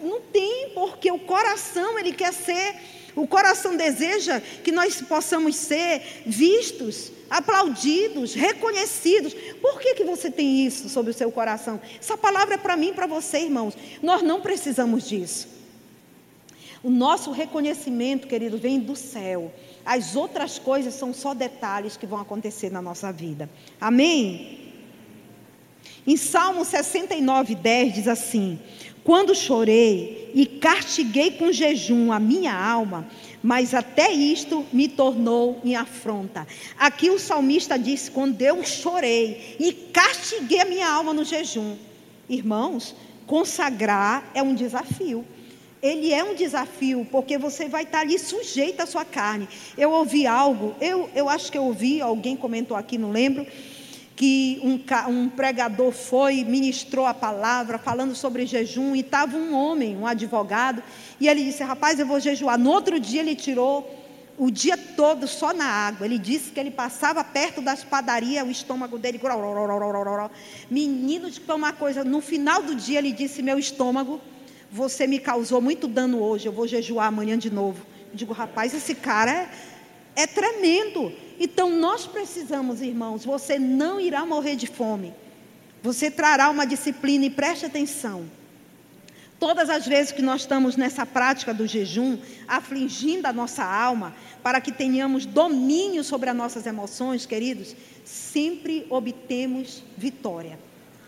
não 0.00 0.20
tem, 0.20 0.70
porque 0.74 1.10
o 1.10 1.18
coração, 1.18 1.98
ele 1.98 2.12
quer 2.12 2.32
ser 2.32 2.76
o 3.14 3.26
coração 3.26 3.76
deseja 3.76 4.40
que 4.40 4.72
nós 4.72 5.00
possamos 5.02 5.56
ser 5.56 6.02
vistos, 6.24 7.12
aplaudidos, 7.28 8.34
reconhecidos. 8.34 9.34
Por 9.60 9.80
que, 9.80 9.94
que 9.94 10.04
você 10.04 10.30
tem 10.30 10.66
isso 10.66 10.88
sobre 10.88 11.10
o 11.10 11.14
seu 11.14 11.30
coração? 11.30 11.80
Essa 11.98 12.16
palavra 12.16 12.54
é 12.54 12.58
para 12.58 12.76
mim 12.76 12.88
e 12.88 12.94
para 12.94 13.06
você, 13.06 13.40
irmãos. 13.40 13.74
Nós 14.02 14.22
não 14.22 14.40
precisamos 14.40 15.08
disso. 15.08 15.48
O 16.82 16.90
nosso 16.90 17.30
reconhecimento, 17.30 18.26
querido, 18.26 18.58
vem 18.58 18.80
do 18.80 18.96
céu. 18.96 19.52
As 19.84 20.16
outras 20.16 20.58
coisas 20.58 20.94
são 20.94 21.12
só 21.14 21.34
detalhes 21.34 21.96
que 21.96 22.06
vão 22.06 22.20
acontecer 22.20 22.70
na 22.70 22.82
nossa 22.82 23.12
vida. 23.12 23.48
Amém? 23.80 24.72
Em 26.06 26.16
Salmo 26.16 26.64
69, 26.64 27.54
10 27.54 27.94
diz 27.94 28.08
assim: 28.08 28.58
quando 29.04 29.34
chorei 29.34 30.30
e 30.34 30.46
castiguei 30.46 31.32
com 31.32 31.52
jejum 31.52 32.12
a 32.12 32.20
minha 32.20 32.54
alma, 32.54 33.06
mas 33.42 33.74
até 33.74 34.10
isto 34.12 34.64
me 34.72 34.88
tornou 34.88 35.60
em 35.64 35.74
afronta. 35.74 36.46
Aqui 36.78 37.10
o 37.10 37.18
salmista 37.18 37.78
disse: 37.78 38.10
quando 38.10 38.40
eu 38.40 38.64
chorei 38.64 39.56
e 39.58 39.72
castiguei 39.72 40.60
a 40.60 40.64
minha 40.64 40.88
alma 40.88 41.12
no 41.12 41.24
jejum. 41.24 41.76
Irmãos, 42.28 42.94
consagrar 43.26 44.30
é 44.34 44.42
um 44.42 44.54
desafio. 44.54 45.24
Ele 45.82 46.12
é 46.12 46.22
um 46.22 46.36
desafio, 46.36 47.04
porque 47.10 47.36
você 47.36 47.66
vai 47.66 47.82
estar 47.82 48.00
ali 48.00 48.16
sujeito 48.16 48.80
à 48.80 48.86
sua 48.86 49.04
carne. 49.04 49.48
Eu 49.76 49.90
ouvi 49.90 50.28
algo, 50.28 50.76
eu, 50.80 51.10
eu 51.12 51.28
acho 51.28 51.50
que 51.50 51.58
eu 51.58 51.64
ouvi, 51.64 52.00
alguém 52.00 52.36
comentou 52.36 52.76
aqui, 52.76 52.96
não 52.96 53.10
lembro 53.10 53.44
que 54.14 54.60
um, 54.62 54.78
um, 55.10 55.28
pregador 55.28 55.92
foi, 55.92 56.44
ministrou 56.44 57.06
a 57.06 57.14
palavra, 57.14 57.78
falando 57.78 58.14
sobre 58.14 58.46
jejum, 58.46 58.94
e 58.94 59.00
estava 59.00 59.36
um 59.36 59.54
homem, 59.54 59.96
um 59.96 60.06
advogado, 60.06 60.82
e 61.20 61.28
ele 61.28 61.44
disse: 61.44 61.62
Rapaz, 61.62 61.98
eu 61.98 62.06
vou 62.06 62.20
jejuar. 62.20 62.58
No 62.58 62.70
outro 62.70 63.00
dia, 63.00 63.20
ele 63.20 63.34
tirou 63.34 63.98
o 64.38 64.50
dia 64.50 64.76
todo 64.76 65.26
só 65.26 65.52
na 65.52 65.66
água. 65.66 66.06
Ele 66.06 66.18
disse 66.18 66.50
que 66.50 66.60
ele 66.60 66.70
passava 66.70 67.22
perto 67.22 67.60
das 67.60 67.84
padarias, 67.84 68.46
o 68.46 68.50
estômago 68.50 68.98
dele. 68.98 69.20
Menino, 70.70 71.30
de 71.30 71.40
uma 71.50 71.72
coisa. 71.72 72.04
No 72.04 72.20
final 72.20 72.62
do 72.62 72.74
dia, 72.74 72.98
ele 72.98 73.12
disse: 73.12 73.42
Meu 73.42 73.58
estômago, 73.58 74.20
você 74.72 75.06
me 75.06 75.18
causou 75.18 75.60
muito 75.60 75.86
dano 75.86 76.22
hoje, 76.22 76.46
eu 76.46 76.52
vou 76.52 76.66
jejuar 76.66 77.08
amanhã 77.08 77.36
de 77.36 77.50
novo. 77.50 77.84
Eu 78.10 78.16
digo, 78.16 78.32
rapaz, 78.32 78.72
esse 78.72 78.94
cara 78.94 79.30
é, 79.30 79.50
é 80.14 80.26
tremendo. 80.26 81.12
Então 81.38 81.70
nós 81.70 82.06
precisamos, 82.06 82.80
irmãos, 82.80 83.24
você 83.24 83.58
não 83.58 84.00
irá 84.00 84.24
morrer 84.24 84.56
de 84.56 84.66
fome. 84.66 85.12
Você 85.82 86.10
trará 86.10 86.48
uma 86.50 86.64
disciplina 86.64 87.24
e 87.24 87.30
preste 87.30 87.66
atenção. 87.66 88.24
Todas 89.38 89.68
as 89.68 89.84
vezes 89.84 90.12
que 90.12 90.22
nós 90.22 90.42
estamos 90.42 90.76
nessa 90.76 91.04
prática 91.04 91.52
do 91.52 91.66
jejum, 91.66 92.16
afligindo 92.46 93.26
a 93.26 93.32
nossa 93.32 93.64
alma, 93.64 94.14
para 94.40 94.60
que 94.60 94.70
tenhamos 94.70 95.26
domínio 95.26 96.04
sobre 96.04 96.30
as 96.30 96.36
nossas 96.36 96.64
emoções, 96.64 97.26
queridos, 97.26 97.74
sempre 98.04 98.86
obtemos 98.88 99.82
vitória. 99.96 100.56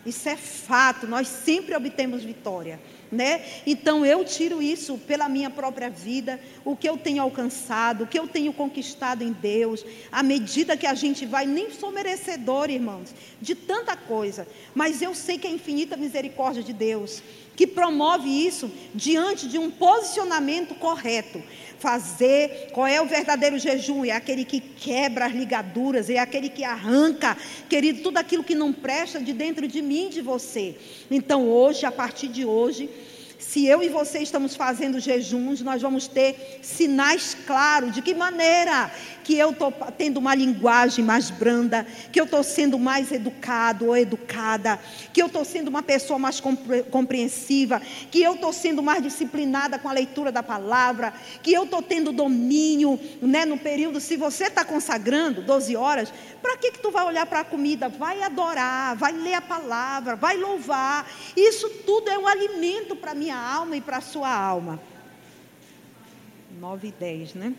Isso 0.05 0.27
é 0.27 0.35
fato, 0.35 1.07
nós 1.07 1.29
sempre 1.29 1.73
obtemos 1.75 2.23
vitória 2.23 2.77
né? 3.15 3.43
Então 3.65 4.05
eu 4.05 4.23
tiro 4.23 4.61
isso 4.61 4.97
pela 4.97 5.27
minha 5.27 5.49
própria 5.49 5.89
vida, 5.89 6.39
o 6.63 6.75
que 6.75 6.87
eu 6.87 6.97
tenho 6.97 7.23
alcançado, 7.23 8.03
o 8.03 8.07
que 8.07 8.19
eu 8.19 8.27
tenho 8.27 8.53
conquistado 8.53 9.23
em 9.23 9.31
Deus, 9.31 9.83
à 10.11 10.21
medida 10.21 10.77
que 10.77 10.85
a 10.85 10.93
gente 10.93 11.25
vai, 11.25 11.45
nem 11.45 11.71
sou 11.71 11.91
merecedor, 11.91 12.69
irmãos, 12.69 13.13
de 13.41 13.55
tanta 13.55 13.95
coisa, 13.95 14.47
mas 14.73 15.01
eu 15.01 15.15
sei 15.15 15.37
que 15.37 15.47
é 15.47 15.49
a 15.49 15.53
infinita 15.53 15.97
misericórdia 15.97 16.61
de 16.61 16.73
Deus 16.73 17.23
que 17.55 17.65
promove 17.65 18.29
isso 18.29 18.71
diante 18.93 19.47
de 19.47 19.57
um 19.57 19.71
posicionamento 19.71 20.75
correto. 20.75 21.41
Fazer 21.77 22.69
qual 22.71 22.87
é 22.87 23.01
o 23.01 23.05
verdadeiro 23.05 23.59
jejum? 23.59 24.05
É 24.05 24.11
aquele 24.11 24.45
que 24.45 24.59
quebra 24.59 25.25
as 25.25 25.33
ligaduras, 25.33 26.09
é 26.09 26.17
aquele 26.17 26.49
que 26.49 26.63
arranca, 26.63 27.37
querido, 27.69 28.01
tudo 28.01 28.17
aquilo 28.17 28.43
que 28.43 28.55
não 28.55 28.73
presta 28.73 29.19
de 29.19 29.33
dentro 29.33 29.67
de 29.67 29.81
mim, 29.81 30.09
de 30.09 30.21
você. 30.21 30.75
Então, 31.11 31.47
hoje, 31.47 31.85
a 31.85 31.91
partir 31.91 32.27
de 32.27 32.45
hoje, 32.45 32.89
se 33.37 33.65
eu 33.65 33.83
e 33.83 33.89
você 33.89 34.19
estamos 34.19 34.55
fazendo 34.55 34.99
jejuns, 34.99 35.61
nós 35.61 35.81
vamos 35.81 36.07
ter 36.07 36.59
sinais 36.61 37.35
claros 37.45 37.93
de 37.93 38.01
que 38.01 38.13
maneira 38.13 38.91
que 39.25 39.35
eu 39.35 39.49
estou 39.49 39.71
tendo 39.97 40.17
uma 40.17 40.35
linguagem 40.35 41.03
mais 41.03 41.31
branda, 41.31 41.85
que 42.11 42.21
eu 42.21 42.25
estou 42.25 42.43
sendo 42.43 42.77
mais 42.77 43.11
educado 43.11 43.87
ou 43.87 43.97
educada, 43.97 44.79
que 45.11 45.19
eu 45.19 45.25
estou 45.25 45.43
sendo 45.43 45.67
uma 45.67 45.81
pessoa 45.81 46.19
mais 46.19 46.39
compreensiva, 46.91 47.81
que 48.11 48.21
eu 48.21 48.35
estou 48.35 48.53
sendo 48.53 48.83
mais 48.83 49.01
disciplinada 49.01 49.79
com 49.79 49.89
a 49.89 49.93
leitura 49.93 50.31
da 50.31 50.43
palavra, 50.43 51.11
que 51.41 51.51
eu 51.51 51.63
estou 51.63 51.81
tendo 51.81 52.11
domínio 52.11 52.99
né, 53.19 53.45
no 53.45 53.57
período. 53.57 53.99
Se 53.99 54.15
você 54.15 54.43
está 54.43 54.63
consagrando 54.63 55.41
12 55.41 55.75
horas, 55.75 56.13
para 56.39 56.55
que, 56.57 56.73
que 56.73 56.79
tu 56.79 56.91
vai 56.91 57.03
olhar 57.07 57.25
para 57.25 57.39
a 57.39 57.43
comida? 57.43 57.89
Vai 57.89 58.21
adorar, 58.21 58.95
vai 58.95 59.11
ler 59.11 59.33
a 59.33 59.41
palavra, 59.41 60.15
vai 60.15 60.37
louvar. 60.37 61.09
Isso 61.35 61.67
tudo 61.83 62.11
é 62.11 62.19
um 62.19 62.27
alimento 62.27 62.95
para 62.95 63.11
a 63.11 63.15
minha 63.15 63.35
alma 63.35 63.75
e 63.75 63.81
para 63.81 63.97
a 63.97 64.01
sua 64.01 64.31
alma. 64.31 64.79
9 66.59 66.87
e 66.87 66.91
10, 66.91 67.33
né? 67.33 67.53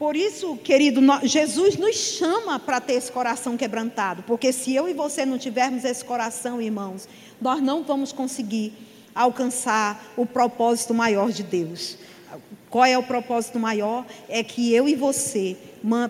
Por 0.00 0.16
isso, 0.16 0.56
querido, 0.56 1.02
Jesus 1.24 1.76
nos 1.76 1.94
chama 1.94 2.58
para 2.58 2.80
ter 2.80 2.94
esse 2.94 3.12
coração 3.12 3.54
quebrantado, 3.54 4.22
porque 4.22 4.50
se 4.50 4.74
eu 4.74 4.88
e 4.88 4.94
você 4.94 5.26
não 5.26 5.36
tivermos 5.36 5.84
esse 5.84 6.02
coração, 6.02 6.58
irmãos, 6.58 7.06
nós 7.38 7.60
não 7.60 7.82
vamos 7.82 8.10
conseguir 8.10 8.72
alcançar 9.14 10.10
o 10.16 10.24
propósito 10.24 10.94
maior 10.94 11.30
de 11.30 11.42
Deus. 11.42 11.98
Qual 12.70 12.86
é 12.86 12.96
o 12.96 13.02
propósito 13.02 13.58
maior? 13.58 14.06
É 14.26 14.42
que 14.42 14.72
eu 14.72 14.88
e 14.88 14.94
você 14.94 15.54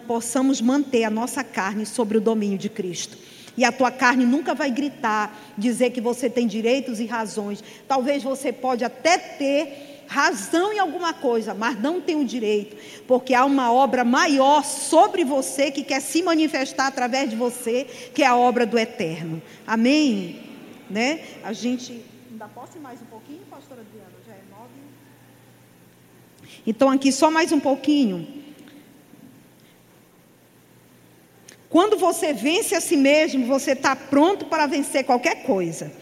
possamos 0.06 0.60
manter 0.60 1.02
a 1.02 1.10
nossa 1.10 1.42
carne 1.42 1.84
sobre 1.84 2.16
o 2.16 2.20
domínio 2.20 2.58
de 2.58 2.68
Cristo. 2.68 3.18
E 3.56 3.64
a 3.64 3.72
tua 3.72 3.90
carne 3.90 4.24
nunca 4.24 4.54
vai 4.54 4.70
gritar, 4.70 5.36
dizer 5.58 5.90
que 5.90 6.00
você 6.00 6.30
tem 6.30 6.46
direitos 6.46 7.00
e 7.00 7.06
razões. 7.06 7.64
Talvez 7.88 8.22
você 8.22 8.52
pode 8.52 8.84
até 8.84 9.18
ter 9.18 9.89
razão 10.10 10.72
em 10.72 10.78
alguma 10.80 11.14
coisa, 11.14 11.54
mas 11.54 11.80
não 11.80 12.00
tem 12.00 12.16
o 12.16 12.24
direito, 12.24 12.76
porque 13.06 13.32
há 13.32 13.44
uma 13.44 13.72
obra 13.72 14.02
maior 14.04 14.64
sobre 14.64 15.24
você 15.24 15.70
que 15.70 15.84
quer 15.84 16.00
se 16.00 16.20
manifestar 16.20 16.88
através 16.88 17.30
de 17.30 17.36
você, 17.36 17.84
que 18.12 18.24
é 18.24 18.26
a 18.26 18.36
obra 18.36 18.66
do 18.66 18.76
eterno. 18.76 19.40
Amém? 19.64 20.40
Né? 20.90 21.20
A 21.44 21.52
gente 21.52 22.02
ainda 22.28 22.48
posso 22.48 22.76
ir 22.76 22.80
mais 22.80 23.00
um 23.00 23.04
pouquinho, 23.04 23.38
pastora 23.48 23.82
Adriana? 23.82 24.10
Já 24.26 24.32
é 24.32 24.42
nove. 24.50 24.72
Então 26.66 26.90
aqui 26.90 27.12
só 27.12 27.30
mais 27.30 27.52
um 27.52 27.60
pouquinho. 27.60 28.26
Quando 31.68 31.96
você 31.96 32.32
vence 32.32 32.74
a 32.74 32.80
si 32.80 32.96
mesmo, 32.96 33.46
você 33.46 33.74
está 33.74 33.94
pronto 33.94 34.46
para 34.46 34.66
vencer 34.66 35.04
qualquer 35.04 35.44
coisa. 35.44 35.92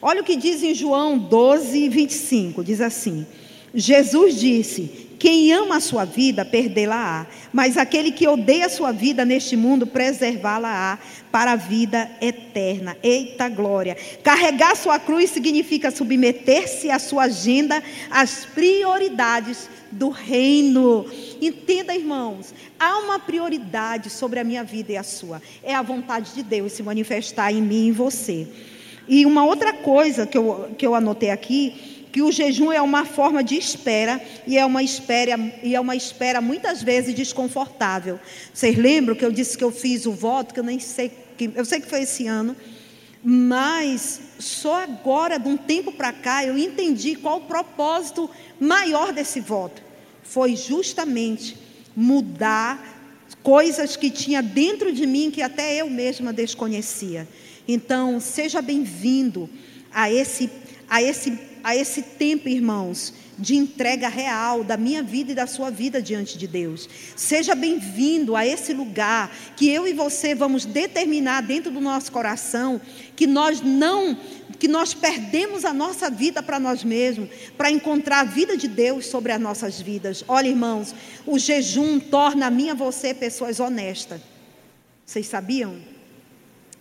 Olha 0.00 0.20
o 0.20 0.24
que 0.24 0.36
diz 0.36 0.62
em 0.62 0.72
João 0.72 1.18
12, 1.18 1.88
25: 1.88 2.62
diz 2.62 2.80
assim: 2.80 3.26
Jesus 3.74 4.38
disse: 4.38 5.08
Quem 5.18 5.52
ama 5.52 5.76
a 5.76 5.80
sua 5.80 6.04
vida, 6.04 6.44
perdê-la-á, 6.44 7.26
mas 7.52 7.76
aquele 7.76 8.10
que 8.10 8.26
odeia 8.26 8.66
a 8.66 8.70
sua 8.70 8.92
vida 8.92 9.24
neste 9.24 9.56
mundo, 9.56 9.86
preservá-la-á 9.86 10.98
para 11.30 11.52
a 11.52 11.56
vida 11.56 12.10
eterna. 12.20 12.96
Eita 13.02 13.48
glória! 13.48 13.96
Carregar 14.22 14.76
sua 14.76 14.98
cruz 14.98 15.30
significa 15.30 15.90
submeter-se 15.90 16.90
à 16.90 16.98
sua 16.98 17.24
agenda, 17.24 17.82
às 18.10 18.44
prioridades 18.44 19.68
do 19.90 20.10
reino. 20.10 21.06
Entenda, 21.40 21.94
irmãos, 21.94 22.54
há 22.78 22.98
uma 22.98 23.18
prioridade 23.18 24.10
sobre 24.10 24.40
a 24.40 24.44
minha 24.44 24.64
vida 24.64 24.92
e 24.92 24.96
a 24.96 25.02
sua. 25.02 25.42
É 25.62 25.74
a 25.74 25.82
vontade 25.82 26.34
de 26.34 26.42
Deus 26.42 26.72
se 26.72 26.82
manifestar 26.82 27.52
em 27.52 27.62
mim 27.62 27.86
e 27.86 27.88
em 27.88 27.92
você. 27.92 28.46
E 29.08 29.24
uma 29.24 29.44
outra 29.44 29.72
coisa 29.72 30.26
que 30.26 30.36
eu, 30.36 30.70
que 30.76 30.86
eu 30.86 30.94
anotei 30.94 31.30
aqui 31.30 31.95
que 32.16 32.22
o 32.22 32.32
jejum 32.32 32.72
é 32.72 32.80
uma 32.80 33.04
forma 33.04 33.44
de 33.44 33.56
espera 33.56 34.18
e 34.46 34.56
é 34.56 34.64
uma 34.64 34.82
espera 34.82 35.38
e 35.62 35.74
é 35.74 35.78
uma 35.78 35.94
espera 35.94 36.40
muitas 36.40 36.82
vezes 36.82 37.14
desconfortável. 37.14 38.18
Vocês 38.54 38.74
lembram 38.74 39.14
que 39.14 39.22
eu 39.22 39.30
disse 39.30 39.58
que 39.58 39.62
eu 39.62 39.70
fiz 39.70 40.06
o 40.06 40.12
voto 40.12 40.54
que 40.54 40.60
eu 40.60 40.64
nem 40.64 40.80
sei 40.80 41.12
que 41.36 41.50
eu 41.54 41.62
sei 41.66 41.78
que 41.78 41.86
foi 41.86 42.04
esse 42.04 42.26
ano, 42.26 42.56
mas 43.22 44.18
só 44.38 44.82
agora 44.82 45.38
de 45.38 45.46
um 45.46 45.58
tempo 45.58 45.92
para 45.92 46.10
cá 46.10 46.42
eu 46.42 46.56
entendi 46.56 47.16
qual 47.16 47.36
o 47.36 47.42
propósito 47.42 48.30
maior 48.58 49.12
desse 49.12 49.38
voto. 49.38 49.82
Foi 50.22 50.56
justamente 50.56 51.54
mudar 51.94 52.82
coisas 53.42 53.94
que 53.94 54.08
tinha 54.08 54.42
dentro 54.42 54.90
de 54.90 55.06
mim 55.06 55.30
que 55.30 55.42
até 55.42 55.82
eu 55.82 55.90
mesma 55.90 56.32
desconhecia. 56.32 57.28
Então, 57.68 58.18
seja 58.20 58.62
bem-vindo 58.62 59.50
a 59.92 60.10
esse, 60.10 60.48
a, 60.88 61.02
esse, 61.02 61.38
a 61.66 61.74
esse 61.74 62.00
tempo, 62.00 62.48
irmãos, 62.48 63.12
de 63.36 63.56
entrega 63.56 64.06
real 64.06 64.62
da 64.62 64.76
minha 64.76 65.02
vida 65.02 65.32
e 65.32 65.34
da 65.34 65.48
sua 65.48 65.68
vida 65.68 66.00
diante 66.00 66.38
de 66.38 66.46
Deus. 66.46 66.88
Seja 67.16 67.56
bem-vindo 67.56 68.36
a 68.36 68.46
esse 68.46 68.72
lugar 68.72 69.36
que 69.56 69.68
eu 69.68 69.84
e 69.84 69.92
você 69.92 70.32
vamos 70.32 70.64
determinar 70.64 71.40
dentro 71.40 71.72
do 71.72 71.80
nosso 71.80 72.12
coração 72.12 72.80
que 73.16 73.26
nós 73.26 73.60
não 73.62 74.16
que 74.60 74.68
nós 74.68 74.94
perdemos 74.94 75.64
a 75.64 75.74
nossa 75.74 76.08
vida 76.08 76.40
para 76.40 76.60
nós 76.60 76.84
mesmos, 76.84 77.28
para 77.58 77.68
encontrar 77.68 78.20
a 78.20 78.24
vida 78.24 78.56
de 78.56 78.68
Deus 78.68 79.06
sobre 79.06 79.32
as 79.32 79.40
nossas 79.40 79.80
vidas. 79.80 80.24
Olha, 80.28 80.46
irmãos, 80.46 80.94
o 81.26 81.36
jejum 81.36 81.98
torna 81.98 82.46
a 82.46 82.50
mim 82.50 82.66
e 82.66 82.70
a 82.70 82.74
você 82.74 83.12
pessoas 83.12 83.58
honestas. 83.58 84.20
Vocês 85.04 85.26
sabiam? 85.26 85.76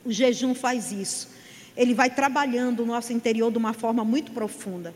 O 0.05 0.11
jejum 0.11 0.53
faz 0.53 0.91
isso. 0.91 1.34
Ele 1.75 1.93
vai 1.93 2.09
trabalhando 2.09 2.83
o 2.83 2.85
nosso 2.85 3.11
interior 3.13 3.51
de 3.51 3.57
uma 3.57 3.73
forma 3.73 4.03
muito 4.03 4.31
profunda. 4.31 4.93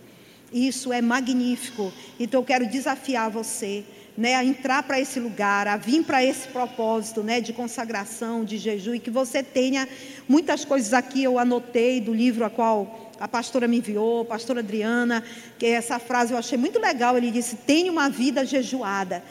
Isso 0.52 0.92
é 0.92 1.02
magnífico. 1.02 1.92
Então 2.20 2.42
eu 2.42 2.46
quero 2.46 2.68
desafiar 2.68 3.30
você, 3.30 3.84
né, 4.18 4.36
a 4.36 4.44
entrar 4.44 4.84
para 4.84 5.00
esse 5.00 5.20
lugar, 5.20 5.68
a 5.68 5.78
vir 5.78 6.04
para 6.04 6.24
esse 6.24 6.48
propósito, 6.48 7.22
né, 7.22 7.40
de 7.40 7.54
consagração, 7.54 8.44
de 8.44 8.58
jejum 8.58 8.96
e 8.96 9.00
que 9.00 9.12
você 9.12 9.44
tenha 9.44 9.88
muitas 10.28 10.66
coisas 10.66 10.94
aqui 10.94 11.24
eu 11.24 11.38
anotei 11.38 12.02
do 12.02 12.14
livro 12.14 12.44
a 12.44 12.50
qual 12.50 13.12
a 13.20 13.28
pastora 13.28 13.68
me 13.68 13.78
enviou, 13.78 14.22
a 14.22 14.26
pastora 14.26 14.62
Adriana, 14.62 15.24
que 15.58 15.66
essa 15.66 16.00
frase 16.00 16.32
eu 16.32 16.38
achei 16.38 16.58
muito 16.58 16.80
legal. 16.80 17.18
Ele 17.18 17.30
disse: 17.32 17.56
"Tenha 17.58 17.92
uma 17.92 18.10
vida 18.10 18.46
jejuada". 18.46 19.22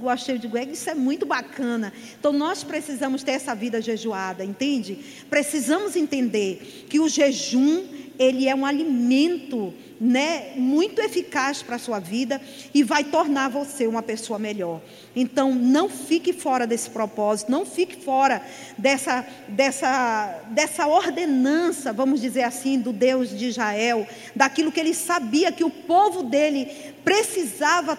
Eu 0.00 0.08
achei, 0.08 0.34
eu 0.34 0.38
digo, 0.38 0.58
isso 0.58 0.88
é 0.90 0.94
muito 0.94 1.26
bacana. 1.26 1.92
Então 2.18 2.32
nós 2.32 2.62
precisamos 2.62 3.22
ter 3.22 3.32
essa 3.32 3.54
vida 3.54 3.80
jejuada, 3.80 4.44
entende? 4.44 4.98
Precisamos 5.28 5.96
entender 5.96 6.86
que 6.88 7.00
o 7.00 7.08
jejum 7.08 7.84
ele 8.18 8.48
é 8.48 8.54
um 8.54 8.64
alimento 8.64 9.72
né, 10.00 10.52
muito 10.56 11.00
eficaz 11.00 11.62
para 11.62 11.76
a 11.76 11.78
sua 11.78 11.98
vida 11.98 12.40
e 12.74 12.82
vai 12.82 13.04
tornar 13.04 13.48
você 13.48 13.86
uma 13.86 14.02
pessoa 14.02 14.38
melhor. 14.38 14.80
Então, 15.14 15.54
não 15.54 15.88
fique 15.88 16.32
fora 16.32 16.66
desse 16.66 16.90
propósito, 16.90 17.50
não 17.50 17.64
fique 17.64 18.02
fora 18.04 18.42
dessa, 18.76 19.24
dessa, 19.48 20.42
dessa 20.50 20.86
ordenança, 20.86 21.92
vamos 21.92 22.20
dizer 22.20 22.42
assim, 22.42 22.80
do 22.80 22.92
Deus 22.92 23.30
de 23.30 23.46
Israel, 23.46 24.06
daquilo 24.34 24.72
que 24.72 24.80
ele 24.80 24.94
sabia 24.94 25.52
que 25.52 25.64
o 25.64 25.70
povo 25.70 26.24
dele 26.24 26.68
precisava 27.04 27.96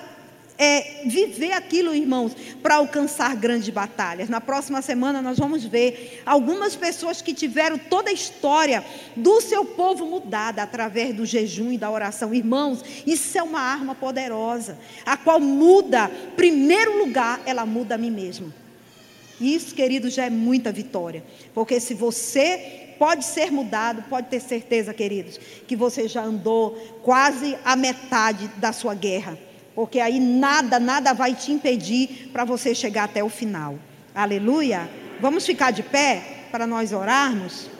é, 0.58 1.04
viver 1.06 1.52
aquilo, 1.52 1.94
irmãos, 1.94 2.36
para 2.62 2.76
alcançar 2.76 3.36
grandes 3.36 3.70
batalhas. 3.70 4.30
Na 4.30 4.40
próxima 4.40 4.82
semana 4.82 5.22
nós 5.22 5.38
vamos 5.38 5.64
ver 5.64 6.22
algumas 6.26 6.76
pessoas 6.76 7.22
que 7.22 7.34
tiveram 7.34 7.78
toda 7.78 8.10
a 8.10 8.14
história 8.14 8.84
do 9.16 9.42
seu 9.42 9.66
povo 9.66 10.06
mudada 10.06 10.62
através 10.62 11.16
do 11.16 11.26
jejum 11.26 11.72
e 11.72 11.78
da 11.78 11.90
oração. 11.90 12.34
Irmãos, 12.34 12.84
isso 13.06 13.38
é 13.38 13.44
uma 13.44 13.60
arma 13.60 13.96
poderosa, 13.96 14.78
a 15.06 15.18
qual 15.18 15.40
muda, 15.40 16.10
primeiro 16.36 17.00
lugar, 17.00 17.42
ela 17.46 17.66
muda 17.66 17.96
a 17.96 17.98
mim 17.98 18.12
mesmo. 18.12 18.54
Isso, 19.42 19.74
querido, 19.74 20.10
já 20.10 20.26
é 20.26 20.30
muita 20.30 20.72
vitória. 20.72 21.24
Porque 21.54 21.80
se 21.80 21.94
você 21.94 22.94
pode 23.00 23.26
ser 23.26 23.52
mudado, 23.52 24.04
pode 24.04 24.28
ter 24.28 24.40
certeza, 24.40 24.94
queridos, 24.94 25.40
que 25.68 25.76
você 25.76 26.08
já 26.08 26.24
andou 26.24 26.72
quase 27.02 27.58
a 27.66 27.76
metade 27.76 28.48
da 28.58 28.72
sua 28.72 28.94
guerra 28.94 29.38
porque 29.76 30.00
aí 30.00 30.20
nada, 30.20 30.80
nada 30.80 31.14
vai 31.14 31.34
te 31.34 31.52
impedir 31.52 32.30
para 32.32 32.46
você 32.46 32.74
chegar 32.76 33.06
até 33.06 33.24
o 33.24 33.30
final. 33.30 33.78
Aleluia. 34.14 34.90
Vamos 35.20 35.46
ficar 35.46 35.72
de 35.72 35.84
pé 35.84 36.48
para 36.52 36.68
nós 36.68 36.92
orarmos? 36.92 37.73